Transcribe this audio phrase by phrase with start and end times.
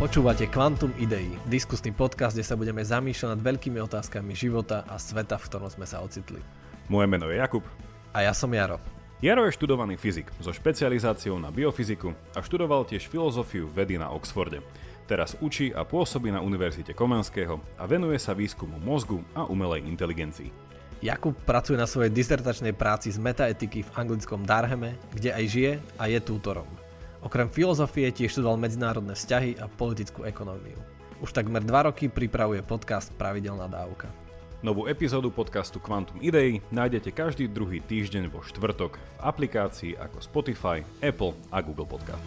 [0.00, 5.36] Počúvate Quantum Idei, diskusný podcast, kde sa budeme zamýšľať nad veľkými otázkami života a sveta,
[5.36, 6.40] v ktorom sme sa ocitli.
[6.88, 7.60] Moje meno je Jakub.
[8.16, 8.80] A ja som Jaro.
[9.20, 14.64] Jaro je študovaný fyzik so špecializáciou na biofyziku a študoval tiež filozofiu vedy na Oxforde.
[15.04, 20.48] Teraz učí a pôsobí na Univerzite Komenského a venuje sa výskumu mozgu a umelej inteligencii.
[21.04, 26.08] Jakub pracuje na svojej disertačnej práci z metaetiky v anglickom Darheme, kde aj žije a
[26.08, 26.79] je tútorom.
[27.20, 30.80] Okrem filozofie tiež študoval medzinárodné vzťahy a politickú ekonómiu.
[31.20, 34.08] Už takmer dva roky pripravuje podcast Pravidelná dávka.
[34.64, 40.80] Novú epizódu podcastu Quantum Idei nájdete každý druhý týždeň vo štvrtok v aplikácii ako Spotify,
[41.04, 42.24] Apple a Google Podcast.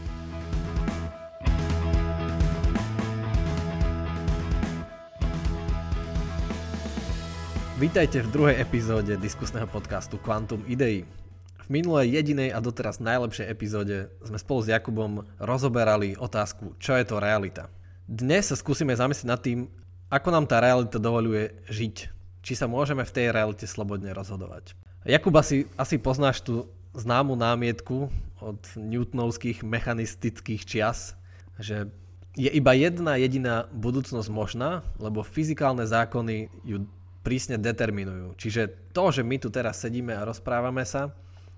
[7.81, 11.22] Vítajte v druhej epizóde diskusného podcastu Quantum Idei.
[11.63, 17.07] V minulej jedinej a doteraz najlepšej epizóde sme spolu s Jakubom rozoberali otázku, čo je
[17.07, 17.71] to realita.
[18.03, 19.71] Dnes sa skúsime zamyslieť nad tým,
[20.11, 21.95] ako nám tá realita dovoluje žiť.
[22.43, 24.75] Či sa môžeme v tej realite slobodne rozhodovať.
[25.07, 26.67] Jakub, asi, asi poznáš tú
[26.99, 28.11] známu námietku
[28.43, 31.15] od newtonovských mechanistických čias,
[31.55, 31.87] že
[32.35, 36.83] je iba jedna jediná budúcnosť možná, lebo fyzikálne zákony ju
[37.23, 38.35] prísne determinujú.
[38.35, 41.15] Čiže to, že my tu teraz sedíme a rozprávame sa,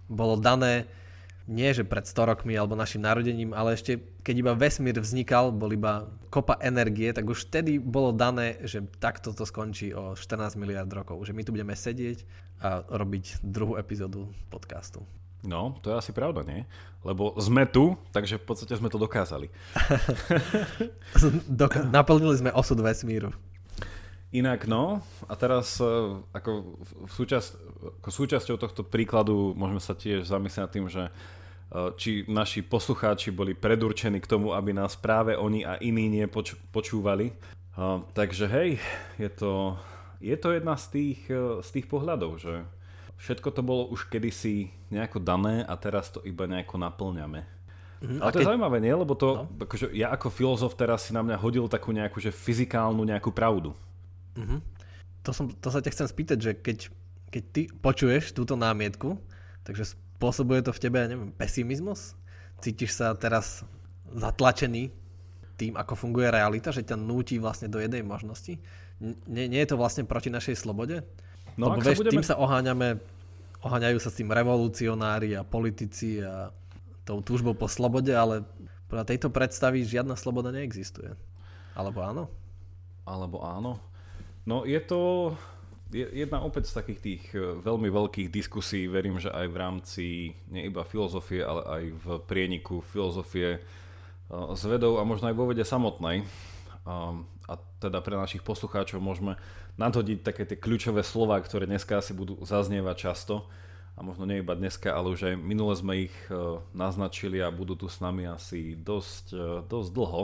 [0.08, 0.86] bolo dané
[1.46, 5.70] nie že pred 100 rokmi alebo našim narodením, ale ešte keď iba vesmír vznikal, bol
[5.70, 10.90] iba kopa energie, tak už vtedy bolo dané, že takto to skončí o 14 miliard
[10.90, 11.22] rokov.
[11.22, 12.26] Že my tu budeme sedieť
[12.66, 15.06] a robiť druhú epizódu podcastu.
[15.46, 16.66] No, to je asi pravda, nie?
[17.06, 19.54] Lebo sme tu, takže v podstate sme to dokázali.
[21.62, 23.30] Dok- naplnili sme osud vesmíru.
[24.34, 25.86] Inak no, a teraz e,
[26.34, 27.50] ako, v súčasť,
[28.02, 31.12] ako súčasťou tohto príkladu môžeme sa tiež zamyslieť nad tým, že e,
[31.96, 37.32] či naši poslucháči boli predurčení k tomu, aby nás práve oni a iní nepoč- počúvali.
[37.76, 38.80] Uh, takže hej,
[39.20, 39.76] je to,
[40.24, 41.28] je to jedna z tých,
[41.60, 42.64] z tých pohľadov, že
[43.20, 47.44] všetko to bolo už kedysi nejako dané a teraz to iba nejako naplňame.
[48.04, 48.44] Mm, Ale to keď...
[48.44, 48.94] je zaujímavé, nie?
[48.94, 49.66] Lebo to, no.
[49.66, 53.72] akože ja ako filozof teraz si na mňa hodil takú nejakú že fyzikálnu nejakú pravdu.
[54.36, 54.60] Uh-huh.
[55.26, 56.78] To, som, to sa ťa chcem spýtať, že keď,
[57.34, 59.18] keď ty počuješ túto námietku,
[59.66, 62.14] takže spôsobuje to v tebe, ja neviem, pesimizmus?
[62.62, 63.66] Cítiš sa teraz
[64.14, 64.94] zatlačený
[65.56, 68.60] tým, ako funguje realita, že ťa núti vlastne do jednej možnosti?
[69.28, 71.04] Nie, nie je to vlastne proti našej slobode?
[71.56, 72.20] No, Lebo vieš, budeme...
[72.20, 73.00] tým sa oháňame,
[73.64, 76.52] oháňajú sa s tým revolucionári a politici a
[77.08, 78.44] tou túžbou po slobode, ale
[78.92, 81.16] podľa tejto predstavy žiadna sloboda neexistuje.
[81.76, 82.24] Alebo áno?
[83.08, 83.80] Alebo áno.
[84.46, 85.34] No je to
[85.90, 90.06] jedna opäť z takých tých e, veľmi veľkých diskusí, verím, že aj v rámci
[90.50, 93.62] nie iba filozofie, ale aj v prieniku filozofie
[94.30, 96.26] s e, vedou a možno aj vo vede samotnej.
[96.86, 99.42] A teda pre našich poslucháčov môžeme
[99.82, 103.50] nadhodiť také tie kľúčové slova, ktoré dneska asi budú zaznievať často.
[103.98, 107.74] A možno nie iba dneska, ale už aj minule sme ich e, naznačili a budú
[107.74, 109.34] tu s nami asi dosť,
[109.66, 110.24] dosť dlho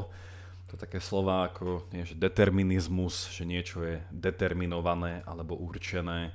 [0.71, 6.31] to také slova ako nie, že determinizmus, že niečo je determinované alebo určené,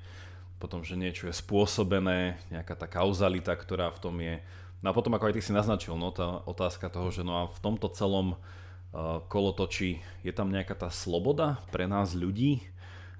[0.60, 4.44] potom, že niečo je spôsobené, nejaká tá kauzalita, ktorá v tom je.
[4.84, 7.42] No a potom, ako aj ty si naznačil, no tá otázka toho, že no a
[7.48, 12.60] v tomto celom uh, kolotočí je tam nejaká tá sloboda pre nás ľudí,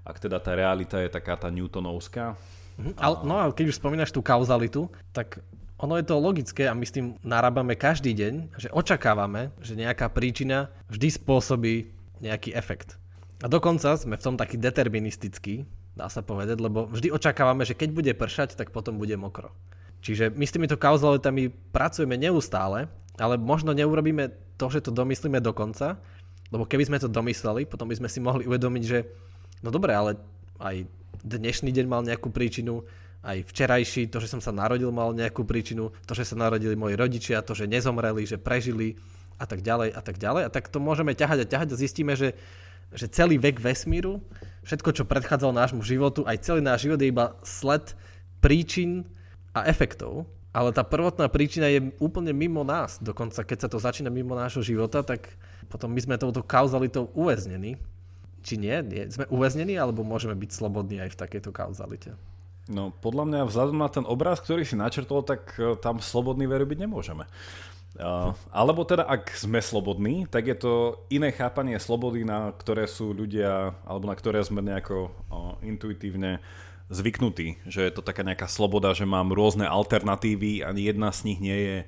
[0.05, 2.37] ak teda tá realita je taká tá newtonovská.
[2.77, 5.41] Mhm, ale, no a keď už spomínaš tú kauzalitu, tak
[5.77, 10.09] ono je to logické a my s tým narábame každý deň, že očakávame, že nejaká
[10.09, 11.93] príčina vždy spôsobí
[12.25, 12.97] nejaký efekt.
[13.45, 17.89] A dokonca sme v tom taký deterministický, dá sa povedať, lebo vždy očakávame, že keď
[17.93, 19.53] bude pršať, tak potom bude mokro.
[20.01, 22.89] Čiže my s týmito kauzalitami pracujeme neustále,
[23.21, 26.01] ale možno neurobíme to, že to domyslíme do konca,
[26.49, 29.05] lebo keby sme to domysleli, potom by sme si mohli uvedomiť, že
[29.61, 30.17] no dobre, ale
[30.57, 30.89] aj
[31.21, 32.87] dnešný deň mal nejakú príčinu,
[33.27, 36.95] aj včerajší, to, že som sa narodil, mal nejakú príčinu, to, že sa narodili moji
[36.95, 38.95] rodičia, to, že nezomreli, že prežili
[39.37, 40.43] a tak ďalej a tak ďalej.
[40.47, 42.39] A tak to môžeme ťahať a ťahať a zistíme, že,
[42.95, 44.23] že celý vek vesmíru,
[44.63, 47.99] všetko, čo predchádzalo nášmu životu, aj celý náš život je iba sled
[48.39, 49.03] príčin
[49.51, 50.31] a efektov.
[50.57, 52.97] Ale tá prvotná príčina je úplne mimo nás.
[52.97, 55.29] Dokonca keď sa to začína mimo nášho života, tak
[55.69, 57.77] potom my sme touto kauzalitou uväznení.
[58.41, 58.73] Či nie?
[58.89, 59.05] nie?
[59.13, 62.17] Sme uväznení alebo môžeme byť slobodní aj v takejto kauzalite?
[62.67, 66.67] No podľa mňa vzhľadom na ten obraz, ktorý si načrtol, tak uh, tam slobodný veru
[66.67, 67.25] byť nemôžeme.
[67.97, 70.73] Uh, alebo teda, ak sme slobodní, tak je to
[71.09, 76.45] iné chápanie slobody, na ktoré sú ľudia, alebo na ktoré sme nejako uh, intuitívne
[76.93, 77.65] zvyknutí.
[77.65, 81.59] Že je to taká nejaká sloboda, že mám rôzne alternatívy, ani jedna z nich nie
[81.59, 81.79] je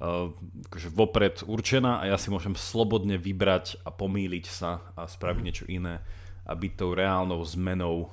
[0.00, 5.68] akože vopred určená a ja si môžem slobodne vybrať a pomýliť sa a spraviť niečo
[5.68, 6.00] iné
[6.48, 8.08] a byť tou reálnou zmenou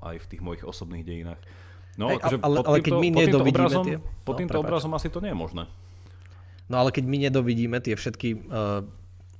[0.00, 1.40] aj v tých mojich osobných dejinách.
[2.00, 3.96] No, Hej, akože ale, pod ale týmto, keď my pod týmto nedovidíme obrazom, tie...
[4.00, 4.66] pod No, týmto prepáč.
[4.66, 5.64] obrazom asi to nie je možné.
[6.70, 8.86] No ale keď my nedovidíme tie všetky uh,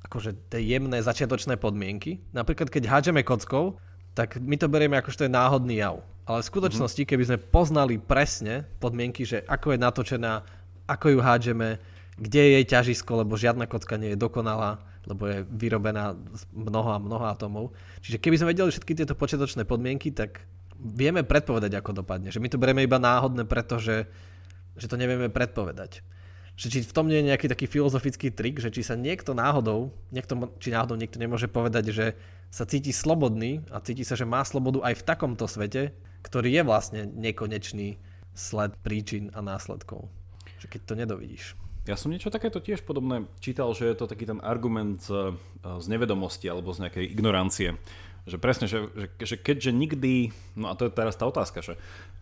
[0.05, 3.79] akože tie jemné začiatočné podmienky, napríklad keď hádžeme kockou,
[4.19, 6.03] tak my to berieme ako, že to je náhodný jav.
[6.27, 10.43] Ale v skutočnosti, keby sme poznali presne podmienky, že ako je natočená,
[10.91, 11.79] ako ju hádžeme,
[12.19, 16.89] kde je jej ťažisko, lebo žiadna kocka nie je dokonalá, lebo je vyrobená z mnoho
[16.93, 17.65] a mnoho atomov.
[18.05, 20.45] Čiže keby sme vedeli všetky tieto počiatočné podmienky, tak
[20.81, 22.33] vieme predpovedať, ako dopadne.
[22.33, 24.09] Že my to berieme iba náhodné, pretože
[24.77, 26.01] že to nevieme predpovedať.
[26.57, 29.93] Že či v tom nie je nejaký taký filozofický trik, že či sa niekto náhodou,
[30.13, 32.07] niekto, či náhodou niekto nemôže povedať, že
[32.53, 36.63] sa cíti slobodný a cíti sa, že má slobodu aj v takomto svete, ktorý je
[36.67, 37.97] vlastne nekonečný
[38.37, 40.09] sled príčin a následkov.
[40.61, 41.45] Že keď to nedovidíš.
[41.91, 45.87] Ja som niečo takéto tiež podobné čítal, že je to taký ten argument z, z
[45.91, 47.75] nevedomosti alebo z nejakej ignorancie.
[48.31, 51.75] Že presne, že, že, že keďže nikdy, no a to je teraz tá otázka, že,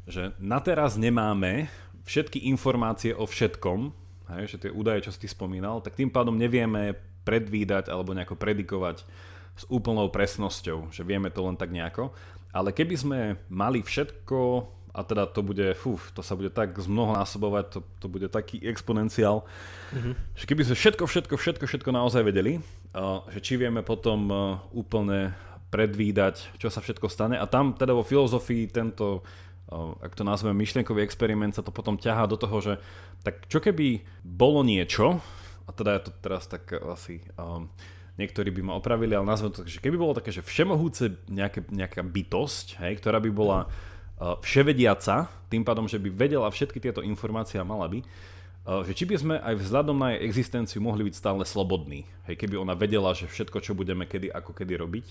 [0.08, 1.68] že na teraz nemáme
[2.08, 3.92] všetky informácie o všetkom,
[4.40, 6.96] hej, že tie údaje, čo si ty spomínal, tak tým pádom nevieme
[7.28, 9.04] predvídať alebo nejako predikovať
[9.52, 12.16] s úplnou presnosťou, že vieme to len tak nejako.
[12.56, 13.20] Ale keby sme
[13.52, 14.64] mali všetko
[14.98, 19.46] a teda to bude, fú, to sa bude tak zmnohonásobovať, to, to bude taký exponenciál,
[19.94, 20.14] mm-hmm.
[20.34, 24.58] že keby sme všetko, všetko, všetko, všetko naozaj vedeli, uh, že či vieme potom uh,
[24.74, 25.38] úplne
[25.70, 27.38] predvídať, čo sa všetko stane.
[27.38, 29.22] A tam teda vo filozofii tento,
[29.70, 32.74] uh, ak to nazveme myšlienkový experiment, sa to potom ťahá do toho, že
[33.22, 35.22] tak čo keby bolo niečo,
[35.62, 37.22] a teda je to teraz tak asi...
[37.38, 37.70] Um,
[38.18, 41.62] niektorí by ma opravili, ale nazvem to tak, že keby bolo také, že všemohúce nejaké,
[41.70, 47.00] nejaká bytosť, hej, ktorá by bola uh, vševediaca, tým pádom, že by vedela všetky tieto
[47.00, 51.06] informácie a mala by, uh, že či by sme aj vzhľadom na jej existenciu mohli
[51.06, 55.06] byť stále slobodní, hej, keby ona vedela, že všetko, čo budeme kedy, ako kedy robiť.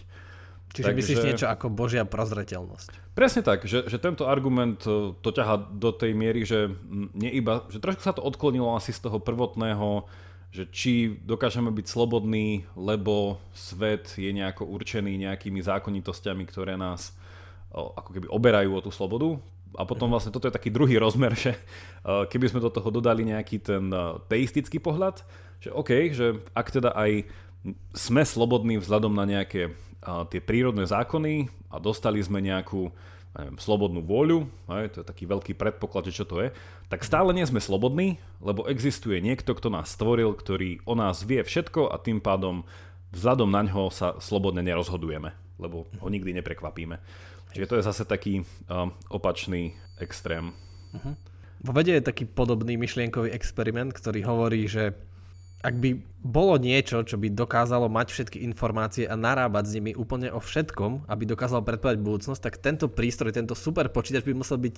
[0.68, 1.00] Čiže Takže...
[1.00, 3.16] myslíš niečo ako božia prozreteľnosť.
[3.16, 6.68] Presne tak, že, že tento argument uh, to ťaha do tej miery, že
[7.16, 10.08] nie iba, že trošku sa to odklonilo asi z toho prvotného
[10.48, 17.12] že či dokážeme byť slobodní, lebo svet je nejako určený nejakými zákonitosťami, ktoré nás
[17.74, 19.40] ako keby oberajú o tú slobodu.
[19.76, 21.54] A potom vlastne toto je taký druhý rozmer, že
[22.04, 23.92] keby sme do toho dodali nejaký ten
[24.32, 25.22] teistický pohľad,
[25.60, 27.28] že OK, že ak teda aj
[27.92, 29.76] sme slobodní vzhľadom na nejaké
[30.32, 32.90] tie prírodné zákony a dostali sme nejakú
[33.38, 36.50] neviem, slobodnú vôľu, aj, to je taký veľký predpoklad, že čo to je,
[36.90, 41.44] tak stále nie sme slobodní, lebo existuje niekto, kto nás stvoril, ktorý o nás vie
[41.44, 42.66] všetko a tým pádom
[43.14, 46.98] vzhľadom na ňo sa slobodne nerozhodujeme, lebo ho nikdy neprekvapíme.
[47.56, 50.54] Čiže to je zase taký um, opačný extrém.
[50.94, 51.14] Uh-huh.
[51.64, 54.94] Vo vede je taký podobný myšlienkový experiment, ktorý hovorí, že
[55.66, 55.90] ak by
[56.22, 61.10] bolo niečo, čo by dokázalo mať všetky informácie a narábať s nimi úplne o všetkom,
[61.10, 64.76] aby dokázalo predpovedať budúcnosť, tak tento prístroj, tento super počítač by musel byť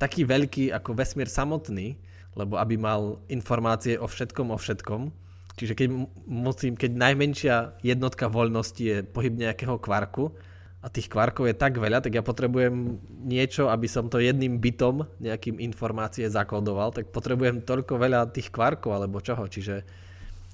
[0.00, 2.00] taký veľký ako vesmír samotný,
[2.40, 5.12] lebo aby mal informácie o všetkom, o všetkom.
[5.54, 5.88] Čiže keď,
[6.26, 10.34] musím, keď najmenšia jednotka voľnosti je pohyb nejakého kvarku
[10.84, 15.08] a tých kvarkov je tak veľa, tak ja potrebujem niečo, aby som to jedným bytom
[15.16, 19.48] nejakým informácie zakódoval, tak potrebujem toľko veľa tých kvarkov alebo čoho.
[19.48, 19.80] Čiže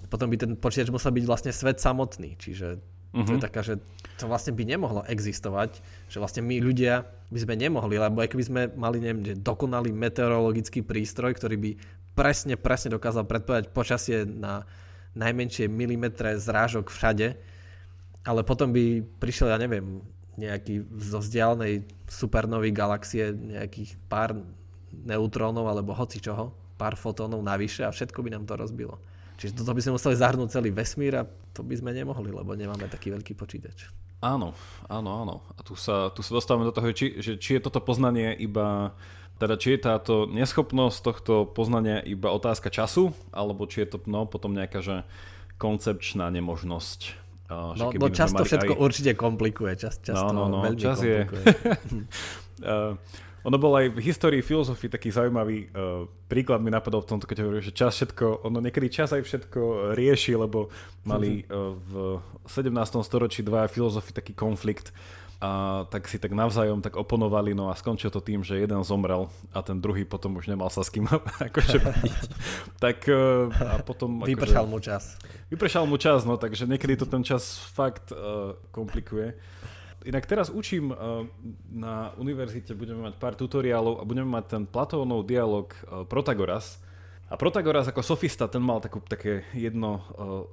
[0.07, 2.39] potom by ten počítač musel byť vlastne svet samotný.
[2.39, 3.27] Čiže uh-huh.
[3.27, 3.83] to je taká, že
[4.23, 8.45] to vlastne by nemohlo existovať, že vlastne my ľudia by sme nemohli, lebo aj keby
[8.47, 11.71] sme mali, neviem, že dokonalý meteorologický prístroj, ktorý by
[12.15, 14.63] presne, presne dokázal predpovedať počasie na
[15.19, 17.35] najmenšie milimetre zrážok všade,
[18.23, 20.07] ale potom by prišiel, ja neviem,
[20.41, 24.41] nejaký zo vzdialenej supernovej galaxie nejakých pár
[24.91, 28.97] neutrónov alebo hoci čoho, pár fotónov navyše a všetko by nám to rozbilo.
[29.41, 32.89] Čiže toto by sme museli zahrnúť celý vesmír a to by sme nemohli, lebo nemáme
[32.93, 33.89] taký veľký počítač.
[34.21, 34.53] Áno,
[34.85, 35.37] áno, áno.
[35.57, 38.93] A tu sa, tu sa dostávame do toho, či, že či je toto poznanie iba,
[39.41, 44.29] teda či je táto neschopnosť tohto poznania iba otázka času, alebo či je to no,
[44.29, 45.09] potom nejaká že
[45.57, 47.17] koncepčná nemožnosť.
[47.51, 48.81] Uh, no, no často všetko aj...
[48.81, 49.75] určite komplikuje.
[49.75, 51.43] Čas, často no, no, no, veľmi čas komplikuje.
[51.43, 51.55] Je...
[52.71, 52.95] uh,
[53.41, 57.43] ono bol aj v histórii filozofii taký zaujímavý uh, príklad mi napadol v tomto, keď
[57.43, 60.71] hovorí, že čas všetko, ono niekedy čas aj všetko rieši, lebo
[61.03, 62.71] mali uh, v 17.
[63.03, 64.95] storočí dva filozofi taký konflikt
[65.41, 69.33] a tak si tak navzájom tak oponovali, no a skončil to tým, že jeden zomrel
[69.57, 71.09] a ten druhý potom už nemal sa s kým
[71.49, 71.81] akože
[72.85, 74.21] tak uh, a potom...
[74.21, 75.05] Vypršal akože, mu čas.
[75.49, 79.33] Vypršal mu čas, no takže niekedy to ten čas fakt uh, komplikuje.
[80.05, 81.25] Inak teraz učím uh,
[81.73, 86.85] na univerzite, budeme mať pár tutoriálov a budeme mať ten Platónov dialog uh, Protagoras.
[87.33, 90.05] A Protagoras ako sofista, ten mal takú, také jedno uh,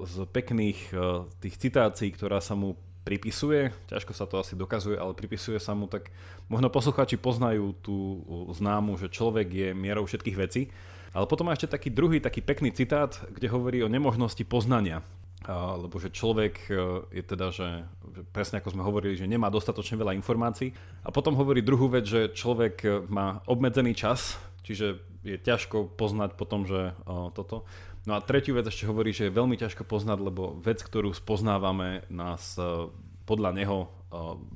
[0.08, 5.16] z pekných uh, tých citácií, ktorá sa mu pripisuje, ťažko sa to asi dokazuje, ale
[5.16, 6.12] pripisuje sa mu, tak
[6.52, 8.20] možno posluchači poznajú tú
[8.52, 10.68] známu, že človek je mierou všetkých vecí.
[11.16, 15.00] Ale potom má ešte taký druhý, taký pekný citát, kde hovorí o nemožnosti poznania.
[15.48, 16.68] Lebo že človek
[17.08, 17.88] je teda, že,
[18.36, 20.76] presne ako sme hovorili, že nemá dostatočne veľa informácií.
[21.08, 24.36] A potom hovorí druhú vec, že človek má obmedzený čas,
[24.68, 27.64] čiže je ťažko poznať potom, že o, toto.
[28.08, 32.08] No a tretiu vec ešte hovorí, že je veľmi ťažko poznať, lebo vec, ktorú spoznávame,
[32.08, 32.96] nás o,
[33.28, 33.88] podľa neho o,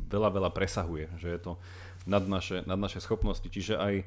[0.08, 1.12] veľa, veľa presahuje.
[1.20, 1.53] Že je to
[2.08, 3.43] nad naše, nad naše schopnosti.
[3.43, 4.03] Čiže aj o,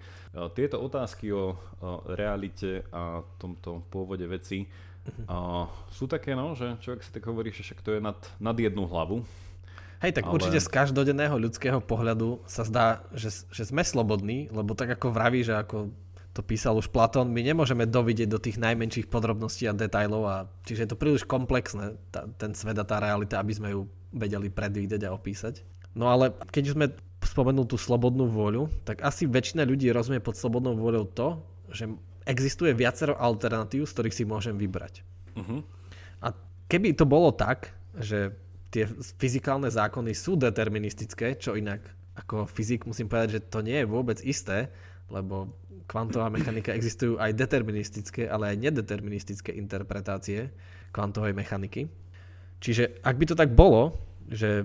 [0.48, 1.60] tieto otázky o,
[2.08, 4.64] realite a tomto pôvode veci
[5.28, 8.56] o, sú také, no, že človek si tak hovorí, že však to je nad, nad
[8.56, 9.20] jednu hlavu.
[10.00, 10.40] Hej, tak ale...
[10.40, 15.44] určite z každodenného ľudského pohľadu sa zdá, že, že sme slobodní, lebo tak ako vraví,
[15.44, 15.92] že ako
[16.34, 20.36] to písal už Platón, my nemôžeme dovidieť do tých najmenších podrobností a detajlov a
[20.66, 24.50] čiže je to príliš komplexné, tá, ten svet a tá realita, aby sme ju vedeli
[24.50, 25.62] predvídať a opísať.
[25.94, 26.86] No ale keď sme
[27.22, 31.28] spomenul tú slobodnú vôľu, tak asi väčšina ľudí rozumie pod slobodnou vôľou to,
[31.70, 31.86] že
[32.26, 35.06] existuje viacero alternatív, z ktorých si môžem vybrať.
[35.38, 35.62] Uh-huh.
[36.18, 36.34] A
[36.66, 38.34] keby to bolo tak, že
[38.74, 38.90] tie
[39.22, 41.80] fyzikálne zákony sú deterministické, čo inak
[42.14, 44.70] ako fyzik musím povedať, že to nie je vôbec isté,
[45.10, 45.50] lebo
[45.84, 50.48] kvantová mechanika existujú aj deterministické, ale aj nedeterministické interpretácie
[50.94, 51.90] kvantovej mechaniky.
[52.62, 53.92] Čiže ak by to tak bolo,
[54.30, 54.64] že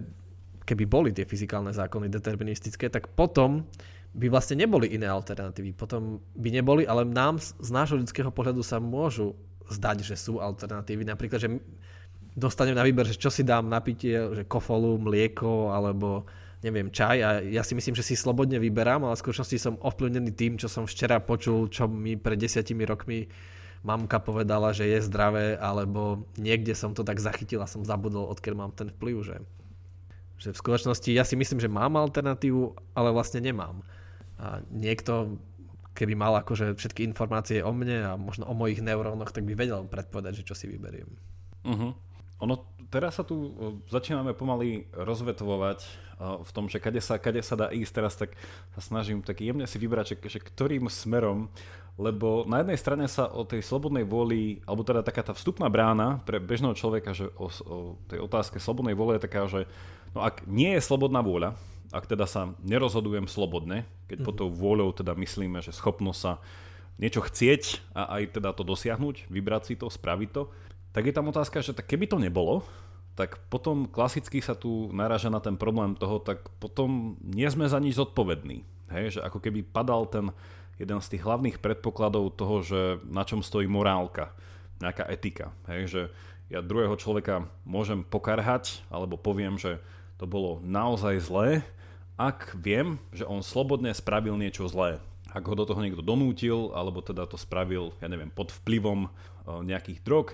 [0.64, 3.68] keby boli tie fyzikálne zákony deterministické, tak potom
[4.16, 5.76] by vlastne neboli iné alternatívy.
[5.76, 9.36] Potom by neboli, ale nám z nášho ľudského pohľadu sa môžu
[9.70, 11.06] zdať, že sú alternatívy.
[11.06, 11.50] Napríklad, že
[12.34, 16.26] dostanem na výber, že čo si dám na pitie, že kofolu, mlieko alebo
[16.60, 20.32] neviem, čaj a ja si myslím, že si slobodne vyberám, ale v skutočnosti som ovplyvnený
[20.36, 23.32] tým, čo som včera počul, čo mi pred desiatimi rokmi
[23.80, 28.56] mamka povedala, že je zdravé, alebo niekde som to tak zachytil a som zabudol, odkiaľ
[28.56, 29.38] mám ten vplyv, že,
[30.36, 33.80] že v skutočnosti ja si myslím, že mám alternatívu, ale vlastne nemám.
[34.40, 35.40] A niekto,
[35.96, 39.88] keby mal akože všetky informácie o mne a možno o mojich neurónoch, tak by vedel
[39.88, 41.08] predpovedať, že čo si vyberiem.
[41.64, 41.96] Uh-huh.
[42.44, 42.56] Ono,
[42.90, 43.54] teraz sa tu
[43.88, 45.80] začíname pomaly rozvetvovať
[46.20, 47.94] v tom, že kade sa, kade sa dá ísť.
[47.96, 48.36] Teraz tak
[48.76, 51.48] sa snažím tak jemne si vybrať, že, že ktorým smerom,
[51.96, 56.20] lebo na jednej strane sa o tej slobodnej vôli, alebo teda taká tá vstupná brána
[56.28, 57.78] pre bežného človeka, že o, o
[58.12, 59.68] tej otázke slobodnej vôle je taká, že
[60.12, 61.56] no ak nie je slobodná vôľa,
[61.90, 64.28] ak teda sa nerozhodujem slobodne, keď mm-hmm.
[64.28, 66.38] pod tou vôľou teda myslíme, že schopnosť sa
[67.00, 70.44] niečo chcieť a aj teda to dosiahnuť, vybrať si to, spraviť to,
[70.94, 72.66] tak je tam otázka, že tak keby to nebolo,
[73.20, 77.78] tak potom klasicky sa tu naráža na ten problém toho, tak potom nie sme za
[77.78, 78.64] nič zodpovední.
[78.90, 80.32] Hej, že ako keby padal ten
[80.80, 84.32] jeden z tých hlavných predpokladov toho, že na čom stojí morálka,
[84.80, 85.52] nejaká etika.
[85.68, 86.02] Hej, že
[86.48, 89.84] ja druhého človeka môžem pokarhať, alebo poviem, že
[90.16, 91.50] to bolo naozaj zlé,
[92.16, 95.00] ak viem, že on slobodne spravil niečo zlé.
[95.30, 99.12] Ak ho do toho niekto donútil, alebo teda to spravil, ja neviem, pod vplyvom eh,
[99.68, 100.34] nejakých drog,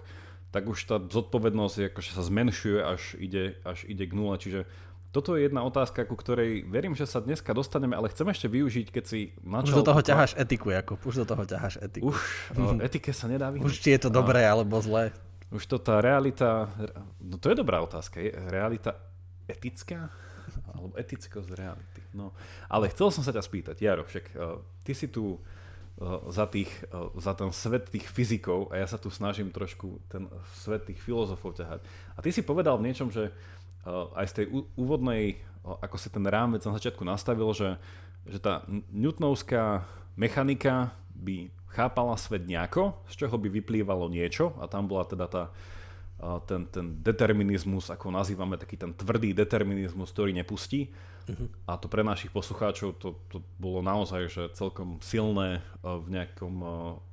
[0.52, 4.36] tak už tá zodpovednosť akože sa zmenšuje, až ide, až ide k nule.
[4.40, 4.70] Čiže
[5.16, 8.88] toto je jedna otázka, ku ktorej verím, že sa dneska dostaneme, ale chcem ešte využiť,
[8.92, 9.80] keď si načal...
[9.80, 12.12] Už do toho ťaháš etiku, ako už do toho ťaháš etiku.
[12.12, 12.20] Už
[12.60, 13.64] o, etike sa nedá vyhnúť.
[13.64, 14.52] Už či je to dobré a...
[14.52, 15.16] alebo zlé.
[15.56, 16.68] Už to tá realita,
[17.24, 19.00] no to je dobrá otázka, je realita
[19.48, 20.12] etická?
[20.76, 22.02] Alebo etickosť reality.
[22.12, 22.36] No,
[22.68, 25.40] ale chcel som sa ťa spýtať, Jaro, však uh, ty si tu Eh,
[26.28, 30.28] za, tých, eh, za ten svet tých fyzikov a ja sa tu snažím trošku ten
[30.60, 31.80] svet tých filozofov ťahať.
[32.16, 36.26] A ty si povedal v niečom, že eh, aj z tej úvodnej, ako si ten
[36.28, 37.80] rámec na začiatku nastavil, že,
[38.28, 39.88] že tá newtonovská
[40.20, 45.44] mechanika by chápala svet nejako, z čoho by vyplývalo niečo a tam bola teda tá,
[46.48, 50.96] ten, ten determinizmus, ako nazývame, taký ten tvrdý determinizmus, ktorý nepustí.
[51.26, 51.50] Uh-huh.
[51.66, 56.56] A to pre našich poslucháčov to, to bolo naozaj že celkom silné eh, v nejakom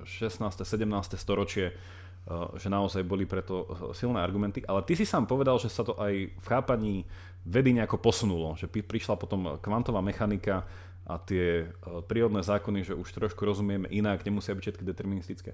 [0.05, 0.37] 16.
[0.37, 1.17] Eh, 17.
[1.17, 3.65] storočie, eh, že naozaj boli preto
[3.97, 4.61] silné argumenty.
[4.69, 7.09] Ale ty si sám povedal, že sa to aj v chápaní
[7.43, 10.63] vedy nejako posunulo, že prišla potom kvantová mechanika
[11.03, 11.67] a tie
[12.07, 15.51] prírodné zákony, že už trošku rozumieme inak, nemusia byť všetky deterministické.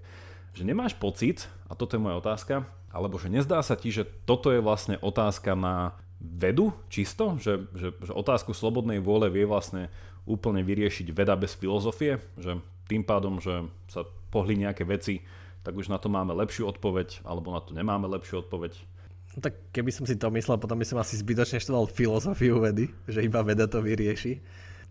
[0.53, 4.53] Že nemáš pocit, a toto je moja otázka, alebo že nezdá sa ti, že toto
[4.53, 9.88] je vlastne otázka na vedu čisto, že, že, že otázku slobodnej vôle vie vlastne
[10.27, 12.59] úplne vyriešiť veda bez filozofie, že
[12.91, 15.23] tým pádom, že sa pohli nejaké veci,
[15.63, 18.75] tak už na to máme lepšiu odpoveď, alebo na to nemáme lepšiu odpoveď.
[19.38, 22.91] No tak keby som si to myslel, potom by som asi zbytočne študoval filozofiu vedy,
[23.07, 24.41] že iba veda to vyrieši.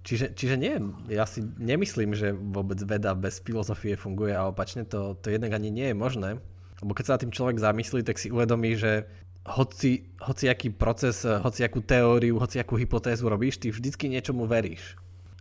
[0.06, 0.78] čiže, čiže nie,
[1.10, 5.68] ja si nemyslím, že vôbec veda bez filozofie funguje a opačne to, to jednak ani
[5.68, 6.30] nie je možné.
[6.78, 9.10] Lebo keď sa na tým človek zamyslí, tak si uvedomí, že
[9.46, 14.98] hoci, hoci aký proces, hoci akú teóriu, hoci akú hypotézu robíš, ty vždycky niečomu veríš.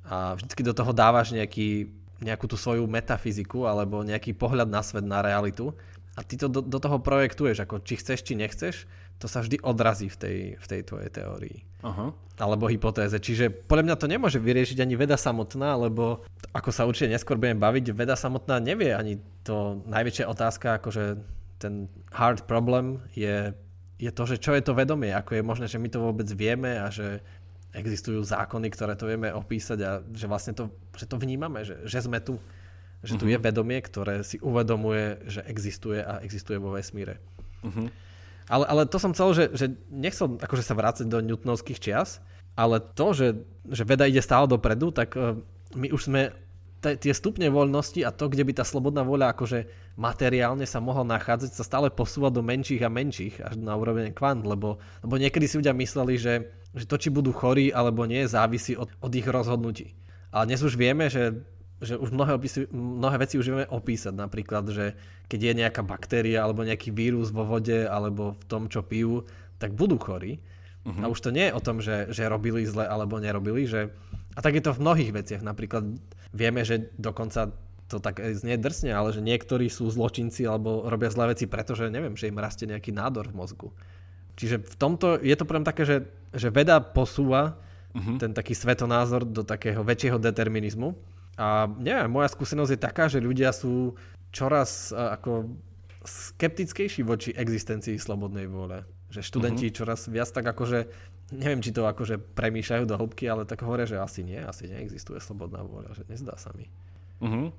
[0.08, 1.92] A vždycky do toho dávaš nejaký,
[2.24, 5.76] nejakú tú svoju metafyziku alebo nejaký pohľad na svet, na realitu
[6.18, 8.90] a ty to do, do toho projektuješ, ako či chceš, či nechceš,
[9.22, 11.58] to sa vždy odrazí v tej, v tej tvojej teórii.
[11.86, 12.14] Aha.
[12.38, 13.18] Alebo hypotéze.
[13.18, 17.62] Čiže podľa mňa to nemôže vyriešiť ani veda samotná, lebo ako sa určite neskôr budeme
[17.62, 21.22] baviť, veda samotná nevie ani to najväčšia otázka, akože
[21.58, 23.58] ten hard problem je,
[23.98, 26.78] je to, že čo je to vedomie, ako je možné, že my to vôbec vieme
[26.78, 27.22] a že
[27.74, 32.06] existujú zákony, ktoré to vieme opísať a že vlastne to, že to vnímame, že, že
[32.06, 32.38] sme tu.
[33.06, 33.22] Že uh-huh.
[33.22, 33.46] tu je mhm.
[33.46, 37.22] vedomie, ktoré si uvedomuje, že existuje a existuje vo vesmíre.
[37.62, 37.94] Uh-huh.
[38.50, 42.24] Ale, ale to som chcel, že, že nechcel akože sa vrácať do newtonovských čias,
[42.58, 43.28] ale to, že,
[43.70, 45.38] že veda ide stále dopredu, tak uh,
[45.78, 46.34] my už sme
[46.82, 49.66] tie stupne voľnosti a to, kde by tá slobodná voľa akože
[49.98, 54.46] materiálne sa mohla nachádzať, sa stále posúva do menších a menších až na úroveň kvant,
[54.46, 58.78] lebo, lebo niekedy si ľudia mysleli, že, že to, či budú chorí alebo nie, závisí
[58.78, 59.98] od, od ich rozhodnutí.
[60.30, 61.42] Ale dnes už vieme, že
[61.78, 64.14] že už mnohé, opisy, mnohé veci už vieme opísať.
[64.18, 64.98] Napríklad, že
[65.30, 69.30] keď je nejaká baktéria alebo nejaký vírus vo vode alebo v tom, čo pijú,
[69.62, 70.42] tak budú chorí.
[70.88, 71.06] Uh-huh.
[71.06, 73.70] A už to nie je o tom, že, že robili zle alebo nerobili.
[73.70, 73.94] Že...
[74.34, 75.46] A tak je to v mnohých veciach.
[75.46, 75.86] Napríklad
[76.38, 77.50] vieme, že dokonca
[77.88, 82.20] to tak znie drsne, ale že niektorí sú zločinci alebo robia zlé veci, pretože neviem,
[82.20, 83.70] že im rastie nejaký nádor v mozgu.
[84.38, 85.98] Čiže v tomto je to pre také, že,
[86.36, 87.58] že veda posúva
[87.96, 88.22] uh-huh.
[88.22, 90.94] ten taký svetonázor do takého väčšieho determinizmu
[91.40, 93.98] a neviem, moja skúsenosť je taká, že ľudia sú
[94.30, 95.48] čoraz ako
[96.04, 98.84] skeptickejší voči existencii slobodnej vôle.
[99.08, 99.78] Že študenti uh-huh.
[99.80, 100.92] čoraz viac tak akože,
[101.34, 105.20] neviem či to akože premýšľajú do hĺbky, ale tak hovoria, že asi nie, asi neexistuje
[105.20, 106.72] slobodná vôľa, že nezdá sa mi.
[107.20, 107.52] Uh-huh.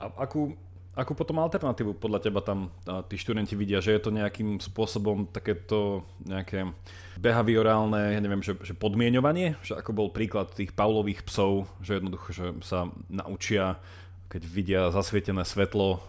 [0.00, 0.56] A akú,
[0.96, 2.72] Akú potom alternatívu podľa teba tam
[3.12, 6.72] tí študenti vidia, že je to nejakým spôsobom takéto nejaké
[7.20, 12.28] behaviorálne, ja neviem, že, že podmienovanie, že ako bol príklad tých Paulových psov, že jednoducho,
[12.32, 13.76] že sa naučia
[14.26, 16.02] keď vidia zasvietené svetlo,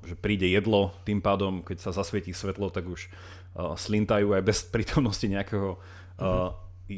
[0.00, 3.12] že príde jedlo, tým pádom, keď sa zasvietí svetlo, tak už
[3.58, 5.76] slintajú aj bez prítomnosti nejakého
[6.18, 6.52] uh-huh.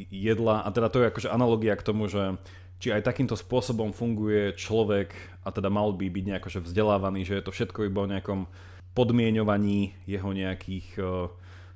[0.09, 0.65] jedla.
[0.65, 2.35] A teda to je akože analogia k tomu, že
[2.81, 5.13] či aj takýmto spôsobom funguje človek
[5.45, 8.49] a teda mal by byť nejako že vzdelávaný, že je to všetko iba o nejakom
[8.97, 11.29] podmienovaní jeho nejakých uh,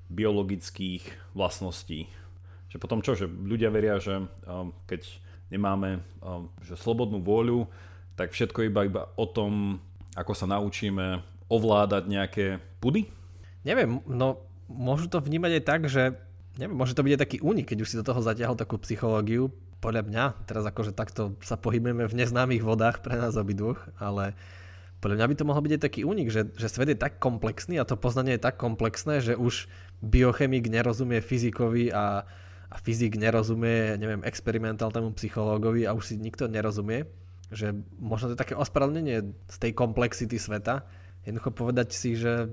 [0.09, 1.05] biologických
[1.37, 2.09] vlastností.
[2.73, 5.05] Že potom čo, že ľudia veria, že um, keď
[5.53, 7.69] nemáme um, že slobodnú vôľu,
[8.17, 9.77] tak všetko iba iba o tom,
[10.17, 12.45] ako sa naučíme ovládať nejaké
[12.81, 13.05] pudy?
[13.61, 16.17] Neviem, no môžu to vnímať aj tak, že
[16.55, 19.51] neviem, môže to byť aj taký únik, keď už si do toho zatiahol takú psychológiu,
[19.83, 24.33] podľa mňa, teraz akože takto sa pohybujeme v neznámych vodách pre nás obidvoch, ale
[24.97, 27.77] podľa mňa by to mohol byť aj taký únik, že, že svet je tak komplexný
[27.77, 29.69] a to poznanie je tak komplexné, že už
[30.01, 32.25] biochemik nerozumie fyzikovi a,
[32.71, 37.05] a fyzik nerozumie, neviem, experimentálnemu psychológovi a už si nikto nerozumie,
[37.53, 40.81] že možno to je také ospravedlnenie z tej komplexity sveta,
[41.21, 42.49] jednoducho povedať si, že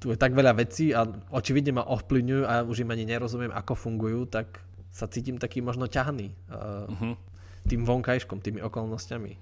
[0.00, 3.76] tu je tak veľa vecí a očividne ma ovplyvňujú a už im ani nerozumiem, ako
[3.76, 7.14] fungujú, tak sa cítim taký možno ťahný uh, uh-huh.
[7.68, 9.32] tým vonkajškom, tými okolnostiami.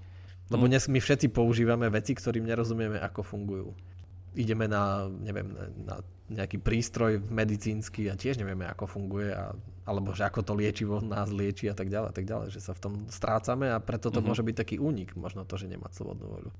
[0.50, 0.70] Lebo uh-huh.
[0.74, 3.70] dnes my všetci používame veci, ktorým nerozumieme, ako fungujú.
[4.34, 5.54] Ideme na, neviem,
[5.86, 9.54] na nejaký prístroj medicínsky a tiež nevieme, ako funguje, a,
[9.88, 12.76] alebo že ako to liečivo nás lieči a tak ďalej, a tak ďalej, že sa
[12.76, 14.34] v tom strácame a preto to uh-huh.
[14.34, 16.50] môže byť taký únik, možno to, že nemá slobodnú voľu.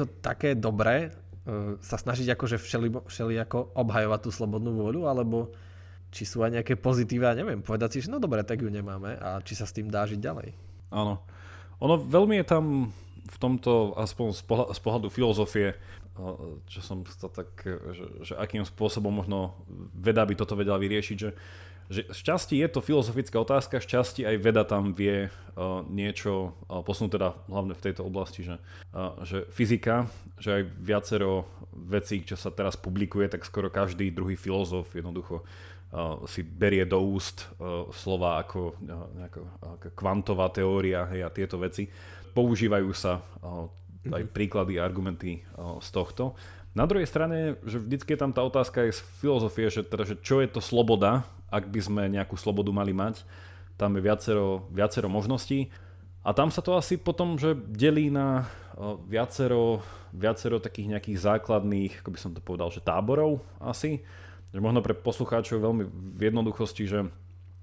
[0.00, 1.12] To také dobré,
[1.82, 3.34] sa snažiť akože všeli, všeli
[3.74, 5.50] obhajovať tú slobodnú voľu, alebo
[6.12, 9.40] či sú aj nejaké pozitíva, neviem, povedať si, že no dobre, tak ju nemáme a
[9.42, 10.48] či sa s tým dá žiť ďalej.
[10.92, 11.24] Áno.
[11.82, 12.64] Ono veľmi je tam
[13.22, 15.68] v tomto, aspoň z pohľadu, z pohľadu filozofie,
[16.68, 19.56] čo som to tak, že, že akým spôsobom možno
[19.96, 21.32] veda by toto vedela vyriešiť, že,
[21.92, 27.20] že šťastí je to filozofická otázka, šťastí aj veda tam vie uh, niečo uh, posunúť
[27.20, 28.56] teda hlavne v tejto oblasti, že,
[28.96, 30.08] uh, že fyzika,
[30.40, 35.44] že aj viacero vecí, čo sa teraz publikuje, tak skoro každý druhý filozof jednoducho
[36.24, 37.52] si berie do úst
[37.92, 38.80] slova ako
[39.12, 39.40] nejaká,
[39.92, 41.84] kvantová teória hej, a tieto veci.
[42.32, 43.20] Používajú sa
[44.08, 44.32] aj mhm.
[44.32, 45.44] príklady a argumenty
[45.84, 46.32] z tohto.
[46.72, 50.16] Na druhej strane, že vždycky je tam tá otázka aj z filozofie, že, teda, že
[50.24, 53.22] čo je to sloboda, ak by sme nejakú slobodu mali mať.
[53.76, 55.68] Tam je viacero, viacero možností.
[56.24, 58.48] A tam sa to asi potom, že delí na
[59.04, 59.84] viacero,
[60.16, 64.00] viacero takých nejakých základných, ako by som to povedal, že táborov asi
[64.52, 67.08] že možno pre poslucháčov veľmi v jednoduchosti, že,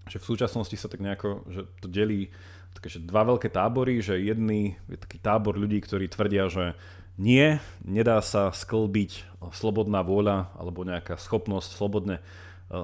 [0.09, 2.33] že v súčasnosti sa tak nejako že to delí
[2.77, 6.77] takže dva veľké tábory, že jedný je taký tábor ľudí, ktorí tvrdia, že
[7.19, 12.23] nie, nedá sa sklbiť slobodná vôľa alebo nejaká schopnosť slobodne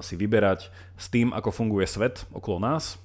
[0.02, 0.68] si vyberať
[0.98, 2.98] s tým, ako funguje svet okolo nás.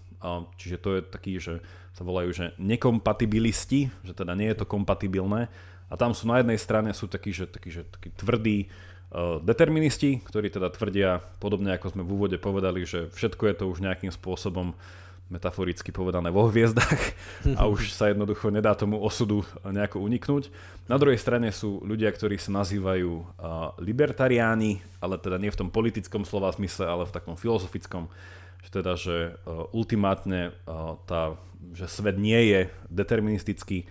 [0.58, 5.50] Čiže to je taký, že sa volajú, že nekompatibilisti, že teda nie je to kompatibilné.
[5.92, 8.72] A tam sú na jednej strane sú takí, že, takí, že takí tvrdí
[9.12, 13.66] uh, deterministi, ktorí teda tvrdia, podobne ako sme v úvode povedali, že všetko je to
[13.68, 14.72] už nejakým spôsobom
[15.32, 17.16] metaforicky povedané vo hviezdach
[17.60, 20.52] a už sa jednoducho nedá tomu osudu nejako uniknúť.
[20.92, 23.40] Na druhej strane sú ľudia, ktorí sa nazývajú
[23.80, 28.12] libertariáni, ale teda nie v tom politickom slova zmysle, ale v takom filozofickom,
[28.62, 29.40] že teda, že
[29.72, 30.52] ultimátne
[31.08, 31.40] tá,
[31.72, 33.88] že svet nie je deterministický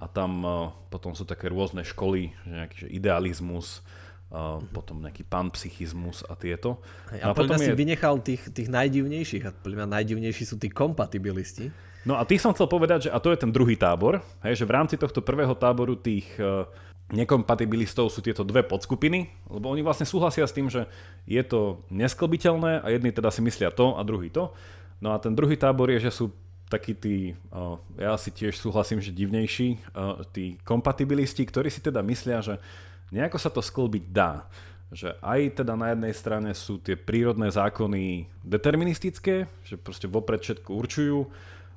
[0.00, 0.42] a tam
[0.90, 3.84] potom sú také rôzne školy, že nejaký že idealizmus,
[4.30, 6.78] a potom nejaký panpsychizmus a tieto.
[7.10, 7.66] Hej, a, a potom je...
[7.66, 11.74] si vynechal tých, tých najdivnejších a podľa mňa najdivnejší sú tí kompatibilisti.
[12.06, 14.64] No a tých som chcel povedať, že a to je ten druhý tábor, hej, že
[14.64, 16.64] v rámci tohto prvého táboru tých uh,
[17.10, 20.86] nekompatibilistov sú tieto dve podskupiny, lebo oni vlastne súhlasia s tým, že
[21.26, 24.54] je to nesklbiteľné a jedni teda si myslia to a druhý to.
[25.02, 26.30] No a ten druhý tábor je, že sú
[26.70, 31.98] takí tí, uh, ja si tiež súhlasím, že divnejší, uh, tí kompatibilisti, ktorí si teda
[32.06, 32.62] myslia, že
[33.10, 34.46] nejako sa to sklbiť dá.
[34.90, 40.70] Že aj teda na jednej strane sú tie prírodné zákony deterministické, že proste vopred všetko
[40.74, 41.30] určujú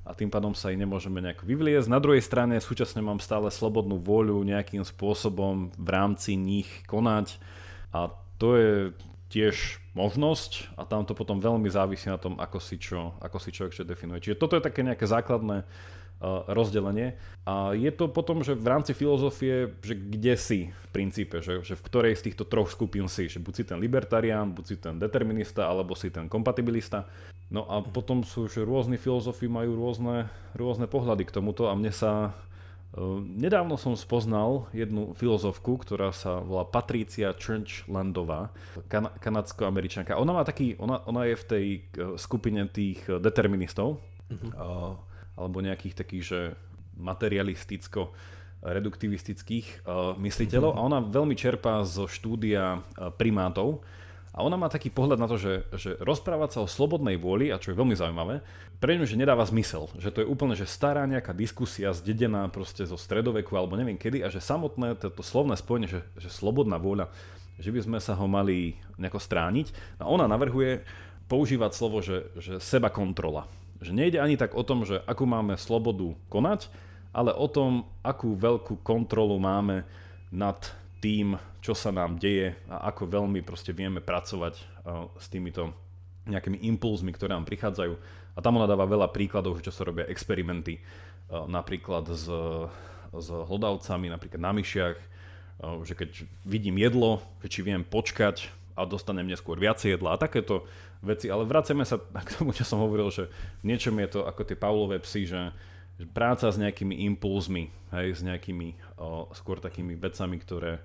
[0.04, 1.88] a tým pádom sa ich nemôžeme nejako vyvliezť.
[1.88, 7.38] Na druhej strane súčasne mám stále slobodnú voľu nejakým spôsobom v rámci nich konať
[7.94, 8.10] a
[8.42, 8.74] to je
[9.30, 13.50] tiež možnosť a tam to potom veľmi závisí na tom, ako si, čo, ako si
[13.54, 14.26] človek čo definuje.
[14.26, 15.66] Čiže toto je také nejaké základné
[16.48, 17.20] rozdelenie.
[17.44, 21.76] A je to potom, že v rámci filozofie, že kde si v princípe, že, že
[21.76, 24.96] v ktorej z týchto troch skupín si, že buď si ten libertarián, buď si ten
[24.96, 27.12] determinista, alebo si ten kompatibilista.
[27.52, 31.92] No a potom sú, že rôzni filozofi majú rôzne, rôzne pohľady k tomuto a mne
[31.92, 32.32] sa
[33.26, 38.54] Nedávno som spoznal jednu filozofku, ktorá sa volá Patricia Churchlandová,
[38.86, 40.14] kan- kanadsko-američanka.
[40.14, 41.66] Ona má taký, ona, ona je v tej
[42.22, 43.98] skupine tých deterministov.
[44.30, 45.02] Uh-huh
[45.38, 46.40] alebo nejakých takých, že
[46.98, 48.14] materialisticko
[48.64, 50.86] reduktivistických uh, mysliteľov mm-hmm.
[50.86, 53.84] a ona veľmi čerpá zo štúdia uh, primátov
[54.34, 57.62] a ona má taký pohľad na to, že, že rozprávať sa o slobodnej vôli, a
[57.62, 58.42] čo je veľmi zaujímavé,
[58.82, 62.82] pre ňu, že nedáva zmysel, že to je úplne že stará nejaká diskusia zdedená proste
[62.82, 67.14] zo stredoveku alebo neviem kedy a že samotné toto slovné spojenie, že, že slobodná vôľa,
[67.62, 70.02] že by sme sa ho mali nejako strániť.
[70.02, 70.82] A ona navrhuje
[71.30, 73.46] používať slovo, že, že seba kontrola
[73.84, 76.72] že nejde ani tak o tom, že akú máme slobodu konať,
[77.14, 79.86] ale o tom, akú veľkú kontrolu máme
[80.34, 80.58] nad
[80.98, 85.76] tým, čo sa nám deje a ako veľmi proste vieme pracovať uh, s týmito
[86.26, 87.94] nejakými impulzmi, ktoré nám prichádzajú.
[88.34, 92.26] A tam ona dáva veľa príkladov, čo sa robia experimenty, uh, napríklad s,
[93.14, 98.90] s hlodavcami, napríklad na myšiach, uh, že keď vidím jedlo, že či viem počkať a
[98.90, 100.66] dostanem neskôr viacej jedla a takéto
[101.04, 103.30] veci, ale vraceme sa k tomu, čo som hovoril, že
[103.62, 105.54] v niečom je to ako tie Pavlové psy, že
[106.16, 110.82] práca s nejakými impulzmi, hej, s nejakými o, skôr takými vecami, ktoré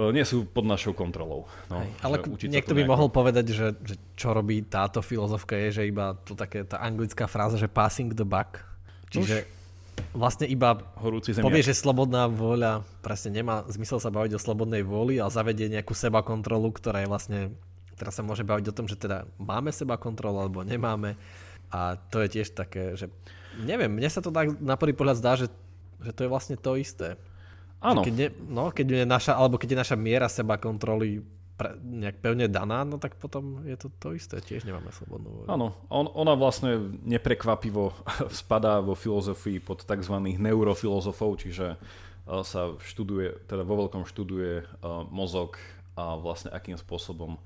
[0.00, 1.44] o, nie sú pod našou kontrolou.
[1.68, 2.16] No, hej, ale
[2.48, 2.92] niekto by nejako...
[2.96, 7.28] mohol povedať, že, že čo robí táto filozofka je, že iba to také tá anglická
[7.28, 8.64] fráza, že passing the buck.
[9.12, 9.56] Čiže Už
[10.16, 15.20] vlastne iba Horúci povie, že slobodná vôľa presne nemá zmysel sa baviť o slobodnej vôli
[15.20, 17.40] a zavedie nejakú seba kontrolu, ktorá je vlastne
[17.96, 21.16] Teraz sa môže baviť o tom, že teda máme seba kontrolu alebo nemáme.
[21.72, 23.10] A to je tiež také, že
[23.64, 25.48] neviem, mne sa to tak na prvý pohľad zdá, že,
[26.04, 27.16] že to je vlastne to isté.
[27.80, 28.04] Áno.
[28.04, 31.24] Keď, ne, no, keď je naša, alebo keď je naša miera seba kontroly
[31.56, 35.48] pre, nejak pevne daná, no tak potom je to to isté, tiež nemáme slobodnú voľu.
[35.48, 37.96] Áno, on, ona vlastne neprekvapivo
[38.44, 40.14] spadá vo filozofii pod tzv.
[40.36, 45.56] neurofilozofov, čiže uh, sa študuje, teda vo veľkom študuje uh, mozog
[45.96, 47.40] a vlastne akým spôsobom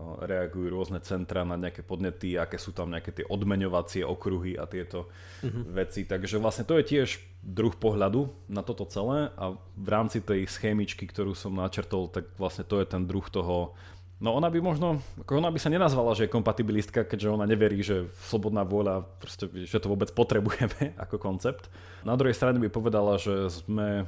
[0.00, 5.12] reagujú rôzne centra na nejaké podnety, aké sú tam nejaké tie odmeňovacie okruhy a tieto
[5.44, 5.68] uh-huh.
[5.68, 6.08] veci.
[6.08, 7.08] Takže vlastne to je tiež
[7.44, 12.64] druh pohľadu na toto celé a v rámci tej schémičky, ktorú som načrtol, tak vlastne
[12.64, 13.76] to je ten druh toho
[14.22, 17.82] No ona by možno, ako ona by sa nenazvala, že je kompatibilistka, keďže ona neverí,
[17.82, 21.66] že slobodná vôľa, proste, že to vôbec potrebujeme ako koncept.
[22.06, 24.06] Na druhej strane by povedala, že sme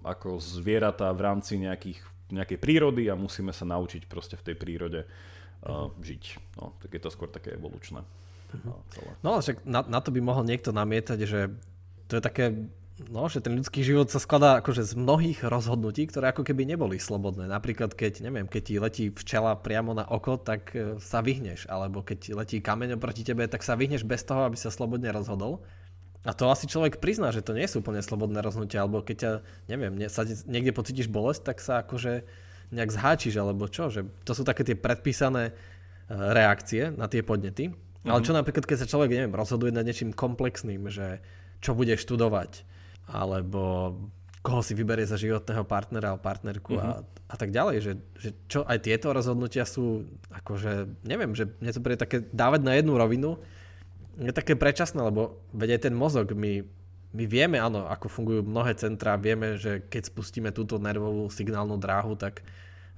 [0.00, 2.00] ako zvieratá v rámci nejakých
[2.34, 6.56] nejakej prírody a musíme sa naučiť proste v tej prírode uh, žiť.
[6.60, 8.02] No, tak je to skôr také evolučné.
[8.90, 9.10] Celé.
[9.22, 11.54] No ale však na, na to by mohol niekto namietať, že
[12.10, 12.66] to je také,
[13.06, 16.98] no, že ten ľudský život sa skladá akože z mnohých rozhodnutí, ktoré ako keby neboli
[16.98, 17.46] slobodné.
[17.46, 21.70] Napríklad keď, neviem, keď ti letí včela priamo na oko, tak e, sa vyhneš.
[21.70, 25.62] Alebo keď letí kameň proti tebe, tak sa vyhneš bez toho, aby sa slobodne rozhodol.
[26.20, 29.32] A to asi človek prizná, že to nie sú úplne slobodné rozhodnutia, alebo keď ťa,
[29.72, 32.28] neviem, ne, sa niekde pocítiš bolesť, tak sa akože
[32.76, 35.52] nejak zháčiš, alebo čo, že to sú také tie predpísané e,
[36.12, 37.72] reakcie na tie podnety.
[37.72, 38.10] Mm-hmm.
[38.12, 41.24] Ale čo napríklad, keď sa človek, neviem, rozhoduje nad niečím komplexným, že
[41.64, 42.68] čo bude študovať,
[43.08, 43.96] alebo
[44.40, 46.88] koho si vyberie za životného partnera alebo partnerku mm-hmm.
[46.88, 47.28] a, mhm.
[47.28, 51.84] a tak ďalej, že, že čo aj tieto rozhodnutia sú, akože, neviem, že mne to
[51.84, 53.36] bude také dávať na jednu rovinu,
[54.20, 56.60] je také predčasné, lebo veď aj ten mozog, my,
[57.16, 62.20] my vieme, áno, ako fungujú mnohé centrá, vieme, že keď spustíme túto nervovú signálnu dráhu,
[62.20, 62.44] tak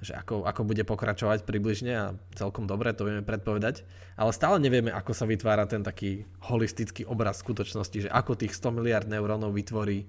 [0.03, 2.05] že ako, ako bude pokračovať približne a
[2.35, 3.87] celkom dobre to vieme predpovedať,
[4.19, 8.83] ale stále nevieme, ako sa vytvára ten taký holistický obraz skutočnosti, že ako tých 100
[8.83, 10.03] miliard neurónov vytvorí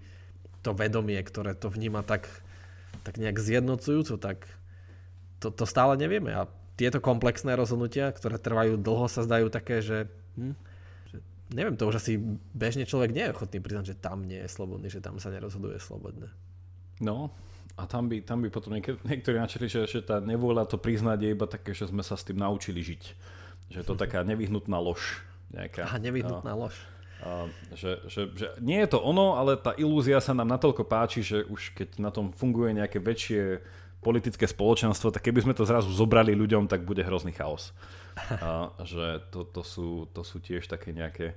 [0.66, 2.26] to vedomie, ktoré to vníma tak,
[3.06, 4.50] tak nejak zjednocujúco, tak
[5.38, 6.34] to, to stále nevieme.
[6.34, 10.58] A tieto komplexné rozhodnutia, ktoré trvajú dlho, sa zdajú také, že hm,
[11.54, 12.18] neviem, to už asi
[12.50, 15.78] bežne človek nie je ochotný priznať, že tam nie je slobodný, že tam sa nerozhoduje
[15.78, 16.28] slobodne.
[16.98, 17.30] No,
[17.74, 21.18] a tam by, tam by potom niekedy, niektorí načali, že, že tá nevôľa to priznať
[21.22, 23.02] je iba také, že sme sa s tým naučili žiť.
[23.70, 25.22] Že je to taká nevyhnutná lož.
[25.54, 25.86] Nejaká.
[25.86, 26.74] Aha, nevyhnutná a, lož.
[27.22, 31.22] A, že, že, že nie je to ono, ale tá ilúzia sa nám natoľko páči,
[31.22, 33.62] že už keď na tom funguje nejaké väčšie
[34.04, 37.72] politické spoločenstvo, tak keby sme to zrazu zobrali ľuďom, tak bude hrozný chaos.
[38.44, 41.32] A že to, to, sú, to sú tiež také nejaké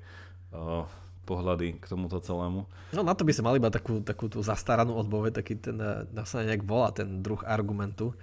[0.52, 0.84] uh,
[1.28, 2.68] pohľady k tomuto celému.
[2.92, 5.80] No na to by sa mali iba takú, takú tú zastaranú odpoveď, taký ten,
[6.12, 8.16] na sa nejak volá ten druh argumentu,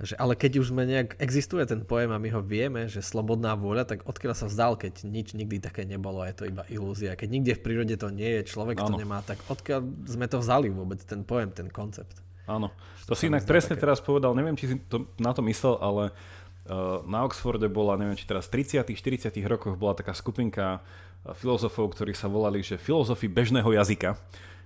[0.00, 3.52] že ale keď už sme nejak, existuje ten pojem a my ho vieme, že slobodná
[3.52, 7.20] vôľa, tak odkiaľ sa vzdal, keď nič nikdy také nebolo, je to iba ilúzia.
[7.20, 8.96] Keď nikde v prírode to nie je, človek ano.
[8.96, 12.16] to nemá, tak odkiaľ sme to vzali vôbec, ten pojem, ten koncept.
[12.50, 12.74] Áno.
[13.06, 13.86] To, si inak presne také...
[13.86, 18.18] teraz povedal, neviem, či si to, na to myslel, ale uh, na Oxforde bola, neviem,
[18.18, 22.74] či teraz v 30 40 rokoch bola taká skupinka uh, filozofov, ktorí sa volali, že
[22.74, 24.18] filozofi bežného jazyka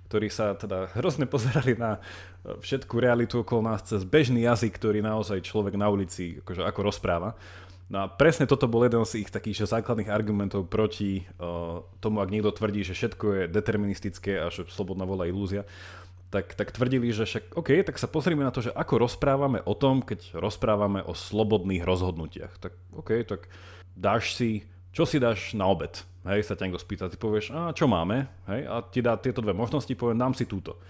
[0.05, 5.01] ktorí sa teda hrozne pozerali na uh, všetku realitu okolo nás cez bežný jazyk, ktorý
[5.01, 7.33] naozaj človek na ulici akože ako rozpráva.
[7.85, 12.33] No a presne toto bol jeden z ich takých základných argumentov proti uh, tomu, ak
[12.33, 15.65] niekto tvrdí, že všetko je deterministické a že slobodná vola ilúzia
[16.29, 19.73] tak, tak tvrdili, že však OK, tak sa pozrime na to, že ako rozprávame o
[19.77, 22.59] tom, keď rozprávame o slobodných rozhodnutiach.
[22.59, 23.47] Tak OK, tak
[23.95, 26.03] dáš si, čo si dáš na obed?
[26.25, 28.25] Hej, sa ťa niekto spýta, ty povieš, a čo máme?
[28.49, 30.81] Hej, a ti dá tieto dve možnosti, poviem, dám si túto.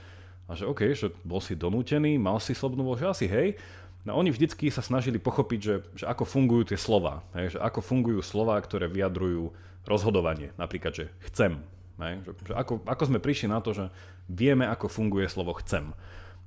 [0.47, 3.59] A že OK, že bol si donútený, mal si slobodnú voľu, že asi hej.
[4.05, 7.25] No oni vždycky sa snažili pochopiť, že, že ako fungujú tie slova.
[7.33, 9.51] Hej, že ako fungujú slova, ktoré vyjadrujú
[9.83, 10.53] rozhodovanie.
[10.55, 11.59] Napríklad, že chcem,
[12.01, 12.23] Hej?
[12.25, 13.85] Že, že ako, ako sme prišli na to, že
[14.27, 15.91] vieme, ako funguje slovo chcem.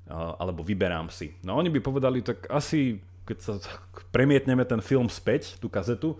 [0.09, 1.37] Alebo vyberám si.
[1.45, 3.55] No oni by povedali, tak asi keď sa
[4.09, 6.17] premietneme ten film späť, tú kazetu,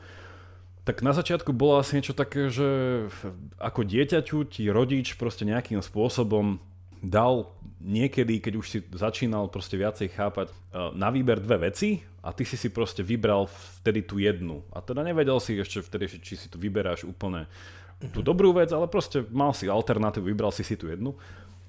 [0.85, 2.69] tak na začiatku bolo asi niečo také, že
[3.57, 6.61] ako dieťaťu ti rodič proste nejakým spôsobom
[7.01, 7.49] dal
[7.81, 10.53] niekedy, keď už si začínal proste viacej chápať,
[10.93, 13.49] na výber dve veci a ty si si proste vybral
[13.81, 14.61] vtedy tú jednu.
[14.75, 17.49] A teda nevedel si ešte vtedy, či si to vyberáš úplne
[18.14, 21.18] tú dobrú vec, ale proste mal si alternatívu, vybral si si tú jednu.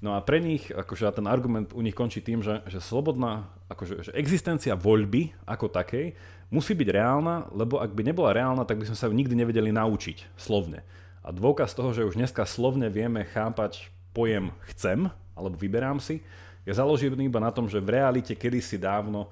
[0.00, 3.94] No a pre nich, akože ten argument u nich končí tým, že, že slobodná, akože
[4.08, 6.16] že existencia voľby ako takej
[6.48, 9.68] musí byť reálna, lebo ak by nebola reálna, tak by sme sa ju nikdy nevedeli
[9.70, 10.80] naučiť slovne.
[11.20, 16.24] A dôkaz toho, že už dneska slovne vieme chápať pojem chcem, alebo vyberám si,
[16.64, 19.28] je založený iba na tom, že v realite kedysi dávno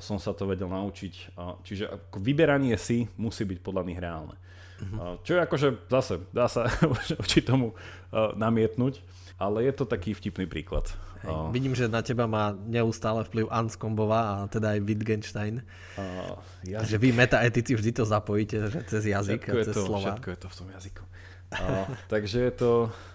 [0.00, 1.36] som sa to vedel naučiť.
[1.64, 4.36] Čiže vyberanie si musí byť podľa nich reálne.
[4.78, 5.18] Uh-huh.
[5.26, 6.70] Čo je akože zase, dá sa
[7.18, 9.02] voči tomu uh, namietnúť,
[9.34, 10.86] ale je to taký vtipný príklad.
[11.26, 15.66] Hej, uh, vidím, že na teba má neustále vplyv Anscombová a teda aj Wittgenstein.
[15.98, 16.94] Uh, jazyk.
[16.94, 20.08] Že vy metaetici vždy to zapojíte že cez jazyk všetko a cez to, slova.
[20.14, 21.02] Všetko je to v tom jazyku.
[21.48, 22.70] Uh, takže je to,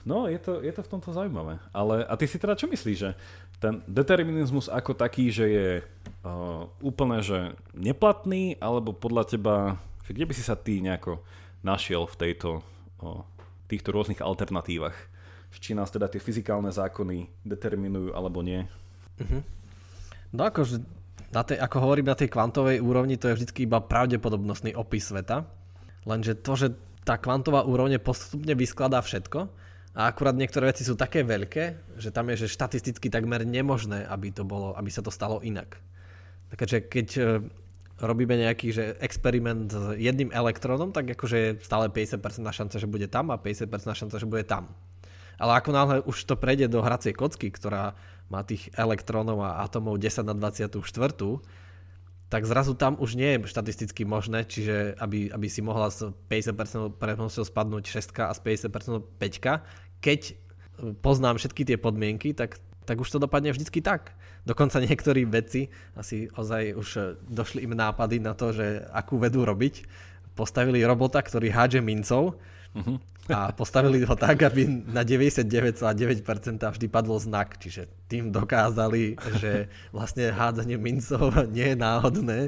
[0.09, 1.61] no je to, je to v tomto zaujímavé.
[1.69, 3.13] Ale, a ty si teda čo myslíš, že
[3.63, 10.33] ten determinizmus ako taký, že je uh, úplne že neplatný, alebo podľa teba, kde by
[10.35, 11.23] si sa ty nejako
[11.63, 12.59] našiel v tejto,
[12.99, 13.23] o,
[13.71, 14.91] týchto rôznych alternatívach.
[15.55, 18.67] Či nás teda tie fyzikálne zákony determinujú alebo nie.
[19.15, 19.39] Uh-huh.
[20.35, 20.83] No akože,
[21.31, 25.47] na tej, ako hovorím, na tej kvantovej úrovni to je vždy iba pravdepodobnostný opis sveta.
[26.03, 26.67] Lenže to, že
[27.07, 29.62] tá kvantová úrovne postupne vyskladá všetko
[29.93, 34.33] a akurát niektoré veci sú také veľké, že tam je že štatisticky takmer nemožné, aby,
[34.33, 35.77] to bolo, aby sa to stalo inak.
[36.49, 37.07] Takže keď
[38.01, 43.05] robíme nejaký že experiment s jedným elektrónom, tak akože je stále 50% šanca, že bude
[43.05, 44.73] tam a 50% šanca, že bude tam.
[45.37, 47.97] Ale ako náhle už to prejde do hracej kocky, ktorá
[48.29, 50.77] má tých elektrónov a atomov 10 na 24,
[52.33, 56.97] tak zrazu tam už nie je štatisticky možné, čiže aby, aby si mohla z 50%
[56.97, 58.41] pravdepodobnosťou spadnúť 6 a z
[58.73, 60.33] 50% 5, keď
[61.05, 62.57] poznám všetky tie podmienky, tak,
[62.89, 64.17] tak už to dopadne vždycky tak.
[64.49, 69.85] Dokonca niektorí vedci asi ozaj už došli im nápady na to, že akú vedú robiť.
[70.33, 72.41] Postavili robota, ktorý hádže mincov
[72.73, 72.97] uh-huh.
[73.31, 77.55] A postavili ho tak, aby na 99,9% vždy padol znak.
[77.55, 82.39] Čiže tým dokázali, že vlastne hádzanie mincov nie je náhodné,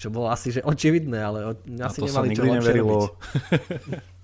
[0.00, 1.38] čo bolo asi že očividné, ale
[1.84, 2.98] asi to nemali sa čo neverilo.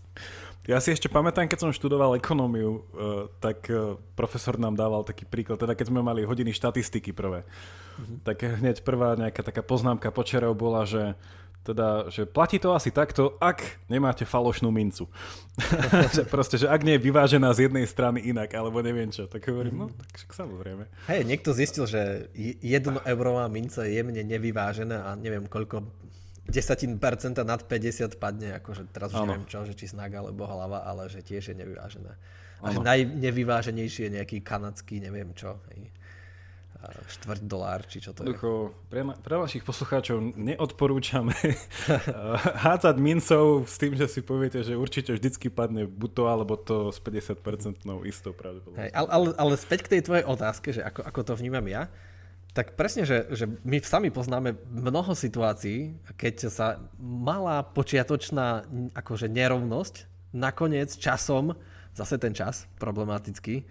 [0.62, 5.26] Ja si ešte pamätám, keď som študoval ekonómiu, eh, tak eh, profesor nám dával taký
[5.26, 8.22] príklad, teda keď sme mali hodiny štatistiky prvé, uh-huh.
[8.22, 11.18] tak hneď prvá nejaká taká poznámka počerov bola, že
[11.62, 15.06] teda, že platí to asi takto, ak nemáte falošnú mincu.
[16.16, 19.46] že proste, že ak nie je vyvážená z jednej strany inak, alebo neviem čo, tak
[19.46, 20.84] hovorím, no tak však samozrejme.
[21.06, 22.26] Hej, niekto zistil, že
[22.58, 25.86] jedno eurová minca je jemne nevyvážená a neviem koľko
[26.50, 29.38] desatín percenta nad 50 padne, akože teraz už ano.
[29.38, 32.12] neviem čo, že či snaga alebo hlava, ale že tiež je nevyvážená.
[32.62, 35.62] A že najnevyváženejší je nejaký kanadský, neviem čo.
[35.70, 35.91] Hej
[36.90, 38.34] štvrť dolár, či čo to je.
[38.90, 41.34] pre, na, pre našich poslucháčov neodporúčame
[42.66, 46.76] hádzať mincov s tým, že si poviete, že určite vždycky padne buď to, alebo to
[46.90, 48.98] s 50% istou pravdepodobnosťou.
[48.98, 51.86] Ale, ale, ale späť k tej tvojej otázke, že ako, ako to vnímam ja,
[52.52, 59.94] tak presne, že, že my sami poznáme mnoho situácií, keď sa malá počiatočná akože nerovnosť
[60.36, 61.56] nakoniec časom,
[61.96, 63.64] zase ten čas problematický,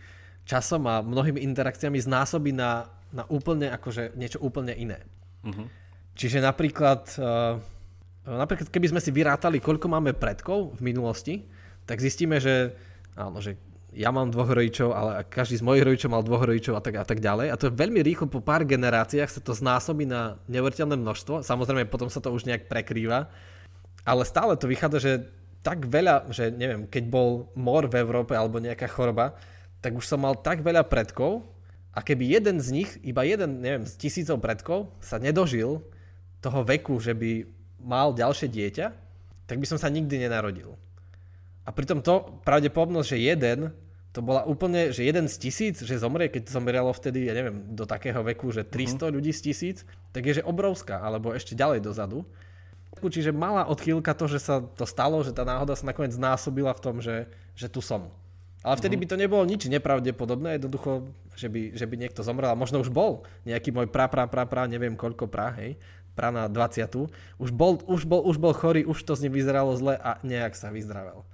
[0.50, 5.04] časom a mnohými interakciami znásobí na na úplne akože niečo úplne iné.
[5.44, 5.68] Uh-huh.
[6.16, 7.60] Čiže napríklad, uh,
[8.26, 11.36] napríklad keby sme si vyrátali, koľko máme predkov v minulosti,
[11.84, 12.76] tak zistíme, že,
[13.16, 13.60] áno, že
[13.92, 17.04] ja mám dvoch rodičov, ale každý z mojich rodičov mal dvoch rodičov a tak, a
[17.04, 17.52] tak ďalej.
[17.52, 21.44] A to veľmi rýchlo, po pár generáciách sa to znásobí na neuveriteľné množstvo.
[21.44, 23.28] Samozrejme, potom sa to už nejak prekrýva.
[24.08, 25.14] Ale stále to vychádza, že
[25.62, 29.36] tak veľa, že neviem, keď bol mor v Európe alebo nejaká choroba,
[29.84, 31.46] tak už som mal tak veľa predkov,
[31.92, 35.84] a keby jeden z nich, iba jeden, neviem, z tisícov predkov sa nedožil
[36.40, 37.44] toho veku, že by
[37.84, 38.86] mal ďalšie dieťa,
[39.44, 40.80] tak by som sa nikdy nenarodil.
[41.68, 43.60] A pritom to pravdepodobnosť, že jeden,
[44.12, 47.88] to bola úplne, že jeden z tisíc, že zomrie, keď zomrelo vtedy, ja neviem, do
[47.88, 49.12] takého veku, že 300 uh-huh.
[49.12, 49.78] ľudí z tisíc,
[50.12, 52.28] tak je, že obrovská, alebo ešte ďalej dozadu.
[52.92, 56.84] Čiže malá odchýlka to, že sa to stalo, že tá náhoda sa nakoniec znásobila v
[56.84, 58.12] tom, že, že tu som.
[58.62, 62.54] Ale vtedy by to nebolo nič nepravdepodobné, jednoducho, že by, že by niekto zomrel.
[62.54, 65.82] A možno už bol nejaký môj pra, pra, pra, pra, neviem koľko pra, hej,
[66.14, 67.10] pra na 20.
[67.42, 70.54] Už bol, už, bol, už bol chorý, už to z ním vyzeralo zle a nejak
[70.54, 71.26] sa vyzdravel.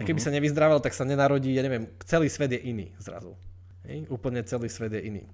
[0.00, 0.32] A keby uh-huh.
[0.32, 3.36] sa nevyzdravel, tak sa nenarodí, ja neviem, celý svet je iný zrazu.
[3.84, 4.08] Hej?
[4.08, 5.28] Úplne celý svet je iný.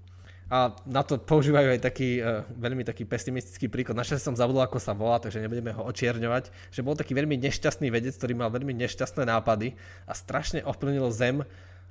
[0.48, 4.00] A na to používajú aj taký uh, veľmi taký pesimistický príklad.
[4.00, 6.72] Našťastie som zabudol, ako sa volá, takže nebudeme ho očierňovať.
[6.72, 9.76] Že bol taký veľmi nešťastný vedec, ktorý mal veľmi nešťastné nápady
[10.08, 11.44] a strašne ovplyvnil Zem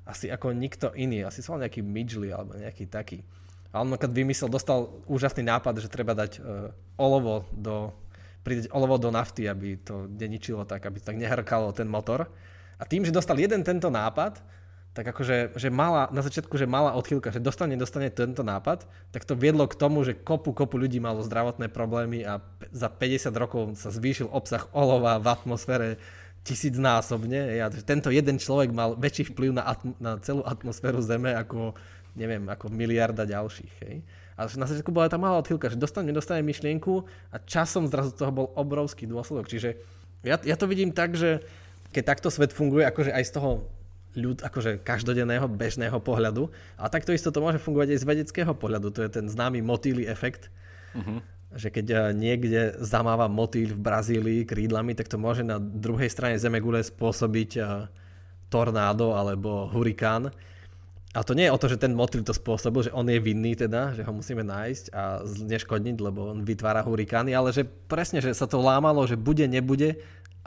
[0.09, 1.21] asi ako nikto iný.
[1.21, 3.21] Asi sa nejaký Midgley alebo nejaký taký.
[3.69, 7.93] A on keď vymyslel, dostal úžasný nápad, že treba dať uh, olovo do,
[8.41, 12.25] pridať olovo do nafty, aby to neničilo tak, aby to tak nehrkalo ten motor.
[12.81, 14.41] A tým, že dostal jeden tento nápad,
[14.97, 19.29] tak akože že mala, na začiatku, že mala odchýlka, že dostane, dostane tento nápad, tak
[19.29, 22.41] to viedlo k tomu, že kopu, kopu ľudí malo zdravotné problémy a
[22.73, 26.01] za 50 rokov sa zvýšil obsah olova v atmosfére
[26.41, 27.61] tisícnásobne.
[27.61, 31.77] Ja, tento jeden človek mal väčší vplyv na, atm- na celú atmosféru Zeme ako,
[32.17, 33.73] neviem, ako miliarda ďalších.
[33.85, 34.01] Hej.
[34.33, 38.33] A na začiatku bola tá malá odchýlka, že dostane, dostane myšlienku a časom zrazu toho
[38.33, 39.45] bol obrovský dôsledok.
[39.45, 39.77] Čiže
[40.25, 41.45] ja, ja to vidím tak, že
[41.93, 43.76] keď takto svet funguje, akože aj z toho
[44.17, 46.49] ľud, akože každodenného, bežného pohľadu.
[46.75, 48.89] A takto isto to môže fungovať aj z vedeckého pohľadu.
[48.97, 50.49] To je ten známy motýly efekt.
[50.97, 51.21] Uh-huh.
[51.53, 56.41] Že keď eh, niekde zamáva motýl v Brazílii krídlami, tak to môže na druhej strane
[56.41, 57.85] Zemegule spôsobiť eh,
[58.49, 60.33] tornádo alebo hurikán.
[61.15, 63.57] A to nie je o to, že ten motýl to spôsobil, že on je vinný
[63.57, 68.35] teda, že ho musíme nájsť a neškodniť, lebo on vytvára hurikány, ale že presne, že
[68.37, 69.97] sa to lámalo, že bude, nebude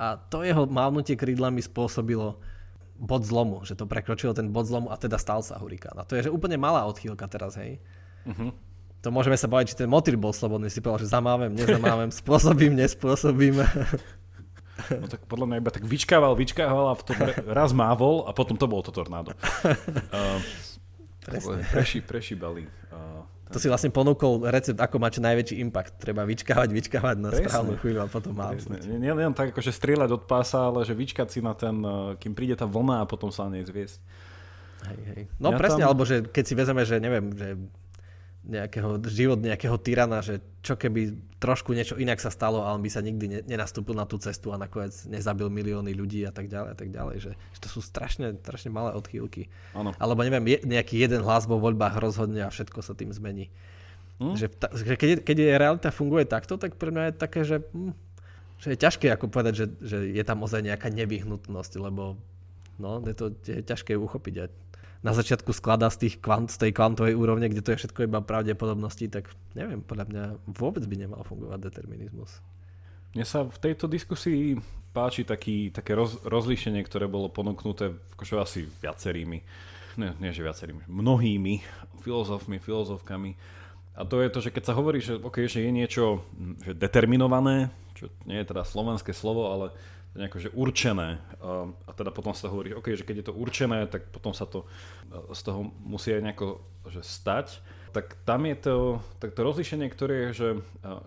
[0.01, 2.41] a to jeho mávnutie krídlami spôsobilo
[3.01, 5.97] bod zlomu, že to prekročilo ten bod zlomu a teda stal sa hurikán.
[5.97, 7.81] A to je že úplne malá odchýlka teraz, hej.
[8.29, 8.53] Uh-huh.
[9.01, 12.77] To môžeme sa bavať, či ten motýl bol slobodný, si povedal, že zamávem, nezamávem, spôsobím,
[12.77, 13.65] nespôsobím.
[14.93, 17.17] No tak podľa mňa iba tak vyčkával, vyčkával a v tom
[17.49, 19.33] raz mávol a potom to bolo to tornádo.
[20.13, 20.41] Uh,
[21.25, 21.65] Presne.
[21.69, 22.65] Preši, prešibali.
[22.93, 25.99] Uh, to si vlastne ponúkol recept, ako mať najväčší impact.
[25.99, 27.51] Treba vyčkávať, vyčkávať na Presne.
[27.51, 28.55] správnu chvíľu a potom má.
[28.87, 32.39] Nie len tak, akože strieľať od pása, ale že vyčkať si na ten, eh, kým
[32.39, 33.99] príde tá vlna a potom sa nej zviesť.
[34.87, 35.23] Hej, hej.
[35.37, 35.93] No ja presne, tam...
[35.93, 37.59] alebo že keď si vezeme, že neviem, že
[38.41, 43.05] nejakého, život nejakého tyrana, že čo keby trošku niečo inak sa stalo, ale by sa
[43.05, 46.77] nikdy ne, nenastúpil na tú cestu a nakoniec nezabil milióny ľudí a tak ďalej a
[46.77, 47.17] tak ďalej.
[47.21, 49.53] Že, že to sú strašne, strašne malé odchýlky.
[49.77, 49.93] Ano.
[50.01, 53.53] Alebo neviem, je, nejaký jeden hlas vo voľbách rozhodne a všetko sa tým zmení.
[54.21, 54.37] Hm?
[54.37, 57.65] Že, ta, že keď, keď je realita funguje takto, tak pre mňa je také, že,
[57.73, 57.93] hm,
[58.61, 62.21] že je ťažké ako povedať, že, že je tam ozaj nejaká nevyhnutnosť, lebo
[62.77, 64.35] no, je to je ťažké uchopiť.
[64.41, 64.47] A
[65.01, 68.21] na začiatku skladá z, tých kvant, z tej kvantovej úrovne, kde to je všetko iba
[68.21, 72.45] pravdepodobnosti, tak neviem, podľa mňa vôbec by nemal fungovať determinizmus.
[73.17, 74.61] Mne sa v tejto diskusii
[74.93, 79.39] páči taký, také roz, rozlíšenie, ktoré bolo ponúknuté akože asi viacerými,
[79.99, 81.55] ne, nie že viacerými, mnohými
[82.05, 83.35] filozofmi, filozofkami.
[83.99, 86.23] A to je to, že keď sa hovorí, že, okay, že je niečo
[86.63, 89.67] že determinované, čo nie je teda slovenské slovo, ale
[90.15, 91.23] nejako, že určené.
[91.87, 94.67] A teda potom sa hovorí, OK, že keď je to určené, tak potom sa to
[95.31, 96.47] z toho musí aj nejako
[96.91, 97.63] že stať.
[97.91, 98.77] Tak tam je to,
[99.19, 100.51] tak to rozlišenie, ktoré je, že,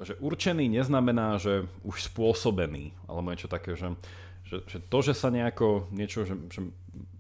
[0.04, 3.96] že určený neznamená, že už spôsobený, alebo niečo také, že,
[4.44, 6.60] že, že to, že sa nejako niečo, že, že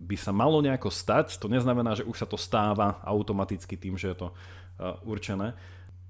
[0.04, 4.12] by sa malo nejako stať, to neznamená, že už sa to stáva automaticky tým, že
[4.12, 4.28] je to
[5.08, 5.56] určené.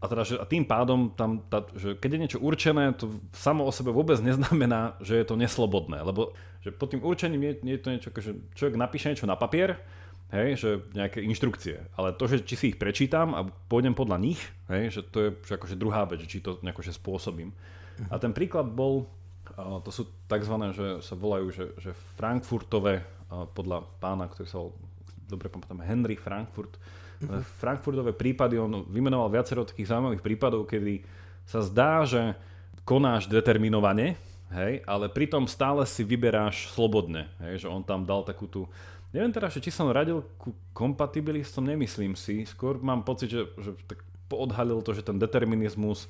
[0.04, 3.64] A, teda, že, a tým pádom, tam, tá, že keď je niečo určené, to samo
[3.64, 6.04] o sebe vôbec neznamená, že je to neslobodné.
[6.04, 9.80] Lebo že pod tým určením je, je to niečo, že človek napíše niečo na papier,
[10.36, 11.80] hej, že nejaké inštrukcie.
[11.96, 15.30] Ale to, že či si ich prečítam a pôjdem podľa nich, hej, že to je
[15.48, 17.56] že akože druhá vec, či to nejako že spôsobím.
[18.12, 19.06] A ten príklad bol,
[19.86, 20.56] to sú tzv.
[20.74, 23.06] že sa volajú, že, že Frankfurtové,
[23.54, 24.60] podľa pána, ktorý sa
[25.34, 27.42] dobre pamätám, Henry Frankfurt, uh-huh.
[27.58, 31.02] Frankfurtové prípady, on vymenoval viacero takých zaujímavých prípadov, kedy
[31.50, 32.38] sa zdá, že
[32.86, 34.16] konáš determinovane,
[34.54, 38.70] hej, ale pritom stále si vyberáš slobodne, hej, že on tam dal takú tú
[39.14, 42.50] Neviem teda, či som radil ku kompatibilistom, nemyslím si.
[42.50, 46.10] Skôr mám pocit, že, že tak poodhalil to, že ten determinizmus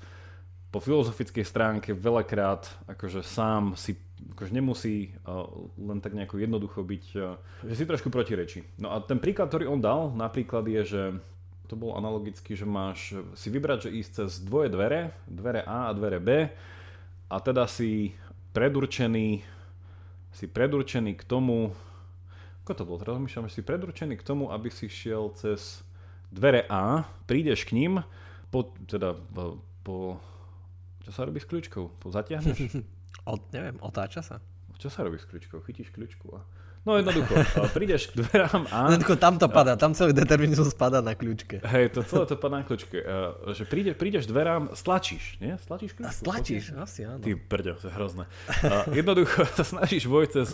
[0.73, 3.93] po filozofickej stránke veľakrát akože sám si
[4.33, 5.45] akože nemusí uh,
[5.77, 7.37] len tak nejako jednoducho byť, uh,
[7.69, 8.65] že si trošku protirečí.
[8.81, 11.03] No a ten príklad, ktorý on dal, napríklad je, že
[11.69, 15.95] to bol analogicky, že máš si vybrať, že ísť cez dvoje dvere, dvere A a
[15.95, 16.49] dvere B
[17.29, 18.17] a teda si
[18.57, 19.53] predurčený
[20.33, 21.69] si predurčený k tomu,
[22.65, 25.85] ako to bolo, teraz myšľam, že si predurčený k tomu, aby si šiel cez
[26.33, 28.01] dvere A, prídeš k ním,
[28.49, 29.13] po, teda
[29.85, 30.17] po,
[31.03, 31.99] čo sa robí s kľúčkou?
[31.99, 32.79] Po zatiahneš?
[33.31, 34.39] Od, neviem, otáča sa.
[34.79, 35.63] Čo sa robí s kľúčkou?
[35.63, 36.41] Chytíš kľúčku a...
[36.83, 37.31] No jednoducho,
[37.77, 38.91] prídeš k dverám a...
[38.91, 41.63] Jednoducho tam to padá, tam celý determinizmus padá na kľúčke.
[41.63, 42.99] Hej, to celé to padá na kľúčke.
[42.99, 45.55] Uh, že príde, prídeš dverám, stlačíš, nie?
[45.63, 46.11] Stlačíš kľúčku?
[46.11, 47.23] A stlačíš, asi áno.
[47.23, 48.27] Ty prďo, to je hrozné.
[48.67, 50.49] Uh, jednoducho sa snažíš vojť cez,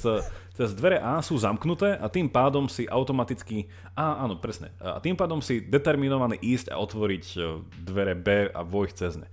[0.54, 3.66] cez dvere A, sú zamknuté a tým pádom si automaticky...
[3.98, 4.70] Á, áno, presne.
[4.78, 7.26] A tým pádom si determinovaný ísť a otvoriť
[7.82, 9.26] dvere B a vojť cez ne.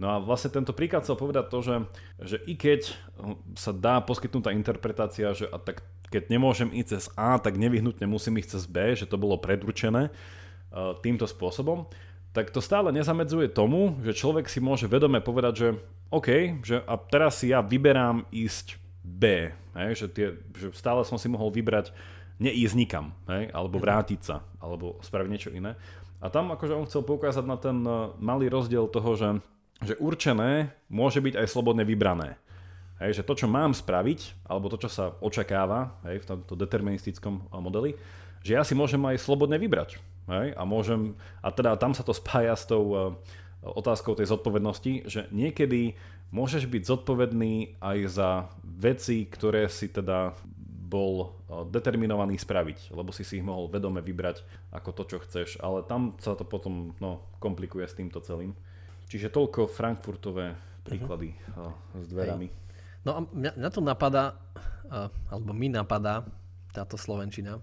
[0.00, 1.76] No a vlastne tento príklad chcel povedať to, že,
[2.24, 2.96] že i keď
[3.52, 8.08] sa dá poskytnúť tá interpretácia, že a tak keď nemôžem ísť cez A, tak nevyhnutne
[8.08, 11.84] musím ísť cez B, že to bolo predručené uh, týmto spôsobom,
[12.32, 15.68] tak to stále nezamedzuje tomu, že človek si môže vedome povedať, že
[16.08, 20.26] OK, že a teraz si ja vyberám ísť B, hej, že, tie,
[20.56, 21.92] že stále som si mohol vybrať
[22.40, 23.84] neísť nikam, hej, alebo mhm.
[23.84, 25.76] vrátiť sa, alebo spraviť niečo iné.
[26.24, 27.76] A tam akože on chcel poukázať na ten
[28.16, 29.28] malý rozdiel toho, že
[29.80, 32.36] že určené môže byť aj slobodne vybrané.
[33.00, 37.48] Hej, že to, čo mám spraviť, alebo to, čo sa očakáva hej, v tomto deterministickom
[37.48, 37.96] modeli,
[38.44, 39.96] že ja si môžem aj slobodne vybrať.
[40.28, 43.16] Hej, a, môžem, a teda tam sa to spája s tou uh,
[43.64, 45.96] otázkou tej zodpovednosti, že niekedy
[46.28, 48.30] môžeš byť zodpovedný aj za
[48.62, 50.36] veci, ktoré si teda
[50.92, 54.44] bol uh, determinovaný spraviť, lebo si si ich mohol vedome vybrať
[54.76, 58.52] ako to, čo chceš, ale tam sa to potom no, komplikuje s týmto celým.
[59.10, 60.54] Čiže toľko frankfurtové
[60.86, 61.74] príklady uh-huh.
[61.98, 62.46] s dverami.
[62.46, 62.54] Hej.
[63.02, 64.38] No a mňa, mňa to napadá,
[64.86, 66.22] uh, alebo mi napadá
[66.70, 67.58] táto Slovenčina,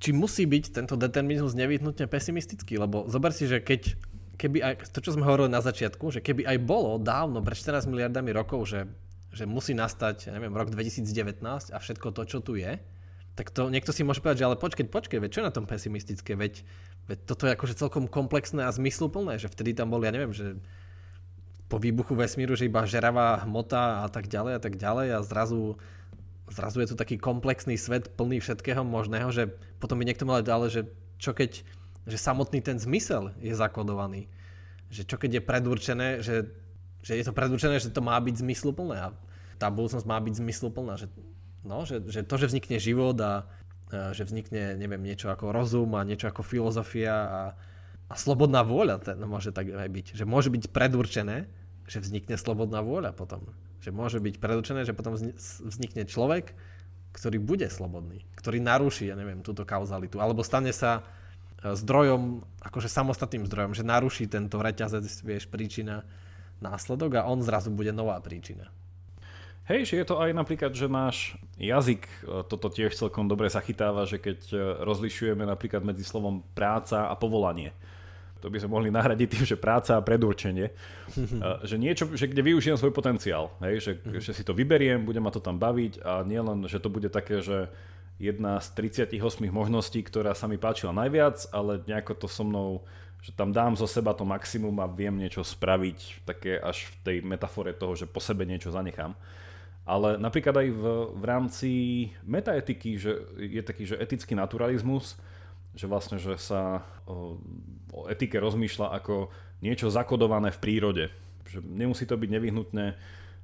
[0.00, 3.98] či musí byť tento determinizmus nevyhnutne pesimistický, lebo zober si, že keď,
[4.40, 7.84] keby aj, to čo sme hovorili na začiatku, že keby aj bolo dávno, pred 14
[7.90, 8.88] miliardami rokov, že,
[9.34, 12.80] že musí nastať, ja neviem, rok 2019 a všetko to, čo tu je,
[13.40, 15.64] tak to niekto si môže povedať, že ale počkej, počkej, veď čo je na tom
[15.64, 16.60] pesimistické, veď
[17.10, 20.54] Veď toto je akože celkom komplexné a zmysluplné, že vtedy tam bol, ja neviem, že
[21.66, 25.74] po výbuchu vesmíru, že iba žeravá hmota a tak ďalej a tak ďalej a zrazu,
[26.46, 29.50] zrazu je tu taký komplexný svet plný všetkého možného, že
[29.82, 30.86] potom by niekto mal ale že
[31.18, 31.66] čo keď,
[32.06, 34.30] že samotný ten zmysel je zakodovaný.
[34.94, 36.46] Že čo keď je predurčené, že,
[37.02, 39.14] že je to predurčené, že to má byť zmysluplné a
[39.58, 41.10] tá budúcnosť má byť zmysluplná, že,
[41.64, 43.48] no, že, že to, že vznikne život a,
[44.14, 47.42] že vznikne, neviem, niečo ako rozum a niečo ako filozofia a
[48.10, 50.06] A slobodná vôľa ten môže tak aj byť.
[50.18, 51.46] Že môže byť predurčené,
[51.86, 53.54] že vznikne slobodná vôľa potom.
[53.86, 55.14] Že môže byť predurčené, že potom
[55.62, 56.50] vznikne človek,
[57.14, 58.26] ktorý bude slobodný.
[58.34, 60.18] Ktorý naruší, ja neviem, túto kauzalitu.
[60.18, 61.06] Alebo stane sa
[61.62, 66.02] e, zdrojom, akože samostatným zdrojom, že naruší tento reťazec, vieš, príčina,
[66.58, 68.74] následok a on zrazu bude nová príčina.
[69.70, 74.02] Hej, že je to aj napríklad, že náš jazyk e, toto tiež celkom dobre zachytáva,
[74.02, 77.70] že keď e, rozlišujeme napríklad medzi slovom práca a povolanie.
[78.42, 80.74] To by sme mohli nahradiť tým, že práca a predurčenie.
[80.74, 80.74] E,
[81.62, 83.54] že niečo, že kde využijem svoj potenciál.
[83.62, 84.18] Hej, že, mhm.
[84.18, 87.38] že si to vyberiem, bude ma to tam baviť a nielen, že to bude také,
[87.38, 87.70] že
[88.18, 89.14] jedna z 38
[89.54, 92.82] možností, ktorá sa mi páčila najviac, ale nejako to so mnou
[93.20, 97.16] že tam dám zo seba to maximum a viem niečo spraviť, také až v tej
[97.20, 99.12] metafore toho, že po sebe niečo zanechám.
[99.90, 100.82] Ale napríklad aj v,
[101.18, 101.70] v rámci
[102.22, 105.18] metaetiky, že je taký, že etický naturalizmus,
[105.74, 107.42] že vlastne, že sa o,
[107.90, 111.04] o etike rozmýšľa ako niečo zakodované v prírode.
[111.50, 112.94] Že nemusí to byť nevyhnutné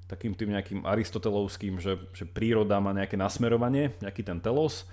[0.06, 4.86] takým tým nejakým aristotelovským, že, že príroda má nejaké nasmerovanie, nejaký ten telos,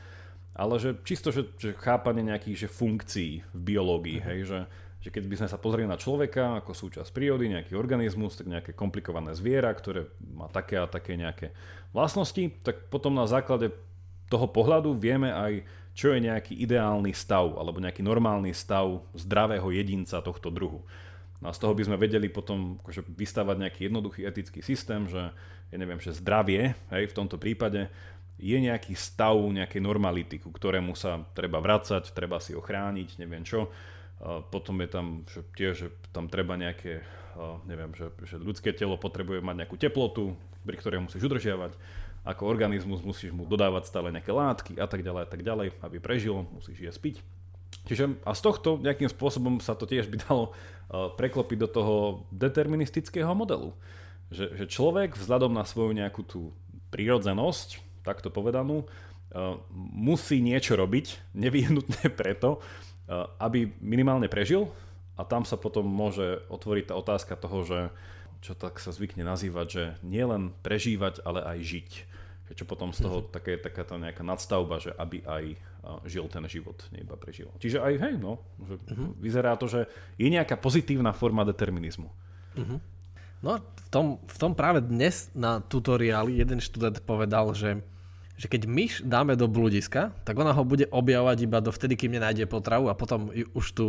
[0.57, 4.59] ale že čisto, že, že chápanie nejakých že funkcií v biológii, hej, že,
[5.03, 8.71] že keď by sme sa pozreli na človeka ako súčasť prírody, nejaký organizmus, tak nejaké
[8.71, 11.51] komplikované zviera, ktoré má také a také nejaké
[11.91, 13.75] vlastnosti, tak potom na základe
[14.31, 20.23] toho pohľadu vieme aj, čo je nejaký ideálny stav alebo nejaký normálny stav zdravého jedinca
[20.23, 20.87] tohto druhu.
[21.43, 25.35] No a z toho by sme vedeli potom akože vystavať nejaký jednoduchý etický systém, že
[25.67, 27.91] ja neviem, že zdravie, hej, v tomto prípade,
[28.39, 33.43] je nejaký stav nejakej normality, ku ktorému sa treba vracať, treba si ho chrániť, neviem
[33.43, 33.67] čo
[34.23, 37.03] potom je tam že tiež, že tam treba nejaké,
[37.67, 41.75] neviem, že, že ľudské telo potrebuje mať nejakú teplotu, pri ktorej musíš udržiavať.
[42.23, 45.97] Ako organizmus musíš mu dodávať stále nejaké látky a tak ďalej a tak ďalej, aby
[45.99, 47.15] prežil, musíš jesť piť.
[47.83, 50.55] Čiže a z tohto nejakým spôsobom sa to tiež by dalo
[51.19, 51.95] preklopiť do toho
[52.31, 53.75] deterministického modelu.
[54.31, 56.55] Že, že človek vzhľadom na svoju nejakú tú
[56.95, 58.87] prírodzenosť, takto povedanú,
[59.73, 62.63] musí niečo robiť, nevyhnutné preto,
[63.39, 64.69] aby minimálne prežil
[65.13, 67.79] a tam sa potom môže otvoriť tá otázka toho, že
[68.43, 71.91] čo tak sa zvykne nazývať, že nielen prežívať, ale aj žiť.
[72.53, 73.33] Čo potom z toho mm-hmm.
[73.33, 75.57] také, taká tá nejaká nadstavba, že aby aj eh,
[76.05, 77.49] žil ten život, nie iba prežil.
[77.57, 79.09] Čiže aj hej, no, že mm-hmm.
[79.17, 79.87] vyzerá to, že
[80.19, 82.11] je nejaká pozitívna forma determinizmu.
[82.59, 82.79] Mm-hmm.
[83.43, 87.79] No v tom, v tom práve dnes na tutoriáli jeden študent povedal, že
[88.33, 92.17] že keď myš dáme do bludiska, tak ona ho bude objavovať iba do vtedy, kým
[92.17, 93.85] nenájde potravu a potom už, tu,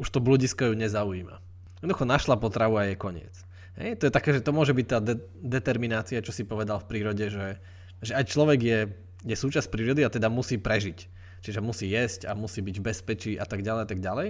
[0.00, 1.36] už to bludisko ju nezaujíma.
[1.84, 3.34] Jednoducho našla potravu a je koniec.
[3.76, 6.88] Hej, to je také, že to môže byť tá de- determinácia, čo si povedal v
[6.88, 7.60] prírode, že,
[8.04, 8.80] že aj človek je,
[9.28, 11.08] je súčasť prírody a teda musí prežiť.
[11.42, 14.28] Čiže musí jesť a musí byť v bezpečí a tak ďalej a tak ďalej.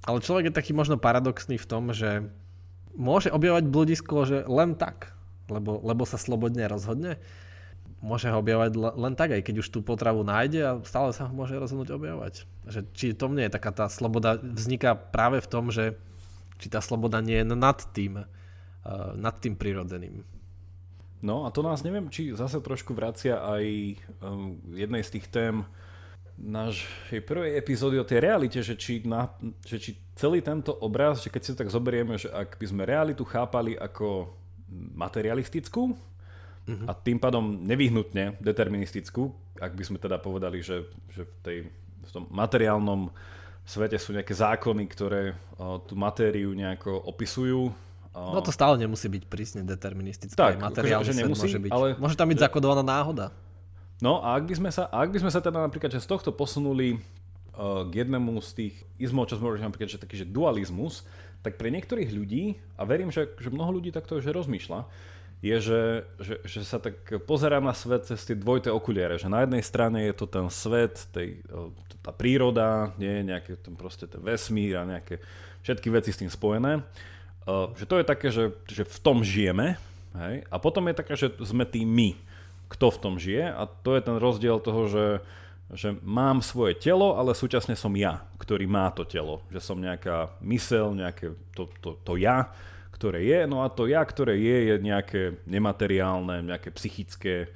[0.00, 2.26] Ale človek je taký možno paradoxný v tom, že
[2.96, 5.12] môže objavovať bludisko, že len tak,
[5.46, 7.20] lebo, lebo sa slobodne rozhodne
[8.00, 11.32] môže ho objavovať len tak, aj keď už tú potravu nájde a stále sa ho
[11.36, 12.48] môže rozhodnúť objavovať.
[12.64, 16.00] Že, či to mne je taká tá sloboda, vzniká práve v tom, že
[16.56, 20.24] či tá sloboda nie je nad tým, uh, nad tým prirodzeným.
[21.20, 23.64] No a to nás neviem, či zase trošku vracia aj
[24.24, 25.54] um, jednej z tých tém
[26.40, 29.28] našej prvej epizódy o tej realite, že či, na,
[29.60, 32.88] že či celý tento obraz, že keď si to tak zoberieme, že ak by sme
[32.88, 34.32] realitu chápali ako
[34.96, 35.92] materialistickú,
[36.70, 36.86] uh-huh.
[36.86, 41.58] a tým pádom nevyhnutne deterministickú, ak by sme teda povedali, že, že v, tej,
[42.06, 43.10] v tom materiálnom
[43.66, 47.70] svete sú nejaké zákony, ktoré o, tú matériu nejako opisujú.
[48.10, 48.20] O...
[48.34, 50.34] No to stále nemusí byť prísne deterministické.
[50.34, 52.44] Tak, materiálny že, že nemusí, môže, byť, ale, môže tam byť že...
[52.48, 53.30] zakodovaná náhoda.
[54.00, 56.32] No a ak by sme sa, ak by sme sa teda napríklad že z tohto
[56.32, 61.04] posunuli uh, k jednému z tých izmov, čo sme hovorili napríklad, že taký že dualizmus,
[61.44, 64.88] tak pre niektorých ľudí, a verím, že, že mnoho ľudí takto že rozmýšľa,
[65.40, 65.82] je, že,
[66.20, 70.04] že, že sa tak pozerá na svet cez tie dvojité okuliare, že na jednej strane
[70.04, 71.40] je to ten svet, tej,
[72.04, 75.20] tá príroda, nie nejaké ten proste ten vesmír a nejaké
[75.64, 76.84] všetky veci s tým spojené.
[77.48, 79.80] Že to je také, že, že v tom žijeme,
[80.12, 80.44] hej?
[80.44, 82.10] a potom je také, že sme tým my,
[82.68, 85.06] kto v tom žije a to je ten rozdiel toho, že,
[85.72, 90.36] že mám svoje telo, ale súčasne som ja, ktorý má to telo, že som nejaká
[90.44, 92.52] mysel, nejaké to, to, to ja,
[93.00, 97.48] ktoré je, no a to ja, ktoré je, je nejaké nemateriálne, nejaké psychické,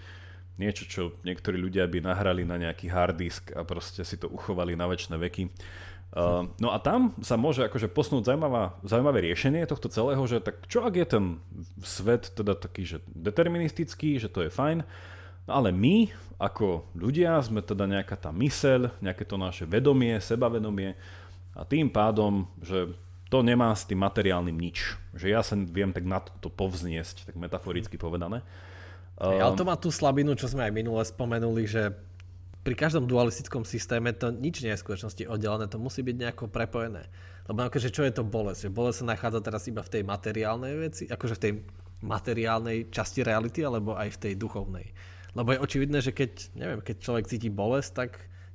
[0.56, 4.72] niečo, čo niektorí ľudia by nahrali na nejaký hard disk a proste si to uchovali
[4.72, 5.44] na väčšie veky.
[6.14, 10.64] Uh, no a tam sa môže akože posnúť zaujímavá, zaujímavé riešenie tohto celého, že tak
[10.64, 11.24] čo ak je ten
[11.82, 14.86] svet teda taký, že deterministický, že to je fajn,
[15.44, 20.94] no ale my ako ľudia sme teda nejaká tá myseľ, nejaké to naše vedomie, sebavedomie,
[21.54, 22.94] A tým pádom, že
[23.34, 24.94] to nemá s tým materiálnym nič.
[25.10, 28.46] Že ja sa viem tak na to povzniesť, tak metaforicky povedané.
[29.18, 31.90] Um, ale to má tú slabinu, čo sme aj minule spomenuli, že
[32.62, 36.46] pri každom dualistickom systéme to nič nie je v skutočnosti oddelené, to musí byť nejako
[36.46, 37.10] prepojené.
[37.50, 38.70] Lebo akože čo je to bolesť?
[38.70, 41.52] Že bolesť sa nachádza teraz iba v tej materiálnej veci, akože v tej
[42.06, 44.94] materiálnej časti reality, alebo aj v tej duchovnej.
[45.34, 48.10] Lebo je očividné, že keď, neviem, keď človek cíti bolesť, tak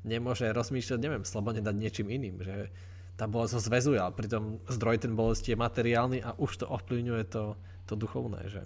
[0.08, 2.72] nemôže rozmýšľať, neviem, slobodne dať niečím iným, že
[3.20, 7.24] tá bolesť ho zväzuje, ale pritom zdroj ten bolesti je materiálny a už to ovplyvňuje
[7.28, 8.64] to, to duchovné, že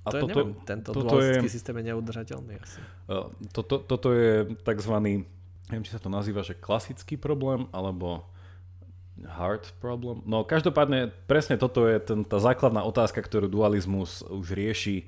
[0.00, 2.80] a to toto, je, neviem, tento toto je, systém je neudržateľný asi.
[3.04, 4.94] Uh, toto, toto je tzv.
[5.68, 8.24] neviem, či sa to nazýva, že klasický problém, alebo
[9.28, 10.24] hard problem.
[10.24, 15.04] No každopádne presne toto je ten, tá základná otázka, ktorú dualizmus už rieši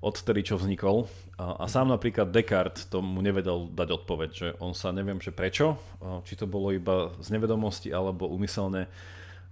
[0.00, 1.08] odtedy, čo vznikol.
[1.40, 5.76] A, a sám napríklad Descartes tomu nevedel dať odpoveď, že on sa neviem, že prečo,
[6.24, 8.88] či to bolo iba z nevedomosti alebo umyselne,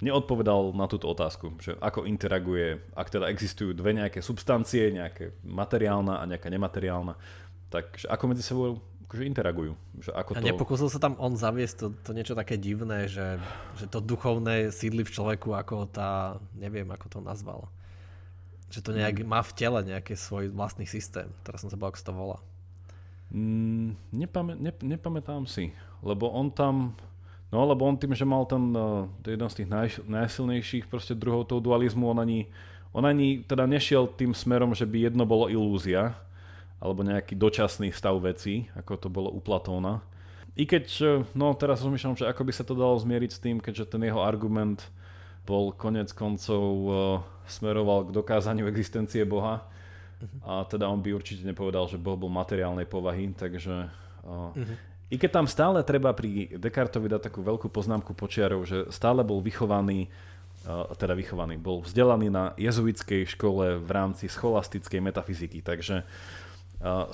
[0.03, 6.19] neodpovedal na túto otázku, že ako interaguje, ak teda existujú dve nejaké substancie, nejaké materiálna
[6.21, 7.15] a nejaká nemateriálna,
[7.71, 9.73] takže ako medzi sebou akože interagujú.
[10.03, 10.49] Že ako a to...
[10.51, 13.39] nepokúsil sa tam on zaviesť to, to niečo také divné, že,
[13.79, 17.71] že to duchovné sídli v človeku ako tá, neviem ako to nazval.
[18.75, 19.31] Že to nejak mm.
[19.31, 21.31] má v tele nejaký svoj vlastný systém.
[21.47, 22.39] Teraz som sa bol, ako sa to volá.
[23.31, 25.71] Mm, nepamä, ne, nepamätám si,
[26.03, 26.99] lebo on tam
[27.55, 31.47] No lebo on tým, že mal ten, uh, jeden z tých naj, najsilnejších proste druhov
[31.47, 32.51] toho dualizmu, on ani,
[32.91, 36.19] on ani teda nešiel tým smerom, že by jedno bolo ilúzia,
[36.83, 40.03] alebo nejaký dočasný stav veci, ako to bolo u Platóna.
[40.59, 41.09] I keď, uh,
[41.39, 44.19] no teraz rozmýšľam, že ako by sa to dalo zmieriť s tým, keďže ten jeho
[44.19, 44.83] argument
[45.45, 46.95] bol konec koncov uh,
[47.45, 49.65] smeroval k dokázaniu existencie Boha.
[49.65, 50.41] Uh-huh.
[50.43, 53.93] A teda on by určite nepovedal, že Boh bol materiálnej povahy, takže
[54.25, 54.93] uh, uh-huh.
[55.13, 59.39] I keď tam stále treba pri Descartovi dať takú veľkú poznámku počiarov, že stále bol
[59.39, 60.11] vychovaný,
[60.97, 66.03] teda vychovaný, bol vzdelaný na jezuitskej škole v rámci scholastickej metafyziky, takže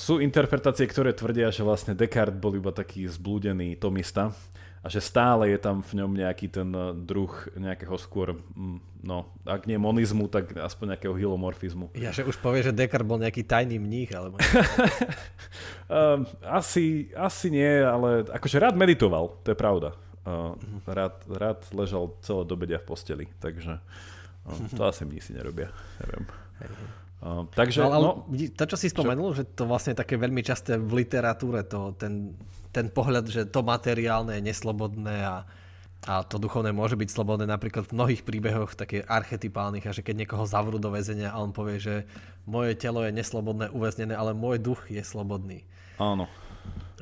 [0.01, 4.33] sú interpretácie, ktoré tvrdia, že vlastne Descartes bol iba taký zblúdený tomista,
[4.81, 9.29] a že stále je tam v ňom nejaký ten eh, druh nejakého skôr, mm, no,
[9.45, 11.93] ak nie monizmu, tak aspoň nejakého hilomorfizmu.
[12.01, 14.41] Ja, že už povie, že Descartes bol nejaký tajný mních, alebo...
[14.41, 16.25] um,
[16.61, 19.93] asi, asi nie, ale akože rád meditoval, to je pravda.
[20.21, 20.53] Uh,
[20.85, 26.25] rád, rád ležal celé dobedia v posteli, takže uh, to asi mnísi nerobia, neviem.
[27.21, 29.45] Uh, takže, no, ale no, to, čo si spomenul, čo?
[29.45, 32.33] že to vlastne je také veľmi časté v literatúre, to, ten,
[32.73, 35.45] ten pohľad, že to materiálne je neslobodné a,
[36.09, 40.25] a to duchovné môže byť slobodné napríklad v mnohých príbehoch také archetypálnych a že keď
[40.25, 42.09] niekoho zavrú do väzenia a on povie, že
[42.49, 45.69] moje telo je neslobodné, uväznené, ale môj duch je slobodný.
[46.01, 46.25] Áno.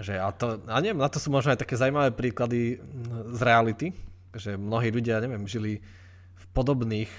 [0.02, 2.82] Že a, to, a neviem, na to sú možno aj také zaujímavé príklady
[3.30, 3.94] z reality,
[4.34, 5.78] že mnohí ľudia, neviem, žili
[6.34, 7.10] v podobných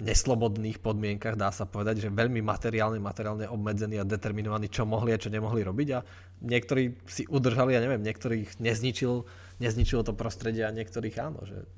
[0.00, 5.20] neslobodných podmienkach, dá sa povedať, že veľmi materiálne, materiálne obmedzení a determinovaní, čo mohli a
[5.20, 6.00] čo nemohli robiť a
[6.40, 9.28] niektorí si udržali, ja neviem, niektorých nezničil,
[9.60, 11.68] nezničilo to prostredie a niektorých áno, že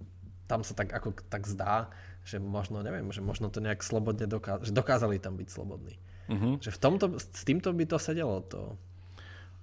[0.47, 1.91] tam sa tak ako tak zdá,
[2.23, 5.95] že možno, neviem, že možno to nejak slobodne dokázali, že dokázali tam byť slobodní.
[6.25, 6.57] Uh-huh.
[6.61, 8.77] Že v tomto, s týmto by to sedelo, to,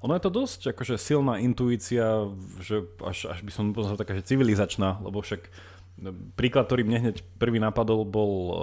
[0.02, 2.26] ono je to dosť akože silná intuícia,
[2.58, 5.46] že až, až by som povedal taká, že civilizačná, lebo však
[6.34, 8.54] Príklad, ktorý mne hneď prvý napadol, bol uh,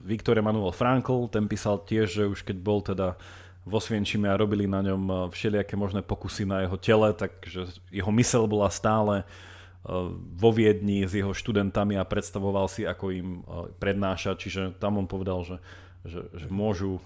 [0.00, 1.28] Viktor Emanuel Frankl.
[1.28, 3.20] Ten písal tiež, že už keď bol teda
[3.68, 8.08] vo Svienčime a robili na ňom uh, všelijaké možné pokusy na jeho tele, takže jeho
[8.16, 13.44] mysel bola stále uh, vo Viedni s jeho študentami a predstavoval si, ako im
[13.76, 14.40] prednáša.
[14.40, 15.56] Čiže tam on povedal, že,
[16.08, 17.04] že, že môžu,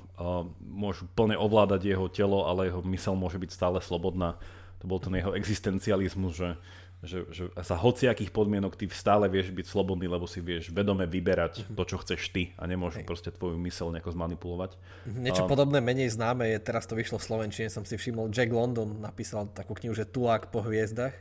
[0.63, 4.39] môžu plne ovládať jeho telo, ale jeho mysel môže byť stále slobodná.
[4.83, 6.59] To bol ten jeho existencializmus, že
[7.03, 11.67] že, že za hociakých podmienok ty stále vieš byť slobodný, lebo si vieš vedome vyberať
[11.67, 11.75] mm-hmm.
[11.75, 13.07] to, čo chceš ty a nemôžu Hej.
[13.11, 14.79] proste tvoju mysel nejako zmanipulovať.
[15.11, 15.21] Mhm.
[15.27, 18.55] Niečo um, podobné, menej známe je, teraz to vyšlo v Slovenčine, som si všimol, Jack
[18.55, 21.15] London napísal takú knihu, že Tulák po hviezdach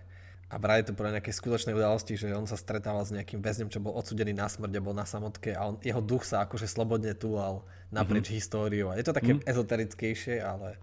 [0.51, 3.81] a vraj to pre nejaké skutočné udalosti, že on sa stretával s nejakým väzňom, čo
[3.81, 7.17] bol odsudený na smrť a bol na samotke a on, jeho duch sa akože slobodne
[7.17, 8.37] túlal naprieč mm-hmm.
[8.37, 8.87] históriou.
[8.93, 9.47] A je to také mm-hmm.
[9.47, 10.77] ezoterickejšie, ale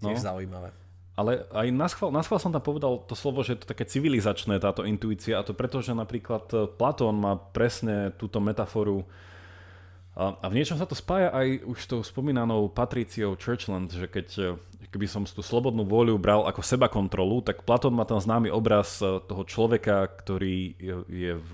[0.00, 0.24] tiež no.
[0.24, 0.70] zaujímavé.
[1.12, 3.84] Ale aj na schvál, na schvál som tam povedal to slovo, že je to také
[3.84, 9.04] civilizačné, táto intuícia, a to preto, že napríklad e, Platón má presne túto metaforu.
[10.16, 14.28] A, a v niečom sa to spája aj už tou spomínanou Patriciou Churchland, že keď
[14.40, 14.44] e,
[14.88, 18.96] keby som tú slobodnú vôľu bral ako seba kontrolu, tak Platón má ten známy obraz
[19.04, 20.80] e, toho človeka, ktorý
[21.12, 21.52] je v,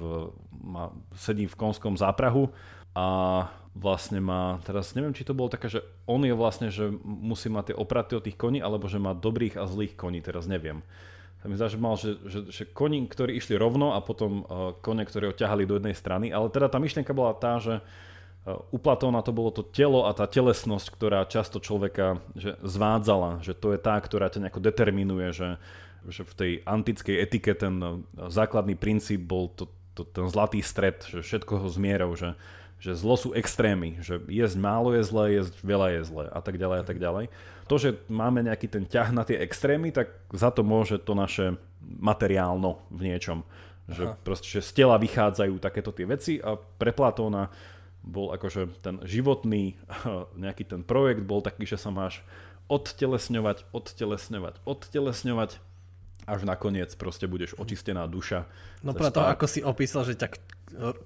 [0.55, 2.47] má, sedí v konskom záprahu
[2.97, 3.07] a
[3.79, 7.73] vlastne má, teraz neviem, či to bolo také, že on je vlastne, že musí mať
[7.73, 10.83] tie opraty od tých koní, alebo že má dobrých a zlých koní, teraz neviem.
[11.39, 14.75] sa mi zdá, že mal, že, že, že koní, ktorí išli rovno a potom uh,
[14.83, 18.75] kone, ktorí ho ťahali do jednej strany, ale teda tá myšlienka bola tá, že uh,
[18.75, 23.55] u Platóna to bolo to telo a tá telesnosť, ktorá často človeka že zvádzala, že
[23.55, 25.49] to je tá, ktorá ťa nejako determinuje, že,
[26.11, 31.07] že v tej antickej etike ten uh, základný princíp bol to, to, ten zlatý stred,
[31.07, 32.35] že všetko ho zmierou, že
[32.79, 36.63] že zlo sú extrémy, že jesť málo je zlé, jesť veľa je zlé a tak
[36.63, 37.25] ďalej a tak ďalej.
[37.67, 41.59] To, že máme nejaký ten ťah na tie extrémy, tak za to môže to naše
[41.83, 43.43] materiálno v niečom.
[43.91, 44.15] Že Aha.
[44.23, 47.51] proste, že z tela vychádzajú takéto tie veci a pre Platóna
[48.07, 49.75] bol akože ten životný
[50.45, 52.23] nejaký ten projekt bol taký, že sa máš
[52.71, 55.51] odtelesňovať, odtelesňovať, odtelesňovať
[56.29, 58.45] až nakoniec proste budeš očistená duša.
[58.85, 60.29] No preto, ako si opísal, že ťa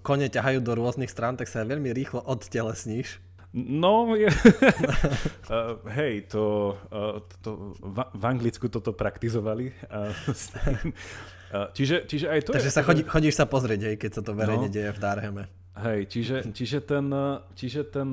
[0.02, 3.22] kone ťahajú do rôznych strán, tak sa veľmi rýchlo odtelesníš.
[3.52, 9.76] No, je, uh, hej, to, uh, to v, v Anglicku toto praktizovali.
[9.92, 12.76] Uh, čiže, čiže aj to Takže je...
[12.80, 15.44] sa chodí, chodíš sa pozrieť, hej, keď sa to verejne no, deje v Darheme.
[15.76, 17.06] Hej, čiže, čiže, ten,
[17.52, 18.08] čiže ten,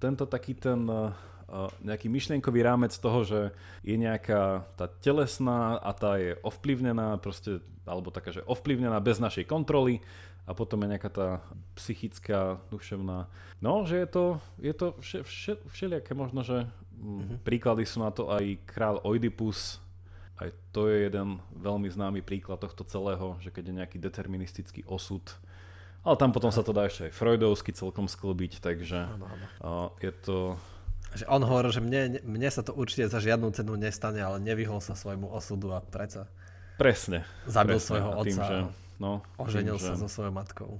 [0.00, 0.80] tento taký ten
[1.84, 3.40] nejaký myšlienkový rámec toho, že
[3.86, 9.46] je nejaká tá telesná a tá je ovplyvnená, proste, alebo taká, že ovplyvnená bez našej
[9.46, 10.02] kontroly
[10.44, 11.28] a potom je nejaká tá
[11.72, 13.32] psychická, duševná.
[13.64, 14.24] No, že je to,
[14.60, 16.68] je to vše, vše, všelijaké možno, že
[17.00, 17.40] mm-hmm.
[17.40, 19.80] príklady sú na to aj král Oedipus,
[20.36, 25.24] aj to je jeden veľmi známy príklad tohto celého, že keď je nejaký deterministický osud,
[26.04, 29.24] ale tam potom sa to dá ešte aj freudovsky celkom sklbiť, takže ano,
[29.64, 29.96] ano.
[30.04, 30.60] Je to...
[31.16, 34.82] Že on hovoril, že mne, mne sa to určite za žiadnu cenu nestane, ale nevyhol
[34.84, 36.28] sa svojmu osudu a predsa
[36.74, 37.22] Presne.
[37.46, 37.86] Zabil presne.
[37.86, 38.26] svojho otca.
[38.26, 38.56] Tým, že
[38.98, 40.06] No, Oženil tým, sa že...
[40.06, 40.70] so svojou matkou.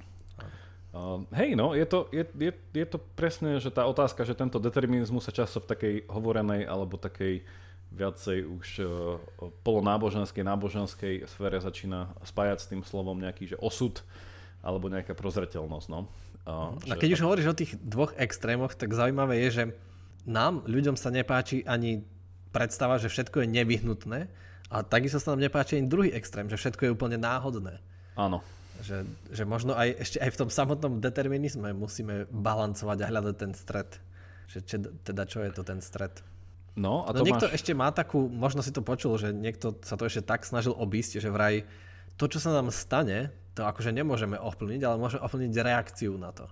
[0.94, 4.62] Uh, hej, no, je to, je, je, je to presne, že tá otázka, že tento
[4.62, 7.42] determinizmus sa často v takej hovorenej alebo takej
[7.90, 9.18] viacej už uh,
[9.66, 14.06] polonáboženskej, náboženskej sfére začína spájať s tým slovom nejaký že osud
[14.62, 15.86] alebo nejaká prozreteľnosť.
[15.90, 16.06] No.
[16.46, 17.14] Uh, a keď že...
[17.18, 19.64] už hovoríš o tých dvoch extrémoch, tak zaujímavé je, že
[20.30, 22.06] nám, ľuďom sa nepáči ani
[22.54, 24.20] predstava, že všetko je nevyhnutné
[24.70, 27.82] a takisto sa nám nepáči ani druhý extrém, že všetko je úplne náhodné.
[28.14, 28.42] Áno.
[28.82, 33.52] Že, že možno aj ešte aj v tom samotnom determinizme musíme balancovať a hľadať ten
[33.54, 33.90] stred.
[34.50, 36.10] Že či, teda čo je to ten stred.
[36.74, 37.54] No, a no to niekto máš...
[37.54, 41.22] ešte má takú, možno si to počul, že niekto sa to ešte tak snažil obísť,
[41.22, 41.62] že vraj
[42.18, 46.50] to, čo sa nám stane, to akože nemôžeme ovplyvniť, ale môžeme ovplyvniť reakciu na to.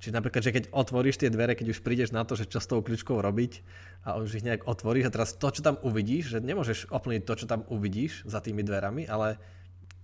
[0.00, 2.68] Čiže napríklad, že keď otvoríš tie dvere, keď už prídeš na to, že čo s
[2.68, 3.64] tou kľúčkou robiť
[4.04, 7.34] a už ich nejak otvoríš a teraz to, čo tam uvidíš, že nemôžeš ovplyvniť to,
[7.40, 9.40] čo tam uvidíš za tými dverami, ale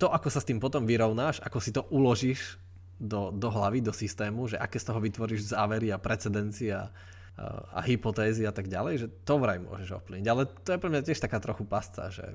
[0.01, 2.57] to, ako sa s tým potom vyrovnáš, ako si to uložíš
[2.97, 6.89] do, do hlavy, do systému, že aké z toho vytvoríš závery a precedencie a,
[7.37, 7.45] a,
[7.77, 10.27] a hypotézy a tak ďalej, že to vraj môžeš ovplyvniť.
[10.29, 12.33] Ale to je pre mňa tiež taká trochu pasca, že,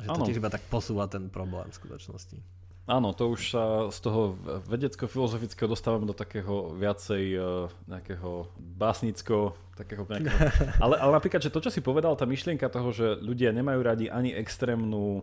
[0.00, 2.40] že to tiež iba tak posúva ten problém v skutočnosti.
[2.82, 4.34] Áno, to už sa z toho
[4.66, 10.34] vedecko-filozofického dostávame do takého viacej uh, nejakého básnicko, takého nejakého...
[10.82, 14.10] Ale, ale napríklad, že to, čo si povedal, tá myšlienka toho, že ľudia nemajú radi
[14.10, 15.22] ani extrémnu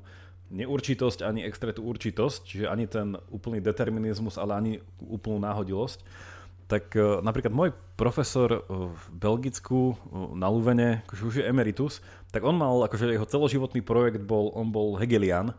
[0.49, 6.01] neurčitosť, ani extrétnu určitosť, čiže ani ten úplný determinizmus, ale ani úplnú náhodilosť.
[6.69, 12.01] Tak uh, napríklad môj profesor uh, v Belgicku uh, na Luvene, akože už je emeritus,
[12.29, 15.57] tak on mal, akože jeho celoživotný projekt bol, on bol Hegelian,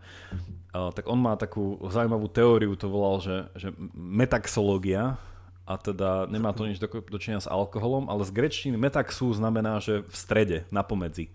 [0.71, 5.19] tak on má takú zaujímavú teóriu, to volal, že, že metaxológia,
[5.71, 10.03] a teda nemá to nič do, dočenia s alkoholom, ale z grečtiny metaxu znamená, že
[10.03, 11.31] v strede, na pomedzi.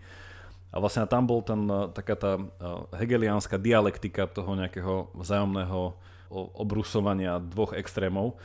[0.75, 5.95] A vlastne tam bol ten, eh, taká tá eh, hegeliánska dialektika toho nejakého vzájomného
[6.35, 8.35] obrusovania dvoch extrémov.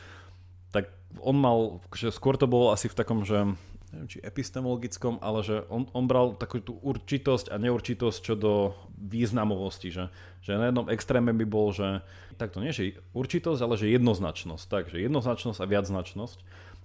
[0.71, 1.59] Tak on mal,
[1.91, 3.59] že skôr to bolo asi v takom, že
[3.91, 8.79] neviem, či epistemologickom, ale že on, on bral takú tú určitosť a neurčitosť čo do
[8.95, 10.15] významovosti, že,
[10.47, 12.07] že na jednom extréme by bol, že
[12.39, 16.39] takto nie, že určitosť, ale že jednoznačnosť, takže jednoznačnosť a viacznačnosť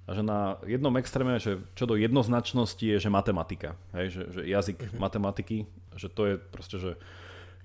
[0.05, 4.41] a že na jednom extréme, že čo do jednoznačnosti je, že matematika, hej, že, že
[4.45, 5.01] jazyk uh-huh.
[5.01, 5.65] matematiky,
[5.97, 6.91] že to je proste, že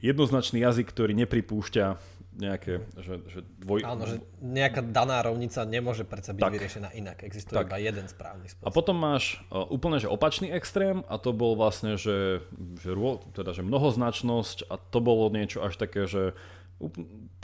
[0.00, 1.86] jednoznačný jazyk, ktorý nepripúšťa
[2.30, 3.84] nejaké, že, že dvoj...
[3.84, 7.20] Áno, že nejaká daná rovnica nemôže predsa byť tak, vyriešená inak.
[7.20, 7.68] Existuje tak.
[7.68, 8.64] iba jeden správny spôsob.
[8.64, 12.40] A potom máš uh, úplne že opačný extrém a to bol vlastne, že,
[12.80, 12.96] že,
[13.36, 16.32] teda, že mnohoznačnosť a to bolo niečo až také, že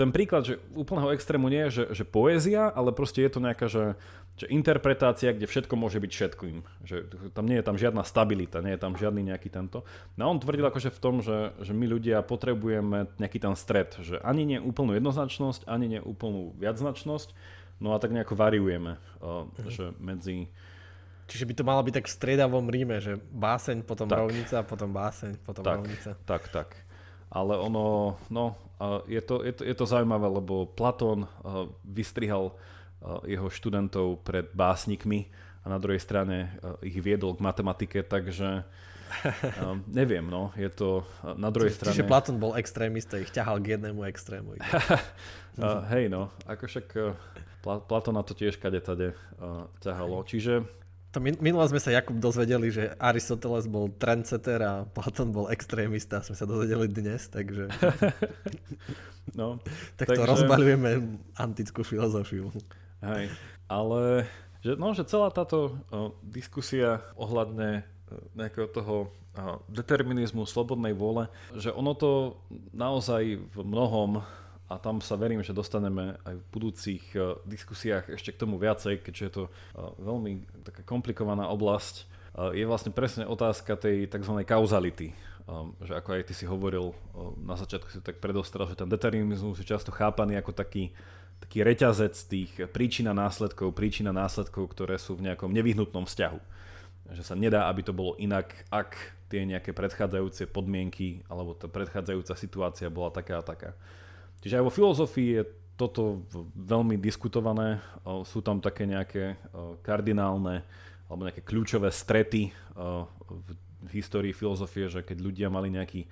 [0.00, 3.68] ten príklad, že úplného extrému nie je, že, že poézia, ale proste je to nejaká,
[3.68, 3.92] že,
[4.36, 6.56] že interpretácia, kde všetko môže byť všetkým.
[6.84, 6.96] Že
[7.32, 9.88] tam nie je tam žiadna stabilita, nie je tam žiadny nejaký tento.
[10.20, 13.96] No a on tvrdil akože v tom, že, že my ľudia potrebujeme nejaký ten stred,
[14.04, 17.32] že ani nie úplnú jednoznačnosť, ani nie úplnú viacznačnosť,
[17.80, 19.72] no a tak nejako variujeme, uh, mhm.
[19.72, 20.52] že medzi...
[21.26, 24.20] Čiže by to malo byť tak v striedavom ríme, že báseň, potom tak.
[24.20, 26.10] rovnica, potom báseň, potom tak, rovnica.
[26.22, 26.68] Tak, tak.
[27.34, 28.54] ale ono, no,
[29.10, 31.26] je to, je to, je to zaujímavé, lebo Platón
[31.82, 32.54] vystrihal
[33.28, 35.30] jeho študentov pred básnikmi
[35.62, 38.66] a na druhej strane ich viedol k matematike, takže
[39.62, 41.02] um, neviem, no, je to
[41.36, 41.94] na druhej Čiže, strane...
[41.94, 44.58] Čiže Platón bol extrémista, ich ťahal k jednému extrému.
[44.58, 47.14] uh, hej, no, ako však uh,
[47.62, 50.62] Platona to tiež kade tade uh, ťahalo, čiže
[51.16, 56.20] to minule sme sa Jakub dozvedeli, že Aristoteles bol trendsetter a Platón bol extrémista.
[56.20, 57.72] Sme sa dozvedeli dnes, takže...
[59.40, 59.56] no,
[59.96, 60.20] tak takže...
[60.20, 62.52] to rozbaľujeme antickú filozofiu.
[63.06, 63.30] Hej,
[63.70, 64.26] ale
[64.66, 67.86] že, no, že celá táto o, diskusia ohľadne
[68.34, 69.14] nejakého toho
[69.68, 72.40] determinizmu, slobodnej vôle, že ono to
[72.72, 74.24] naozaj v mnohom
[74.66, 79.04] a tam sa verím, že dostaneme aj v budúcich uh, diskusiách ešte k tomu viacej,
[79.04, 82.16] keďže je to uh, veľmi taká komplikovaná oblasť.
[82.52, 84.44] Je vlastne presne otázka tej tzv.
[84.44, 85.16] kauzality.
[85.80, 86.92] Že ako aj ty si hovoril
[87.40, 90.92] na začiatku si tak predostral, že ten determinizmus je často chápaný ako taký,
[91.42, 96.38] taký reťazec tých príčin a následkov, príčin a následkov, ktoré sú v nejakom nevyhnutnom vzťahu.
[97.14, 102.34] Že sa nedá, aby to bolo inak, ak tie nejaké predchádzajúce podmienky alebo tá predchádzajúca
[102.38, 103.74] situácia bola taká a taká.
[104.42, 105.42] Čiže aj vo filozofii je
[105.76, 106.24] toto
[106.54, 107.82] veľmi diskutované.
[108.24, 109.36] Sú tam také nejaké
[109.82, 110.64] kardinálne
[111.10, 112.54] alebo nejaké kľúčové strety
[113.86, 116.06] v histórii filozofie, že keď ľudia mali nejaký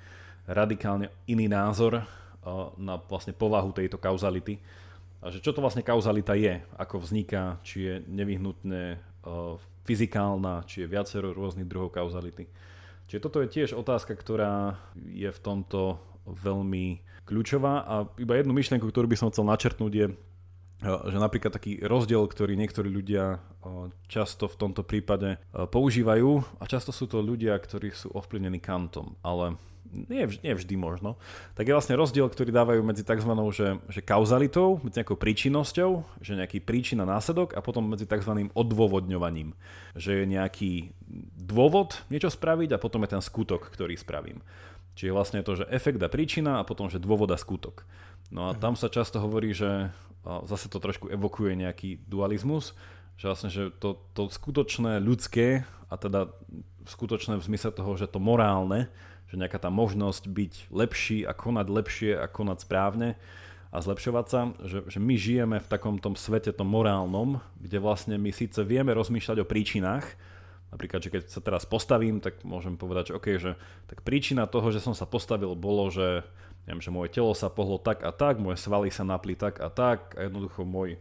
[0.46, 2.04] radikálne iný názor
[2.76, 4.60] na vlastne povahu tejto kauzality,
[5.24, 9.00] a že čo to vlastne kauzalita je, ako vzniká, či je nevyhnutne
[9.88, 12.44] fyzikálna, či je viacero rôznych druhov kauzality.
[13.08, 17.84] Čiže toto je tiež otázka, ktorá je v tomto veľmi kľúčová.
[17.84, 22.24] A iba jednu myšlienku, ktorú by som chcel načrtnúť je, eh, že napríklad taký rozdiel,
[22.24, 26.60] ktorý niektorí ľudia eh, často v tomto prípade eh, používajú.
[26.60, 29.60] A často sú to ľudia, ktorí sú ovplyvnení kantom, ale
[29.92, 31.20] nie, nie vždy možno,
[31.54, 33.30] tak je vlastne rozdiel, ktorý dávajú medzi tzv.
[33.30, 35.90] Že, že kauzalitou, medzi nejakou príčinnosťou,
[36.24, 38.48] že nejaký príčina následok a potom medzi tzv.
[38.52, 39.54] odôvodňovaním,
[39.94, 40.72] že je nejaký
[41.38, 44.42] dôvod niečo spraviť a potom je ten skutok, ktorý spravím.
[44.94, 47.82] Čiže vlastne to, že efekt a príčina a potom, že dôvod a skutok.
[48.30, 48.60] No a mhm.
[48.62, 49.90] tam sa často hovorí, že
[50.24, 52.72] zase to trošku evokuje nejaký dualizmus,
[53.20, 56.32] že vlastne, že to, to skutočné ľudské a teda
[56.88, 58.88] skutočné v zmysle toho, že to morálne,
[59.28, 63.08] že nejaká tá možnosť byť lepší a konať lepšie a konať správne
[63.74, 68.14] a zlepšovať sa, že, že my žijeme v takom tom svete, tom morálnom, kde vlastne
[68.14, 70.06] my síce vieme rozmýšľať o príčinách,
[70.74, 73.54] Napríklad, že keď sa teraz postavím, tak môžem povedať, že OK, že
[73.86, 76.26] tak príčina toho, že som sa postavil, bolo, že,
[76.66, 79.70] neviem, že moje telo sa pohlo tak a tak, moje svaly sa napli tak a
[79.70, 80.98] tak a jednoducho môj,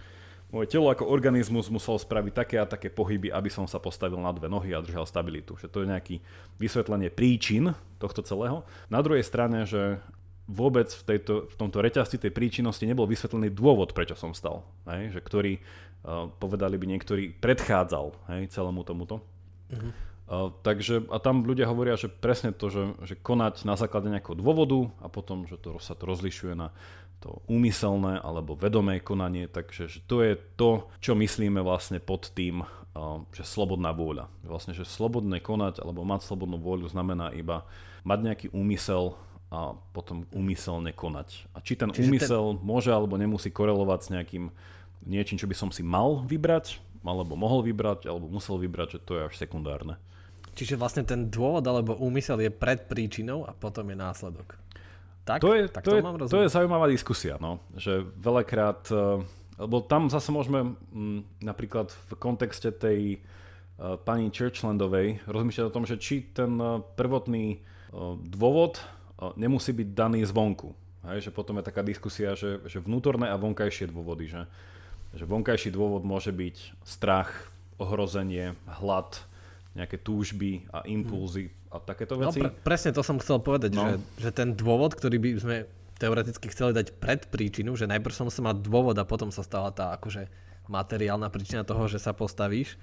[0.54, 4.30] moje telo ako organizmus musel spraviť také a také pohyby, aby som sa postavil na
[4.30, 5.58] dve nohy a držal stabilitu.
[5.58, 6.16] Že to je nejaký
[6.62, 8.62] vysvetlenie príčin tohto celého.
[8.94, 9.98] Na druhej strane, že
[10.46, 14.62] vôbec v, tejto, v tomto reťazci tej príčinnosti nebol vysvetlený dôvod, prečo som stal.
[14.86, 15.18] Hej?
[15.18, 19.26] Že ktorý, uh, povedali by niektorí, predchádzal hej, celému tomuto.
[19.74, 19.90] Uh-huh.
[20.24, 24.40] Uh, takže a tam ľudia hovoria, že presne to, že, že konať na základe nejakého
[24.40, 26.72] dôvodu a potom, že to sa to rozlišuje na
[27.24, 32.68] to úmyselné alebo vedomé konanie, takže že to je to, čo myslíme vlastne pod tým,
[33.32, 34.28] že slobodná vôľa.
[34.44, 37.64] Vlastne, že slobodné konať alebo mať slobodnú vôľu znamená iba
[38.04, 39.16] mať nejaký úmysel
[39.54, 41.48] a potom úmyselne konať.
[41.56, 42.62] A či ten Čiže úmysel ten...
[42.66, 44.46] môže alebo nemusí korelovať s nejakým
[45.08, 49.12] niečím, čo by som si mal vybrať, alebo mohol vybrať, alebo musel vybrať, že to
[49.16, 49.96] je až sekundárne.
[50.54, 54.58] Čiže vlastne ten dôvod alebo úmysel je pred príčinou a potom je následok.
[55.24, 55.40] Tak?
[55.40, 57.64] To je, tak to, to, je, to je zaujímavá diskusia, no.
[57.80, 59.24] že veľakrát, eh,
[59.56, 63.22] lebo tam zase môžeme m, mm, napríklad v kontexte tej
[63.78, 69.70] uh, pani Churchlandovej rozmýšľať o tom, že či ten uh, prvotný uh, dôvod uh, nemusí
[69.72, 70.74] byť daný zvonku.
[71.06, 74.50] Hej, že potom je taká diskusia, že, že vnútorné a vonkajšie dôvody, že
[75.14, 79.22] že vonkajší dôvod môže byť strach, ohrozenie, hlad,
[79.74, 82.38] nejaké túžby a impulzy a takéto veci.
[82.40, 83.98] No, pre, presne to som chcel povedať, no.
[83.98, 85.58] že, že ten dôvod, ktorý by sme
[85.98, 89.74] teoreticky chceli dať pred príčinu, že najprv som musel mať dôvod a potom sa stala
[89.74, 90.30] tá akože
[90.70, 92.78] materiálna príčina toho, že sa postavíš,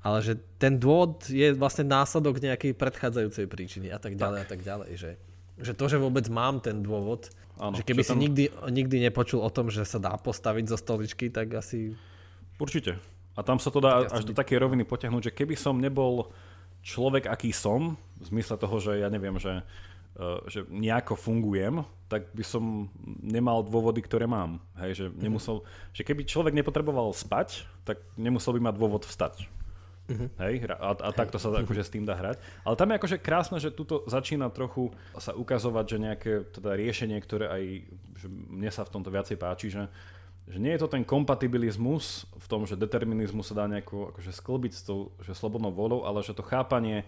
[0.00, 4.46] ale že ten dôvod je vlastne následok nejakej predchádzajúcej príčiny a tak ďalej tak.
[4.46, 5.10] a tak ďalej, že,
[5.60, 7.28] že to, že vôbec mám ten dôvod,
[7.60, 8.22] Áno, že keby si tam...
[8.22, 11.92] nikdy, nikdy nepočul o tom, že sa dá postaviť zo stoličky, tak asi...
[12.56, 12.96] Určite.
[13.40, 16.28] A tam sa to dá až do takej roviny potiahnuť, že keby som nebol
[16.84, 19.64] človek, aký som, v zmysle toho, že ja neviem, že,
[20.20, 21.80] uh, že nejako fungujem,
[22.12, 22.92] tak by som
[23.24, 24.60] nemal dôvody, ktoré mám.
[24.76, 25.16] Hej, že, mhm.
[25.24, 25.96] nemusel, mm-hmm.
[25.96, 29.48] že keby človek nepotreboval spať, tak nemusel by mať dôvod vstať.
[30.10, 30.26] Uh-huh.
[30.42, 32.42] Hej, a, a takto sa akože s tým dá hrať.
[32.66, 37.14] Ale tam je akože krásne, že tuto začína trochu sa ukazovať, že nejaké teda riešenie,
[37.22, 37.62] ktoré aj
[38.18, 39.86] že mne sa v tomto viacej páči, že,
[40.50, 44.72] že nie je to ten kompatibilizmus v tom, že determinizmus sa dá nejako akože sklbiť
[44.74, 47.06] s tou že slobodnou voľou, ale že to chápanie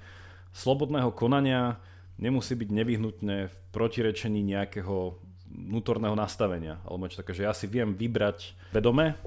[0.55, 1.83] slobodného konania
[2.23, 5.19] nemusí byť nevyhnutne v protirečení nejakého
[5.53, 6.81] vnútorného nastavenia.
[6.87, 9.19] Alebo čo také, že ja si viem vybrať vedome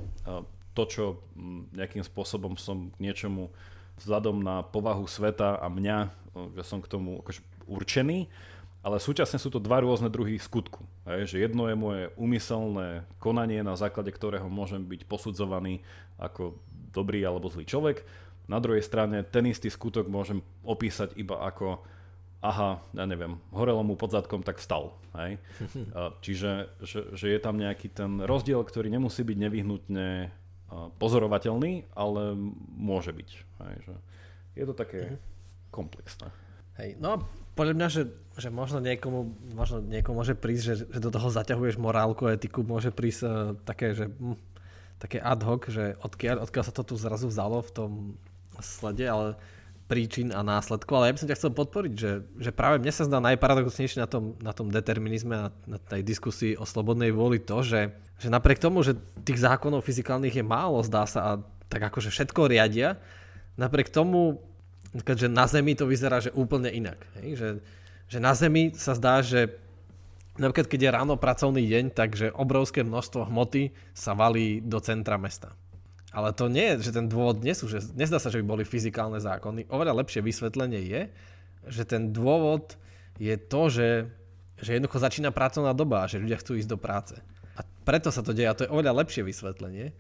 [0.74, 1.04] to, čo
[1.76, 3.52] nejakým spôsobom som k niečomu
[4.02, 5.98] vzhľadom na povahu sveta a mňa,
[6.56, 8.28] že som k tomu akože určený,
[8.86, 10.86] ale súčasne sú to dva rôzne druhy skutku.
[11.10, 15.82] Hej, že jedno je moje úmyselné konanie, na základe ktorého môžem byť posudzovaný
[16.22, 16.62] ako
[16.94, 18.06] dobrý alebo zlý človek.
[18.46, 21.82] Na druhej strane ten istý skutok môžem opísať iba ako
[22.46, 24.94] aha, ja neviem, horelo mu pod zadkom, tak vstal.
[25.18, 25.42] Hej?
[26.26, 30.30] Čiže že, že je tam nejaký ten rozdiel, ktorý nemusí byť nevyhnutne
[31.02, 32.38] pozorovateľný, ale
[32.70, 33.30] môže byť.
[33.66, 33.76] Hej?
[33.82, 33.94] Že
[34.62, 35.20] je to také uh-huh.
[35.74, 36.30] komplexné.
[36.78, 37.26] Hej, no
[37.56, 38.04] podľa mňa, že,
[38.36, 42.92] že možno, niekomu, možno niekomu môže prísť, že, že do toho zaťahuješ morálku, etiku, môže
[42.92, 43.32] prísť uh,
[43.64, 44.36] také, že hm,
[45.00, 47.92] také ad hoc, že odkiaľ, odkiaľ sa to tu zrazu vzalo v tom
[48.60, 49.40] slede, ale
[49.86, 53.06] príčin a následkov, ale ja by som ťa chcel podporiť, že, že práve mne sa
[53.06, 57.62] zdá najparadoxnejšie na tom, na tom determinizme a na tej diskusii o slobodnej vôli to,
[57.62, 61.32] že, že napriek tomu, že tých zákonov fyzikálnych je málo, zdá sa, a
[61.70, 62.98] tak akože všetko riadia,
[63.62, 64.42] napriek tomu,
[64.96, 67.04] že na Zemi to vyzerá, že úplne inak.
[67.20, 67.30] Hej?
[67.36, 67.50] Že,
[68.08, 69.60] že na Zemi sa zdá, že
[70.40, 75.52] napríklad keď je ráno pracovný deň, takže obrovské množstvo hmoty sa valí do centra mesta.
[76.16, 78.64] Ale to nie je, že ten dôvod nie sú, že nezdá sa, že by boli
[78.64, 79.68] fyzikálne zákony.
[79.68, 81.02] Oveľa lepšie vysvetlenie je,
[81.68, 82.80] že ten dôvod
[83.20, 83.90] je to, že,
[84.64, 87.16] že jednoducho začína pracovná doba a že ľudia chcú ísť do práce.
[87.60, 89.92] A preto sa to deje a to je oveľa lepšie vysvetlenie.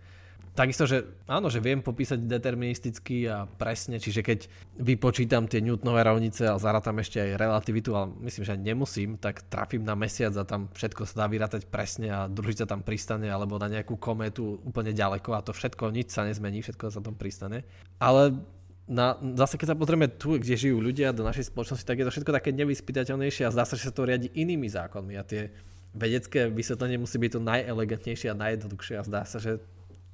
[0.55, 4.47] Takisto, že áno, že viem popísať deterministicky a presne, čiže keď
[4.79, 9.83] vypočítam tie Newtonové rovnice a zarátam ešte aj relativitu, ale myslím, že nemusím, tak trafím
[9.83, 13.67] na mesiac a tam všetko sa dá vyrátať presne a družica tam pristane alebo na
[13.67, 17.67] nejakú kométu úplne ďaleko a to všetko, nič sa nezmení, všetko sa tam pristane.
[17.99, 18.39] Ale
[18.87, 22.15] na, zase keď sa pozrieme tu, kde žijú ľudia do našej spoločnosti, tak je to
[22.15, 25.51] všetko také nevyspytateľnejšie a zdá sa, že sa to riadi inými zákonmi a tie
[25.91, 29.59] vedecké vysvetlenie musí byť to najelegantnejšie a najjednoduchšie a zdá sa, že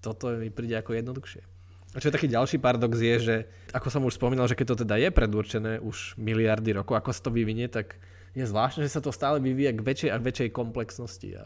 [0.02, 1.41] toto mi príde ako jednoduchšie.
[1.91, 3.36] A čo je taký ďalší paradox je, že
[3.76, 7.22] ako som už spomínal, že keď to teda je predurčené už miliardy rokov, ako sa
[7.28, 7.99] to vyvinie, tak
[8.32, 11.30] je zvláštne, že sa to stále vyvíja k väčšej a väčšej komplexnosti.
[11.36, 11.43] A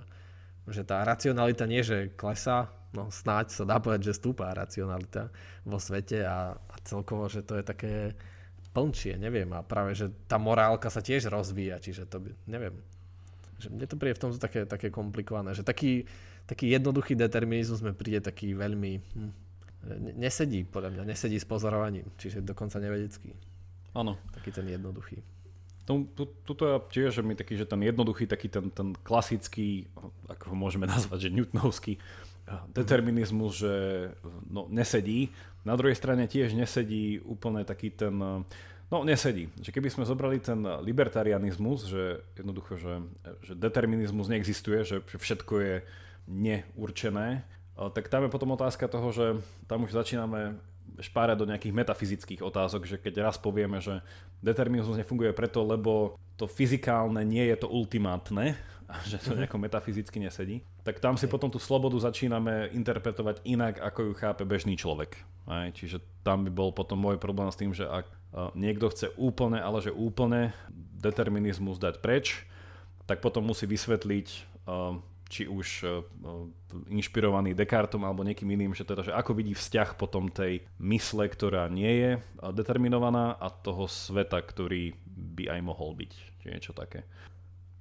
[0.70, 5.34] že tá racionalita nie, že klesá, no snáď sa dá povedať, že stúpa racionalita
[5.66, 7.94] vo svete a, a celkovo, že to je také
[8.70, 9.50] plnčie, neviem.
[9.58, 12.78] A práve, že tá morálka sa tiež rozvíja, čiže to by, neviem.
[13.58, 16.06] Že mne to príde v tomto také, také komplikované, že taký,
[16.46, 18.92] taký jednoduchý determinizmus mi príde taký veľmi...
[19.02, 19.32] Hm,
[20.18, 23.38] nesedí, podľa mňa, nesedí s pozorovaním, čiže dokonca nevedecký.
[23.94, 24.18] Áno.
[24.34, 25.22] Taký ten jednoduchý.
[25.86, 29.86] Tuto je tiež mi taký, že ten jednoduchý, taký ten, ten klasický,
[30.26, 32.02] ako ho môžeme nazvať, že newtonovský
[32.74, 33.74] determinizmus, že
[34.50, 35.34] no, nesedí.
[35.66, 38.14] Na druhej strane tiež nesedí úplne taký ten,
[38.90, 39.50] no nesedí.
[39.62, 42.94] Že keby sme zobrali ten libertarianizmus, že jednoducho, že,
[43.42, 45.76] že determinizmus neexistuje, že, že všetko je
[46.26, 47.46] neurčené,
[47.76, 49.26] tak tam je potom otázka toho, že
[49.68, 50.58] tam už začíname
[50.96, 54.00] špárať do nejakých metafyzických otázok, že keď raz povieme, že
[54.40, 58.56] determinizmus nefunguje preto, lebo to fyzikálne nie je to ultimátne,
[58.92, 59.44] a že to mhm.
[59.44, 64.46] nejako metafyzicky nesedí, tak tam si potom tú slobodu začíname interpretovať inak, ako ju chápe
[64.46, 65.18] bežný človek.
[65.50, 68.06] Aj, čiže tam by bol potom môj problém s tým, že ak
[68.54, 70.54] niekto chce úplne, ale že úplne
[71.02, 72.46] determinizmus dať preč,
[73.10, 74.28] tak potom musí vysvetliť
[75.26, 75.92] či už e, e,
[76.94, 81.66] inšpirovaný Descartom alebo niekým iným, že teda, že ako vidí vzťah potom tej mysle, ktorá
[81.70, 82.20] nie je e,
[82.54, 87.04] determinovaná a toho sveta, ktorý by aj mohol byť, či niečo také.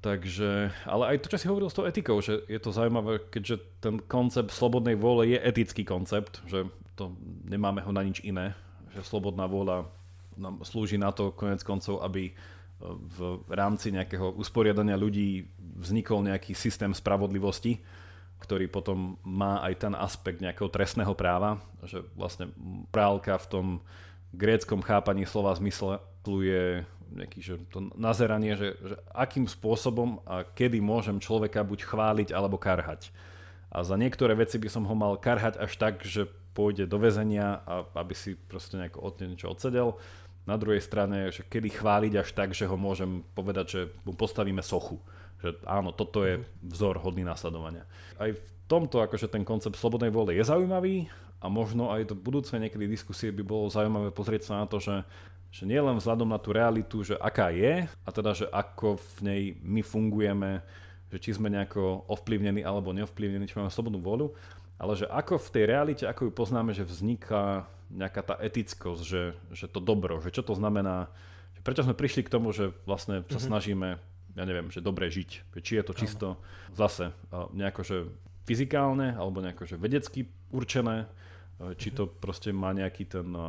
[0.01, 3.57] Takže, ale aj to, čo si hovoril s tou etikou, že je to zaujímavé, keďže
[3.81, 7.17] ten koncept slobodnej vôle je etický koncept, že to
[7.49, 8.53] nemáme ho na nič iné,
[8.93, 9.89] že slobodná vôľa
[10.37, 12.37] nám slúži na to konec koncov, aby
[12.85, 13.19] v
[13.49, 17.83] rámci nejakého usporiadania ľudí vznikol nejaký systém spravodlivosti,
[18.39, 22.53] ktorý potom má aj ten aspekt nejakého trestného práva, že vlastne
[22.91, 23.67] morálka v tom
[24.35, 26.83] gréckom chápaní slova zmysle je
[27.15, 32.59] nejaký, že to nazeranie, že, že akým spôsobom a kedy môžem človeka buď chváliť alebo
[32.59, 33.13] karhať.
[33.71, 37.61] A za niektoré veci by som ho mal karhať až tak, že pôjde do väzenia
[37.67, 39.99] a aby si proste nejako od niečo odsedel.
[40.45, 44.63] Na druhej strane, že kedy chváliť až tak, že ho môžem povedať, že mu postavíme
[44.63, 45.03] sochu
[45.45, 47.85] že áno, toto je vzor hodný následovania.
[48.17, 51.13] Aj v tomto akože ten koncept slobodnej vôle je zaujímavý,
[51.45, 55.05] a možno aj do budúcej niekedy diskusie by bolo zaujímavé pozrieť sa na to, že,
[55.53, 59.17] že nie len vzhľadom na tú realitu, že aká je a teda, že ako v
[59.21, 60.65] nej my fungujeme,
[61.13, 64.33] že či sme nejako ovplyvnení alebo neovplyvnení, či máme slobodnú voľu,
[64.81, 69.37] ale že ako v tej realite, ako ju poznáme, že vzniká nejaká tá etickosť, že,
[69.53, 71.13] že to dobro, že čo to znamená,
[71.53, 73.49] že prečo sme prišli k tomu, že vlastne sa mm-hmm.
[73.53, 73.89] snažíme,
[74.35, 76.29] ja neviem, že dobre žiť, či je to čisto.
[76.75, 77.97] Zase nejako, že
[78.45, 81.07] fyzikálne alebo nejako, že vedecky určené,
[81.61, 83.49] E, či to proste má nejaký ten, e,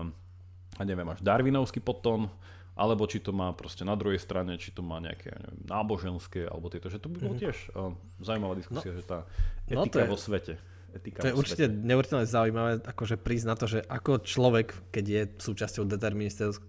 [0.78, 2.30] ja neviem, až darwinovský potom,
[2.76, 6.70] alebo či to má proste na druhej strane, či to má nejaké neviem, náboženské, alebo
[6.70, 7.42] tieto, že to by bolo mhm.
[7.48, 9.24] tiež uh, zaujímavá diskusia, no, že tá
[9.72, 10.54] no etika no je, vo svete.
[10.92, 15.22] Etika to je určite neuveriteľne zaujímavé, akože prísť na to, že ako človek, keď je
[15.40, 15.88] súčasťou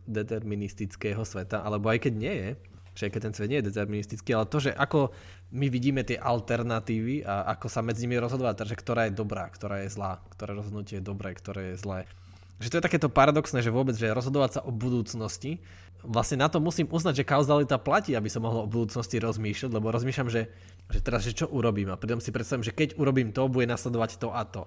[0.06, 2.50] deterministického sveta, alebo aj keď nie je,
[2.97, 5.12] že keď ten svet nie je deterministický, ale to, že ako
[5.53, 9.84] my vidíme tie alternatívy a ako sa medzi nimi rozhodovať, že ktorá je dobrá, ktorá
[9.84, 12.09] je zlá, ktoré rozhodnutie je dobré, ktoré je zlé.
[12.57, 15.61] Že to je takéto paradoxné, že vôbec, že rozhodovať sa o budúcnosti,
[16.01, 19.92] vlastne na to musím uznať, že kauzalita platí, aby som mohol o budúcnosti rozmýšľať, lebo
[19.92, 20.49] rozmýšľam, že,
[20.88, 24.16] že teraz, že čo urobím a pritom si predstavím, že keď urobím to, bude nasledovať
[24.16, 24.64] to a to.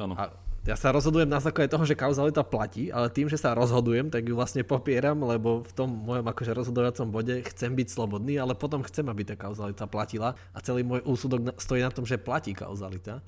[0.00, 0.16] Ano.
[0.16, 0.32] A
[0.66, 4.26] ja sa rozhodujem na základe toho, že kauzalita platí, ale tým, že sa rozhodujem, tak
[4.26, 8.82] ju vlastne popieram, lebo v tom mojom akože rozhodovacom bode chcem byť slobodný, ale potom
[8.82, 13.22] chcem, aby tá kauzalita platila a celý môj úsudok stojí na tom, že platí kauzalita.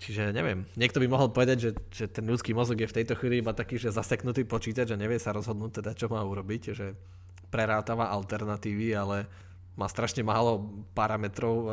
[0.00, 3.44] Čiže neviem, niekto by mohol povedať, že, že ten ľudský mozog je v tejto chvíli
[3.44, 6.96] iba taký, že zaseknutý počítač, že nevie sa rozhodnúť teda, čo má urobiť, že
[7.52, 9.28] prerátava alternatívy, ale
[9.80, 11.66] má strašne málo parametrov e,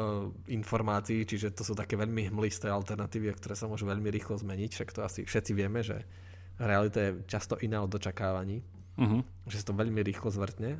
[0.56, 4.96] informácií, čiže to sú také veľmi hmlisté alternatívy, ktoré sa môžu veľmi rýchlo zmeniť, však
[4.96, 6.08] to asi všetci vieme, že
[6.56, 8.64] realita je často iná od očakávaní,
[8.96, 9.22] uh-huh.
[9.52, 10.80] že sa to veľmi rýchlo zvrtne,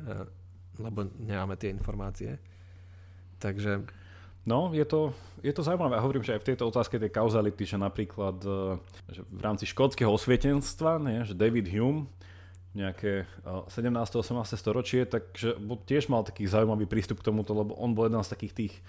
[0.80, 2.40] lebo nemáme tie informácie.
[3.36, 3.84] Takže...
[4.48, 5.12] No, je to,
[5.44, 6.00] je to zaujímavé.
[6.00, 8.80] Ja hovorím, že aj v tejto otázke tej kauzality, že napríklad e,
[9.12, 12.08] že v rámci škótskeho osvietenstva, nie, že David Hume
[12.76, 13.72] nejaké 17.
[13.72, 14.54] 18.
[14.54, 15.56] storočie, takže
[15.88, 18.80] tiež mal taký zaujímavý prístup k tomuto, lebo on bol jeden z takých tých e,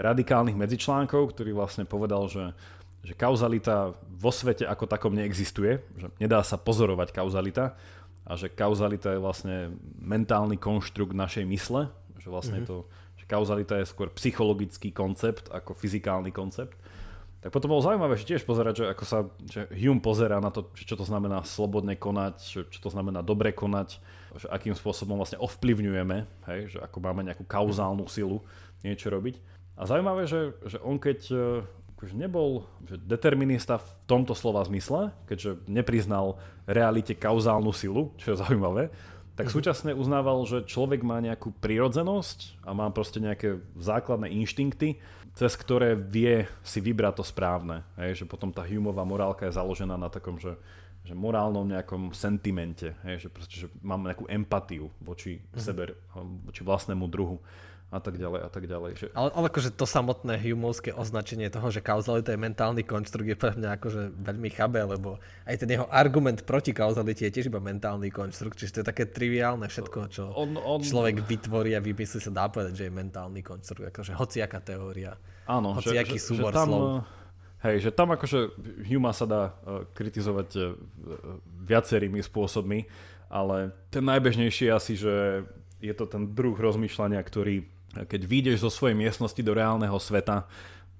[0.00, 2.56] radikálnych medzičlánkov, ktorý vlastne povedal, že,
[3.04, 7.76] že kauzalita vo svete ako takom neexistuje, že nedá sa pozorovať kauzalita
[8.24, 9.56] a že kauzalita je vlastne
[10.00, 12.72] mentálny konštrukt našej mysle, že vlastne mm-hmm.
[12.72, 12.88] to,
[13.20, 16.79] že kauzalita je skôr psychologický koncept ako fyzikálny koncept
[17.40, 19.18] tak potom bolo zaujímavé, že tiež pozerať, že ako sa
[19.48, 23.56] že Hume pozerá na to, čo to znamená slobodne konať, čo, čo to znamená dobre
[23.56, 23.96] konať,
[24.36, 26.16] že akým spôsobom vlastne ovplyvňujeme,
[26.52, 28.44] hej, že ako máme nejakú kauzálnu silu
[28.84, 29.40] niečo robiť.
[29.80, 31.36] A zaujímavé, že, že on keď e,
[31.96, 36.36] akože nebol že determinista v tomto slova zmysle, keďže nepriznal
[36.68, 38.92] realite kauzálnu silu, čo je zaujímavé,
[39.40, 39.54] tak mhm.
[39.56, 45.00] súčasne uznával, že človek má nejakú prirodzenosť a má proste nejaké základné inštinkty,
[45.40, 47.80] cez ktoré vie si vybrať to správne.
[47.96, 50.52] Hej, že potom tá Humeová morálka je založená na takom, že,
[51.00, 55.56] že morálnom nejakom sentimente, hej, že, proste, že mám nejakú empatiu voči mm-hmm.
[55.56, 55.96] sebe,
[56.44, 57.40] voči vlastnému druhu
[57.90, 58.92] a tak ďalej a tak ďalej.
[58.94, 59.06] Že...
[59.18, 63.50] Ale, ale akože to samotné humovské označenie toho, že kauzalita je mentálny konštrukt je pre
[63.50, 68.14] mňa akože veľmi chabé, lebo aj ten jeho argument proti kauzalite je tiež iba mentálny
[68.14, 70.78] konštrukt, čiže to je také triviálne všetko, čo on, on...
[70.78, 75.18] človek vytvorí a vymyslí sa dá povedať, že je mentálny konštrukt, akože hociaká teória,
[75.50, 76.84] Áno, hociaký že, súbor že tam, slov.
[77.60, 78.38] Hej, že tam akože
[78.86, 80.62] Huma sa dá uh, kritizovať uh,
[81.66, 82.86] viacerými spôsobmi,
[83.26, 85.14] ale ten najbežnejší je asi, že
[85.82, 90.46] je to ten druh rozmýšľania, ktorý keď vyjdeš zo svojej miestnosti do reálneho sveta,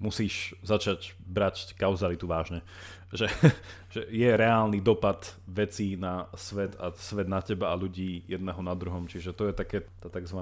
[0.01, 2.65] musíš začať brať kauzalitu vážne.
[3.11, 3.27] Že,
[3.93, 8.71] že je reálny dopad vecí na svet a svet na teba a ľudí jedného na
[8.71, 9.03] druhom.
[9.07, 10.39] Čiže to je také tá tzv.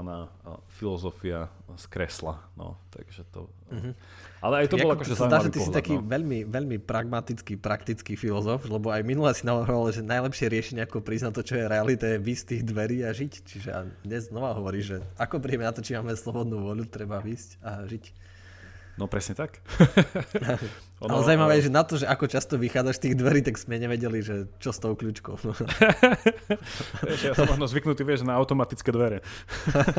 [0.77, 2.37] filozofia z kresla.
[2.53, 3.49] No, takže to...
[3.69, 3.93] Mm-hmm.
[4.39, 6.05] Ale aj to bolo akože zaujímavý Ty pohľad, si taký no.
[6.05, 11.33] veľmi, veľmi pragmatický, praktický filozof, lebo aj minule si navrhoval, že najlepšie riešenie, ako priznať
[11.35, 13.33] to, čo je realita, je výsť tých dverí a žiť.
[13.43, 17.19] Čiže a dnes znova hovorí, že ako príjeme na to, či máme slobodnú voľu, treba
[17.19, 18.28] výsť a žiť.
[18.99, 19.63] No presne tak.
[21.03, 23.55] ono, Ale zaujímavé je, že na to, že ako často vychádzaš z tých dverí, tak
[23.55, 25.39] sme nevedeli, že čo s tou kľúčkou.
[27.07, 29.23] vieš, ja som možno zvyknutý, vieš, na automatické dvere.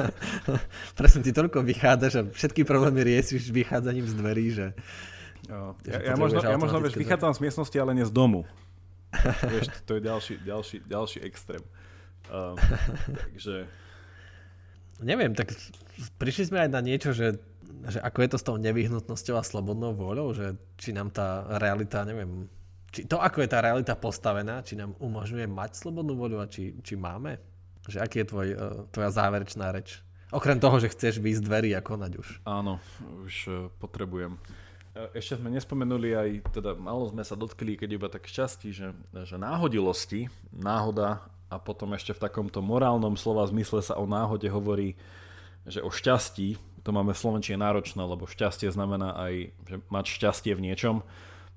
[1.00, 4.76] presne, ty toľko vychádzaš a všetky problémy riešiš vychádzaním z dverí, že...
[5.48, 5.72] Jo.
[5.88, 8.44] Ja, ja, možno, ja možno vieš, vychádzam z miestnosti, ale nie z domu.
[9.48, 11.64] vieš, to je ďalší, ďalší, ďalší extrém.
[12.28, 12.60] Um,
[13.08, 13.64] takže...
[15.00, 15.56] Neviem, tak
[16.20, 17.40] prišli sme aj na niečo, že
[17.88, 22.04] že ako je to s tou nevyhnutnosťou a slobodnou vôľou, že či nám tá realita,
[22.04, 22.50] neviem,
[22.90, 26.74] či to, ako je tá realita postavená, či nám umožňuje mať slobodnú voľu a či,
[26.82, 27.38] či máme?
[27.86, 28.58] Že aký je tvoj, uh,
[28.90, 30.02] tvoja záverečná reč?
[30.34, 32.28] Okrem toho, že chceš výjsť dverí a konať už.
[32.46, 32.82] Áno,
[33.22, 34.38] už uh, potrebujem.
[35.14, 39.36] ešte sme nespomenuli aj, teda malo sme sa dotkli, keď iba tak šťastí, že, že
[39.38, 44.98] náhodilosti, náhoda a potom ešte v takomto morálnom slova zmysle sa o náhode hovorí,
[45.66, 49.34] že o šťastí, to máme v Slovenčine náročné, lebo šťastie znamená aj,
[49.68, 50.96] že mať šťastie v niečom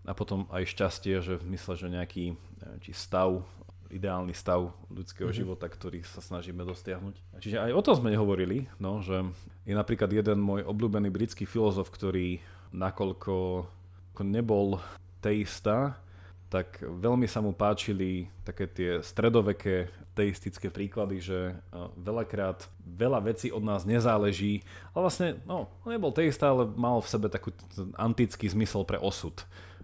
[0.04, 2.36] a potom aj šťastie, že v mysle, že nejaký
[2.84, 3.44] či stav,
[3.94, 5.40] ideálny stav ľudského mm-hmm.
[5.46, 7.40] života, ktorý sa snažíme dosiahnuť.
[7.40, 9.22] Čiže aj o tom sme nehovorili, no, že
[9.64, 12.42] je napríklad jeden môj obľúbený britský filozof, ktorý
[12.74, 13.70] nakoľko
[14.26, 14.82] nebol
[15.22, 16.02] teista,
[16.54, 21.54] tak veľmi sa mu páčili také tie stredoveké teistické príklady, že e,
[21.98, 24.62] veľakrát veľa vecí od nás nezáleží,
[24.94, 27.58] ale vlastne, no, nebol teista, ale mal v sebe taký
[27.98, 29.34] antický zmysel pre osud.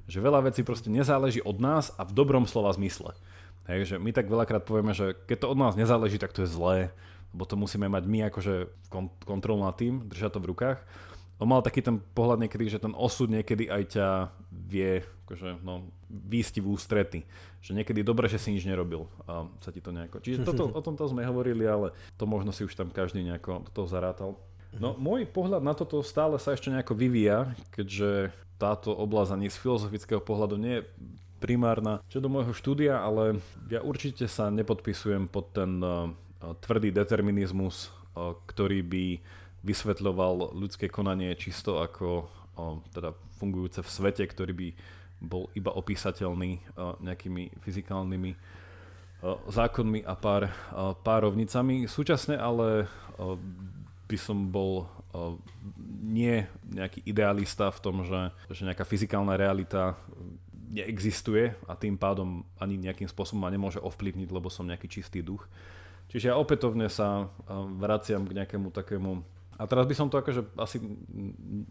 [0.05, 3.17] Že veľa vecí proste nezáleží od nás a v dobrom slova zmysle.
[3.65, 6.53] Hej, že my tak veľakrát povieme, že keď to od nás nezáleží, tak to je
[6.53, 6.93] zlé,
[7.33, 8.69] lebo to musíme mať my akože
[9.25, 10.79] kontrolu nad tým, držať to v rukách
[11.39, 14.07] on mal taký ten pohľad niekedy, že ten osud niekedy aj ťa
[14.51, 17.19] vie akože, no, výsti v ústrety.
[17.63, 20.19] Že niekedy je dobre, že si nič nerobil a sa ti to nejako...
[20.19, 23.71] Čiže toto, o tomto sme hovorili, ale to možno si už tam každý nejako do
[23.71, 24.35] toho zarátal.
[24.75, 29.57] No môj pohľad na toto stále sa ešte nejako vyvíja, keďže táto oblasť ani z
[29.57, 30.87] filozofického pohľadu nie je
[31.39, 33.39] primárna čo do môjho štúdia, ale
[33.71, 36.11] ja určite sa nepodpisujem pod ten uh,
[36.61, 39.05] tvrdý determinizmus, uh, ktorý by
[39.63, 42.23] vysvetľoval ľudské konanie čisto ako o,
[42.95, 44.69] teda fungujúce v svete, ktorý by
[45.19, 48.37] bol iba opísateľný o, nejakými fyzikálnymi o,
[49.51, 51.87] zákonmi a pár o, párovnicami.
[51.91, 52.87] Súčasne ale
[53.19, 53.35] o,
[54.07, 55.37] by som bol o,
[55.99, 59.99] nie nejaký idealista v tom, že, že nejaká fyzikálna realita
[60.69, 65.49] neexistuje a tým pádom ani nejakým spôsobom ma nemôže ovplyvniť, lebo som nejaký čistý duch.
[66.09, 67.29] Čiže ja opätovne sa
[67.77, 69.21] vraciam k nejakému takému
[69.59, 70.79] a teraz by som to akože asi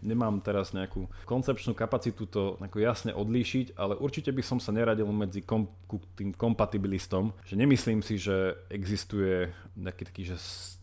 [0.05, 5.41] nemám teraz nejakú koncepčnú kapacitu to jasne odlíšiť, ale určite by som sa neradil medzi
[5.41, 5.73] kom,
[6.13, 10.37] tým kompatibilistom, že nemyslím si, že existuje nejaký taký, že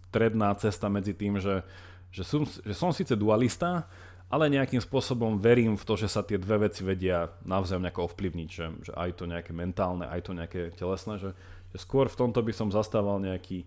[0.10, 1.62] stredná cesta medzi tým, že,
[2.10, 3.86] že, som, že som síce dualista,
[4.26, 8.50] ale nejakým spôsobom verím v to, že sa tie dve veci vedia navzájom nejako ovplyvniť,
[8.50, 11.38] že, že aj to nejaké mentálne, aj to nejaké telesné, že,
[11.70, 13.62] že skôr v tomto by som zastával nejaký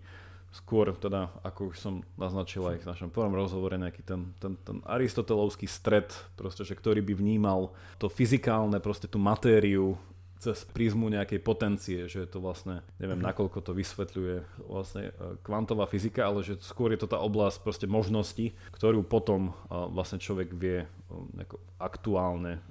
[0.52, 4.80] skôr teda, ako už som naznačil aj v našom prvom rozhovore, nejaký ten, ten, ten
[4.88, 10.00] aristotelovský stred, proste, že ktorý by vnímal to fyzikálne, proste tú matériu
[10.38, 13.30] cez prízmu nejakej potencie, že je to vlastne, neviem, mm-hmm.
[13.34, 14.36] nakoľko to vysvetľuje
[14.70, 15.12] vlastne e,
[15.42, 20.22] kvantová fyzika, ale že skôr je to tá oblasť proste možnosti, ktorú potom uh, vlastne
[20.22, 22.62] človek vie uh, aktuálne.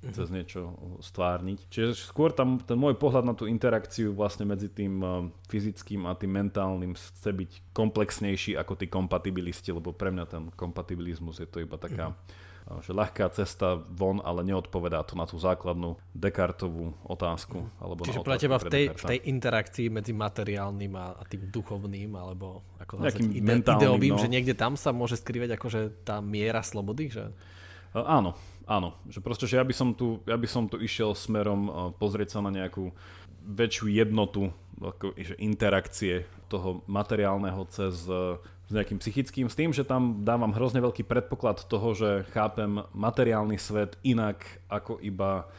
[0.00, 0.72] Cez niečo
[1.04, 1.68] stvárniť.
[1.68, 5.10] Čiže skôr tam ten môj pohľad na tú interakciu vlastne medzi tým eh,
[5.52, 11.44] fyzickým a tým mentálnym chce byť komplexnejší ako tí kompatibilisti, lebo pre mňa ten kompatibilizmus
[11.44, 12.48] je to iba taká mm-hmm
[12.78, 17.66] že ľahká cesta von, ale neodpovedá to na tú základnú Descartovú otázku.
[17.66, 17.70] Mhm.
[17.82, 22.14] Alebo Čiže pre teba v tej, v tej interakcii medzi materiálnym a, a tým duchovným,
[22.14, 24.22] alebo ako nazvať, ide, ideovým, no.
[24.22, 27.10] že niekde tam sa môže skrývať akože tá miera slobody?
[27.10, 27.34] Že...
[27.94, 28.34] Áno,
[28.70, 31.74] Áno, že proste, že ja by som tu, ja by som tu išiel smerom uh,
[31.90, 32.94] pozrieť sa na nejakú
[33.42, 38.38] väčšiu jednotu ako, že interakcie toho materiálneho cez uh,
[38.70, 43.58] s nejakým psychickým, s tým, že tam dávam hrozne veľký predpoklad toho, že chápem materiálny
[43.58, 45.50] svet inak ako iba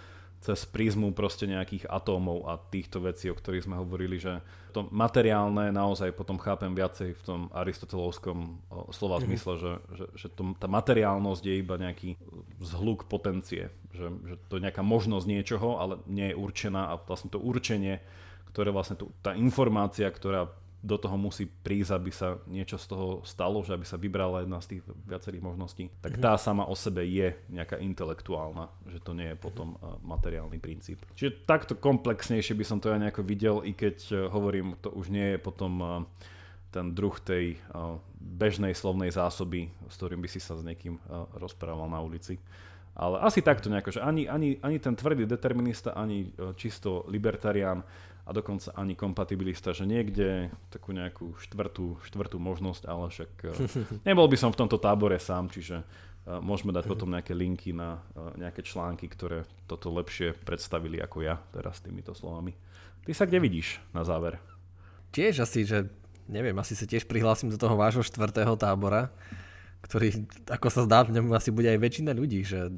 [0.41, 4.41] cez prízmu proste nejakých atómov a týchto vecí, o ktorých sme hovorili, že
[4.73, 8.57] to materiálne naozaj potom chápem viacej v tom aristotelovskom
[8.89, 9.25] slova mm-hmm.
[9.29, 12.17] zmysle, že, že, že to, tá materiálnosť je iba nejaký
[12.57, 17.29] zhluk potencie, že, že to je nejaká možnosť niečoho, ale nie je určená a vlastne
[17.29, 18.01] to určenie,
[18.49, 20.49] ktoré vlastne tu, tá informácia, ktorá
[20.81, 24.57] do toho musí prísť, aby sa niečo z toho stalo, že aby sa vybrala jedna
[24.65, 26.21] z tých viacerých možností, tak mhm.
[26.25, 31.05] tá sama o sebe je nejaká intelektuálna, že to nie je potom uh, materiálny princíp.
[31.13, 35.13] Čiže takto komplexnejšie by som to ja nejako videl, i keď uh, hovorím, to už
[35.13, 35.89] nie je potom uh,
[36.71, 37.59] ten druh tej
[38.15, 40.95] bežnej slovnej zásoby, s ktorým by si sa s niekým
[41.35, 42.39] rozprával na ulici.
[42.95, 47.83] Ale asi takto nejako, že ani, ani, ani ten tvrdý determinista, ani čisto libertarián
[48.31, 53.51] a dokonca ani kompatibilista, že niekde takú nejakú štvrtú, štvrtú možnosť, ale však eh,
[54.07, 57.99] nebol by som v tomto tábore sám, čiže eh, môžeme dať potom nejaké linky na
[58.15, 62.55] eh, nejaké články, ktoré toto lepšie predstavili ako ja teraz týmito slovami.
[63.03, 64.39] Ty sa kde vidíš na záver?
[65.11, 65.91] Tiež asi, že
[66.31, 69.11] neviem, asi sa tiež prihlásim do toho vášho štvrtého tábora,
[69.83, 72.71] ktorý, ako sa zdá, v ňom asi bude aj väčšina ľudí, že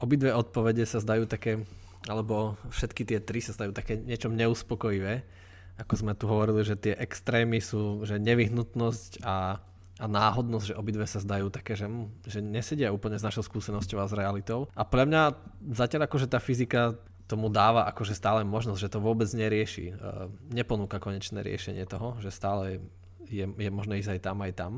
[0.00, 1.66] obidve odpovede sa zdajú také
[2.06, 5.26] alebo všetky tie tri sa stajú také niečom neuspokojivé.
[5.78, 9.62] Ako sme tu hovorili, že tie extrémy sú, že nevyhnutnosť a
[9.98, 11.90] a náhodnosť, že obidve sa zdajú také, že,
[12.22, 14.70] že nesedia úplne s našou skúsenosťou a s realitou.
[14.78, 15.34] A pre mňa
[15.74, 16.94] zatiaľ akože tá fyzika
[17.26, 19.92] tomu dáva akože stále možnosť, že to vôbec nerieši.
[19.92, 19.94] E,
[20.54, 22.80] neponúka konečné riešenie toho, že stále
[23.28, 24.72] je, je možné ísť aj tam, aj tam.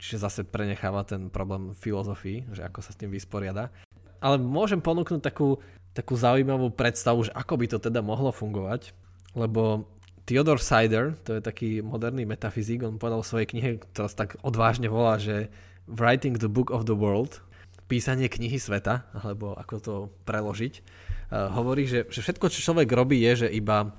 [0.00, 3.70] Čiže zase prenecháva ten problém filozofii, že ako sa s tým vysporiada.
[4.18, 5.62] Ale môžem ponúknuť takú,
[5.94, 8.90] takú zaujímavú predstavu, že ako by to teda mohlo fungovať,
[9.38, 9.86] lebo
[10.26, 14.40] Theodor Sider, to je taký moderný metafyzik, on povedal v svojej knihe, ktorá sa tak
[14.42, 15.52] odvážne volá, že
[15.86, 17.44] Writing the Book of the World,
[17.86, 19.94] písanie knihy sveta, alebo ako to
[20.24, 23.92] preložiť, uh, hovorí, že, že všetko, čo človek robí, je, že iba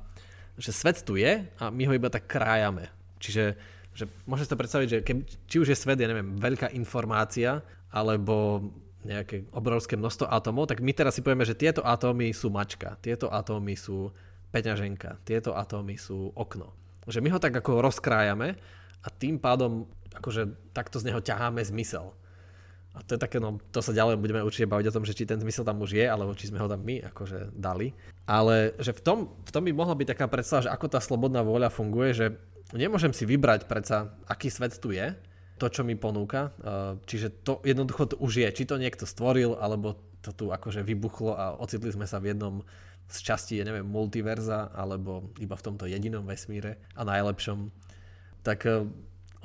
[0.56, 2.88] že svet tu je a my ho iba tak krájame.
[3.20, 3.60] Čiže
[3.96, 5.18] že môžete si to predstaviť, že keď,
[5.48, 7.64] či už je svet, ja neviem, veľká informácia,
[7.96, 8.60] alebo
[9.06, 13.30] nejaké obrovské množstvo atómov, tak my teraz si povieme, že tieto atómy sú mačka, tieto
[13.30, 14.10] atómy sú
[14.50, 16.74] peňaženka, tieto atómy sú okno.
[17.06, 18.58] Že my ho tak ako rozkrájame
[19.06, 19.86] a tým pádom
[20.18, 22.18] akože takto z neho ťaháme zmysel.
[22.96, 25.28] A to je také, no to sa ďalej budeme určite baviť o tom, že či
[25.28, 27.92] ten zmysel tam už je, alebo či sme ho tam my akože dali.
[28.24, 31.44] Ale že v tom, v tom by mohla byť taká predstava, že ako tá slobodná
[31.44, 32.26] vôľa funguje, že
[32.72, 35.12] nemôžem si vybrať predsa, aký svet tu je,
[35.56, 36.52] to, čo mi ponúka.
[37.08, 38.50] Čiže to jednoducho to už je.
[38.52, 39.96] Či to niekto stvoril, alebo
[40.26, 42.66] to tu akože vybuchlo a ocitli sme sa v jednom
[43.06, 47.70] z časti, neviem, multiverza, alebo iba v tomto jedinom vesmíre a najlepšom,
[48.42, 48.90] tak e,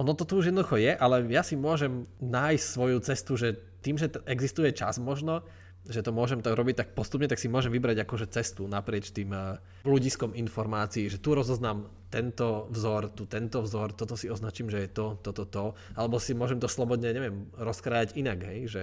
[0.00, 4.00] ono to tu už jednoducho je, ale ja si môžem nájsť svoju cestu, že tým,
[4.00, 5.44] že existuje čas možno,
[5.84, 9.36] že to môžem to robiť tak postupne, tak si môžem vybrať akože cestu naprieč tým
[9.36, 14.84] e, ľudiskom informácií, že tu rozoznám tento vzor, tu tento vzor, toto si označím, že
[14.84, 15.64] je to, toto, to,
[15.94, 18.82] alebo si môžem to slobodne, neviem, rozkrájať inak, hej, že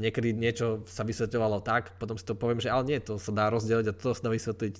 [0.00, 3.52] niekedy niečo sa vysvetľovalo tak, potom si to poviem, že ale nie, to sa dá
[3.52, 4.74] rozdeliť a toto sa dá vysvetliť,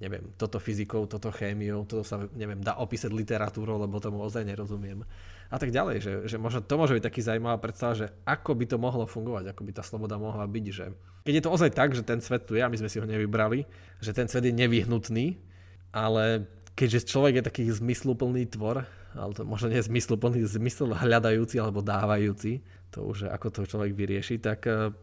[0.00, 5.04] neviem, toto fyzikou, toto chémiou, toto sa, neviem, dá opísať literatúrou, lebo tomu ozaj nerozumiem.
[5.48, 8.64] A tak ďalej, že, že možno to môže byť taký zaujímavá predstava, že ako by
[8.68, 10.92] to mohlo fungovať, ako by tá sloboda mohla byť, že
[11.24, 13.06] keď je to ozaj tak, že ten svet tu je a my sme si ho
[13.08, 13.64] nevybrali,
[14.00, 15.40] že ten svet je nevyhnutný,
[15.88, 16.44] ale
[16.78, 18.86] keďže človek je taký zmysluplný tvor,
[19.18, 22.62] ale to možno nie zmysluplný, zmysl hľadajúci alebo dávajúci,
[22.94, 24.94] to už ako to človek vyrieši, tak e,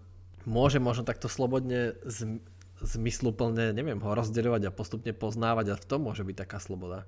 [0.47, 2.39] môže možno takto slobodne zm-
[2.79, 7.03] zmysluplne, neviem, ho rozdeľovať a postupne poznávať a v tom môže byť taká sloboda.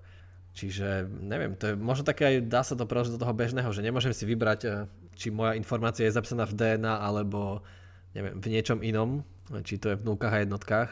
[0.52, 3.86] Čiže neviem, to je možno také aj, dá sa to preložiť do toho bežného, že
[3.86, 4.70] nemôžem si vybrať, e,
[5.16, 7.64] či moja informácia je zapísaná v DNA alebo
[8.12, 9.24] neviem, v niečom inom,
[9.64, 10.92] či to je v nulkách a jednotkách,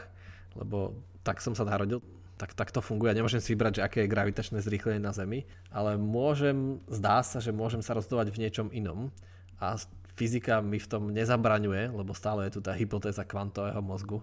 [0.56, 2.00] lebo tak som sa narodil,
[2.36, 3.16] tak, tak to funguje.
[3.16, 7.52] Nemôžem si vybrať, že aké je gravitačné zrýchlenie na Zemi, ale môžem, zdá sa, že
[7.52, 9.08] môžem sa rozhodovať v niečom inom
[9.56, 9.80] a
[10.16, 14.20] fyzika mi v tom nezabraňuje, lebo stále je tu tá hypotéza kvantového mozgu,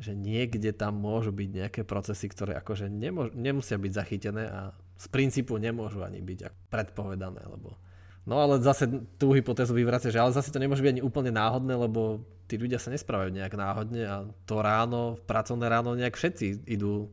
[0.00, 4.60] že niekde tam môžu byť nejaké procesy, ktoré akože nemôž, nemusia byť zachytené a
[4.96, 7.76] z princípu nemôžu ani byť predpovedané, lebo
[8.24, 8.88] No ale zase
[9.20, 12.80] tú hypotézu vyvracia, že ale zase to nemôže byť ani úplne náhodné, lebo tí ľudia
[12.80, 17.12] sa nesprávajú nejak náhodne a to ráno, pracovné ráno nejak všetci idú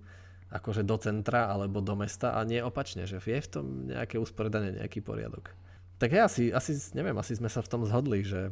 [0.51, 4.83] akože do centra alebo do mesta a nie opačne, že je v tom nejaké usporiadanie,
[4.83, 5.55] nejaký poriadok.
[5.95, 8.51] Tak ja asi, asi, neviem, asi sme sa v tom zhodli, že,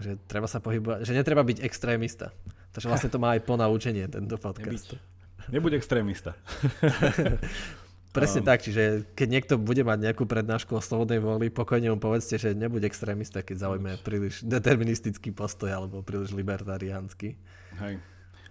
[0.00, 2.32] že treba sa pohybovať, že netreba byť extrémista.
[2.72, 4.96] Takže vlastne to má aj ponaučenie, tento podcast.
[4.96, 5.52] Nebyť.
[5.52, 6.32] Nebuď extrémista.
[8.14, 11.98] Presne um, tak, čiže keď niekto bude mať nejakú prednášku o slobodnej voli, pokojne mu
[11.98, 17.34] povedzte, že nebuď extrémista, keď zaujme príliš deterministický postoj alebo príliš libertariánsky.
[17.82, 17.98] Hej.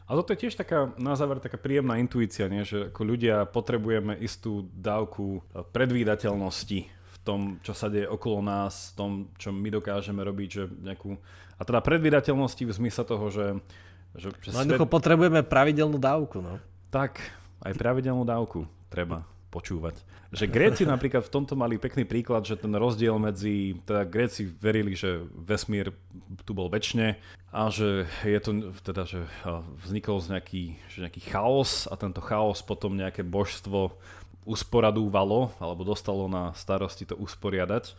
[0.03, 2.67] A toto je tiež taká, na záver, taká príjemná intuícia, nie?
[2.67, 5.39] že ako ľudia potrebujeme istú dávku
[5.71, 11.15] predvídateľnosti tom, čo sa deje okolo nás, v tom, čo my dokážeme robiť, že nejakú...
[11.55, 13.45] A teda predvydateľnosti v zmysle toho, že...
[14.19, 14.77] že, že no svet...
[14.83, 16.59] potrebujeme pravidelnú dávku, no.
[16.91, 17.23] Tak,
[17.63, 20.01] aj pravidelnú dávku treba počúvať.
[20.33, 24.97] Že Gréci napríklad v tomto mali pekný príklad, že ten rozdiel medzi, teda Gréci verili,
[24.97, 25.93] že vesmír
[26.41, 27.21] tu bol väčšine
[27.53, 29.21] a že je to, teda, že
[29.85, 33.93] vznikol z nejaký, že nejaký chaos a tento chaos potom nejaké božstvo
[34.43, 37.93] usporadúvalo alebo dostalo na starosti to usporiadať.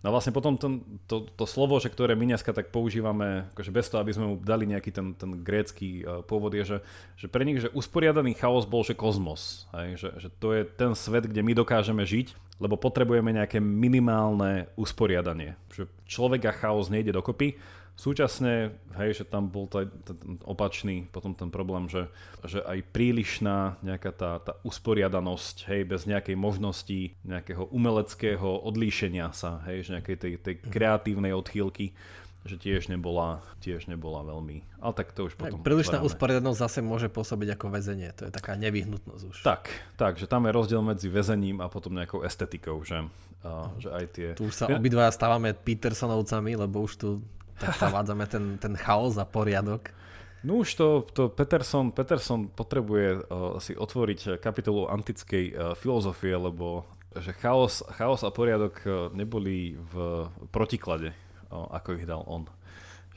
[0.00, 3.86] No vlastne potom ten, to, to slovo, že ktoré my dneska tak používame, akože bez
[3.92, 6.78] toho, aby sme mu dali nejaký ten, ten grécky uh, pôvod, je, že,
[7.20, 9.68] že pre nich, že usporiadaný chaos bol, že kozmos.
[9.76, 10.00] Hej?
[10.00, 15.60] Že, že to je ten svet, kde my dokážeme žiť, lebo potrebujeme nejaké minimálne usporiadanie.
[15.68, 17.60] Že človek a chaos nejde dokopy
[18.00, 22.08] Súčasne, hej, že tam bol taj, ten opačný potom ten problém, že,
[22.48, 29.60] že aj prílišná nejaká tá, tá usporiadanosť, hej, bez nejakej možnosti nejakého umeleckého odlíšenia sa,
[29.68, 31.92] hej, že nejakej tej, tej kreatívnej odchýlky,
[32.48, 35.60] že tiež nebola, tiež nebola veľmi, ale tak to už potom...
[35.60, 39.36] Tak prílišná usporiadanosť zase môže pôsobiť ako väzenie, to je taká nevyhnutnosť už.
[39.44, 39.68] Tak,
[40.00, 43.04] tak, že tam je rozdiel medzi väzením a potom nejakou estetikou, že,
[43.44, 44.28] a, že aj tie...
[44.40, 47.08] Tu už sa obidva stávame Petersonovcami, lebo už tu
[47.60, 49.92] tak zavádzame ten, ten chaos a poriadok.
[50.40, 56.88] No už to, to Peterson, Peterson potrebuje uh, si otvoriť kapitolu antickej uh, filozofie, lebo
[57.12, 59.94] že chaos, chaos a poriadok uh, neboli v
[60.48, 61.12] protiklade
[61.50, 62.46] ako ich dal on.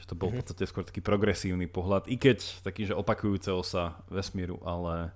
[0.01, 0.35] Že to bol mm-hmm.
[0.35, 5.13] v podstate skôr taký progresívny pohľad, i keď taký, že opakujúceho sa vesmíru, ale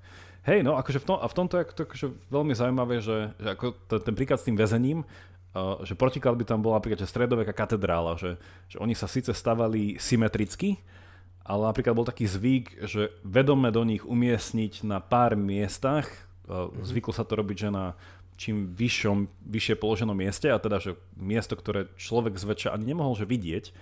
[0.47, 3.49] hej, no akože v, tom, a v tomto je to akože veľmi zaujímavé, že, že
[3.51, 5.36] ako ten, ten príklad s tým väzením, uh,
[5.85, 9.97] že protiklad by tam bola napríklad že stredoveká katedrála, že, že oni sa síce stavali
[10.01, 10.81] symetricky,
[11.47, 16.07] ale napríklad bol taký zvyk, že vedome do nich umiestniť na pár miestach,
[16.49, 16.83] uh, mm-hmm.
[16.83, 17.95] zvyklo sa to robiť, že na
[18.37, 23.25] čím vyššom, vyššie položenom mieste, a teda, že miesto, ktoré človek zväčša ani nemohol že
[23.25, 23.73] vidieť,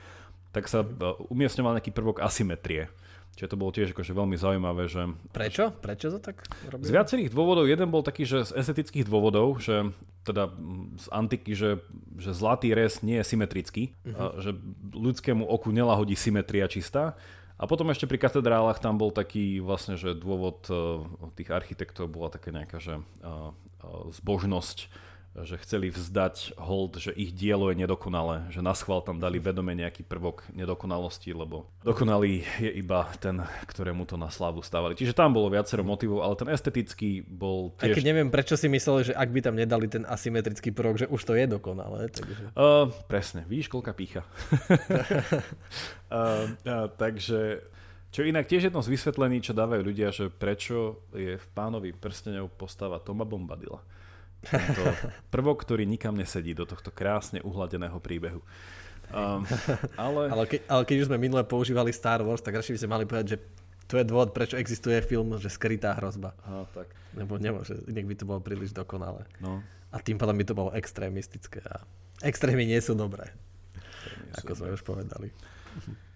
[0.56, 0.88] tak sa e,
[1.28, 2.88] umiestňoval nejaký prvok asymetrie.
[3.36, 5.12] Čiže to bolo tiež akože veľmi zaujímavé, že...
[5.36, 5.76] Prečo?
[5.84, 6.88] Prečo to tak robili?
[6.88, 7.68] Z viacerých dôvodov.
[7.68, 9.92] Jeden bol taký, že z estetických dôvodov, že
[10.24, 10.56] teda
[10.96, 11.84] z antiky, že,
[12.16, 14.40] že zlatý rez nie je symetrický, uh-huh.
[14.40, 14.56] že
[14.96, 17.20] ľudskému oku nelahodí symetria čistá.
[17.56, 21.04] A potom ešte pri katedrálach tam bol taký vlastne, že dôvod uh,
[21.36, 23.52] tých architektov bola taká nejaká, že uh,
[24.12, 24.92] zbožnosť,
[25.44, 29.76] že chceli vzdať hold, že ich dielo je nedokonalé, že na schvál tam dali vedome
[29.76, 34.96] nejaký prvok nedokonalosti, lebo dokonalý je iba ten, ktorému to na slavu stávali.
[34.96, 37.92] Čiže tam bolo viacero motivov, ale ten estetický bol tiež...
[37.92, 41.12] Aj keď neviem, prečo si myslel, že ak by tam nedali ten asymetrický prvok, že
[41.12, 42.08] už to je dokonalé.
[42.16, 42.56] Takže...
[42.56, 44.24] Uh, presne, vidíš, koľka pícha.
[44.72, 47.60] uh, uh, takže
[48.16, 52.48] čo inak tiež jedno z vysvetlení, čo dávajú ľudia, že prečo je v pánovi prstenov
[52.56, 53.84] postava Toma Bombadila.
[54.46, 54.84] Tento
[55.34, 58.42] prvok, ktorý nikam nesedí do tohto krásne uhladeného príbehu.
[59.14, 59.46] Um,
[59.98, 60.22] ale...
[60.34, 63.06] Ale, ke, ale keď už sme minule používali Star Wars, tak radšej by sme mali
[63.06, 63.38] povedať, že
[63.86, 66.34] to je dôvod, prečo existuje film, že skrytá hrozba.
[66.42, 66.90] Aha, tak.
[67.14, 69.30] Lebo nemôže, inak by to bolo príliš dokonalé.
[69.38, 69.62] No.
[69.94, 71.62] A tým pádom by to bolo extrémistické.
[71.70, 71.86] A
[72.26, 73.30] extrémy nie sú dobré.
[74.42, 74.78] Ako sú sme dobré.
[74.78, 75.28] už povedali.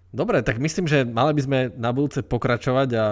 [0.10, 3.06] Dobre, tak myslím, že mali by sme na budúce pokračovať a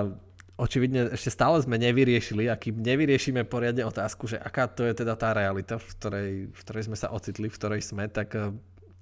[0.58, 5.14] očividne ešte stále sme nevyriešili a kým nevyriešime poriadne otázku, že aká to je teda
[5.14, 8.50] tá realita, v ktorej, v ktorej sme sa ocitli, v ktorej sme, tak eh,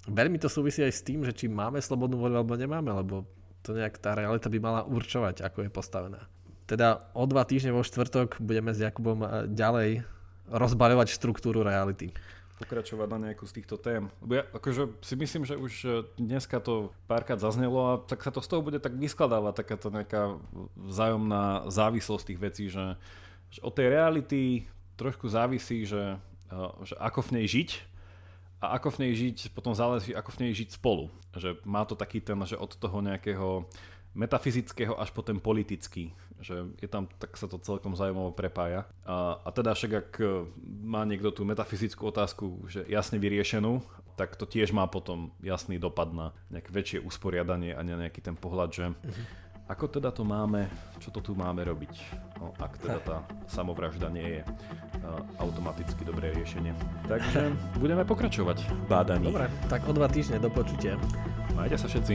[0.06, 3.24] veľmi to súvisí aj s tým, že či máme slobodnú voľu alebo nemáme, lebo
[3.64, 6.20] to nejak tá realita by mala určovať, ako je postavená.
[6.68, 10.04] Teda o dva týždne vo štvrtok budeme s Jakubom eh, ďalej
[10.46, 12.14] rozbaľovať štruktúru reality
[12.56, 14.08] pokračovať na nejakú z týchto tém.
[14.24, 18.32] Lebo ja akože si myslím, že už e, dneska to párkrát zaznelo a tak sa
[18.32, 20.40] to z toho bude tak vyskladávať takáto nejaká
[20.76, 22.96] vzájomná závislosť tých vecí, že,
[23.52, 24.42] že od tej reality
[24.96, 26.16] trošku závisí, že,
[26.48, 26.56] e,
[26.88, 27.70] že ako v nej žiť
[28.64, 31.12] a ako v nej žiť, potom záleží, ako v nej žiť spolu.
[31.36, 33.68] Že má to taký ten, že od toho nejakého
[34.16, 38.84] metafyzického až po ten politický, že je tam, tak sa to celkom zaujímavo prepája.
[39.08, 40.26] A, a teda však ak e,
[40.84, 43.80] má niekto tú metafyzickú otázku že jasne vyriešenú,
[44.16, 48.36] tak to tiež má potom jasný dopad na nejaké väčšie usporiadanie a na nejaký ten
[48.36, 49.46] pohľad, že mm-hmm.
[49.66, 50.70] Ako teda to máme,
[51.02, 51.90] čo to tu máme robiť,
[52.38, 53.16] no, ak teda tá
[53.50, 56.70] samovražda nie je uh, automaticky dobré riešenie.
[57.10, 57.50] Takže
[57.82, 59.26] budeme pokračovať v bádaní.
[59.26, 60.94] Dobre, tak o dva týždne do počutia.
[61.58, 62.14] Majte sa všetci.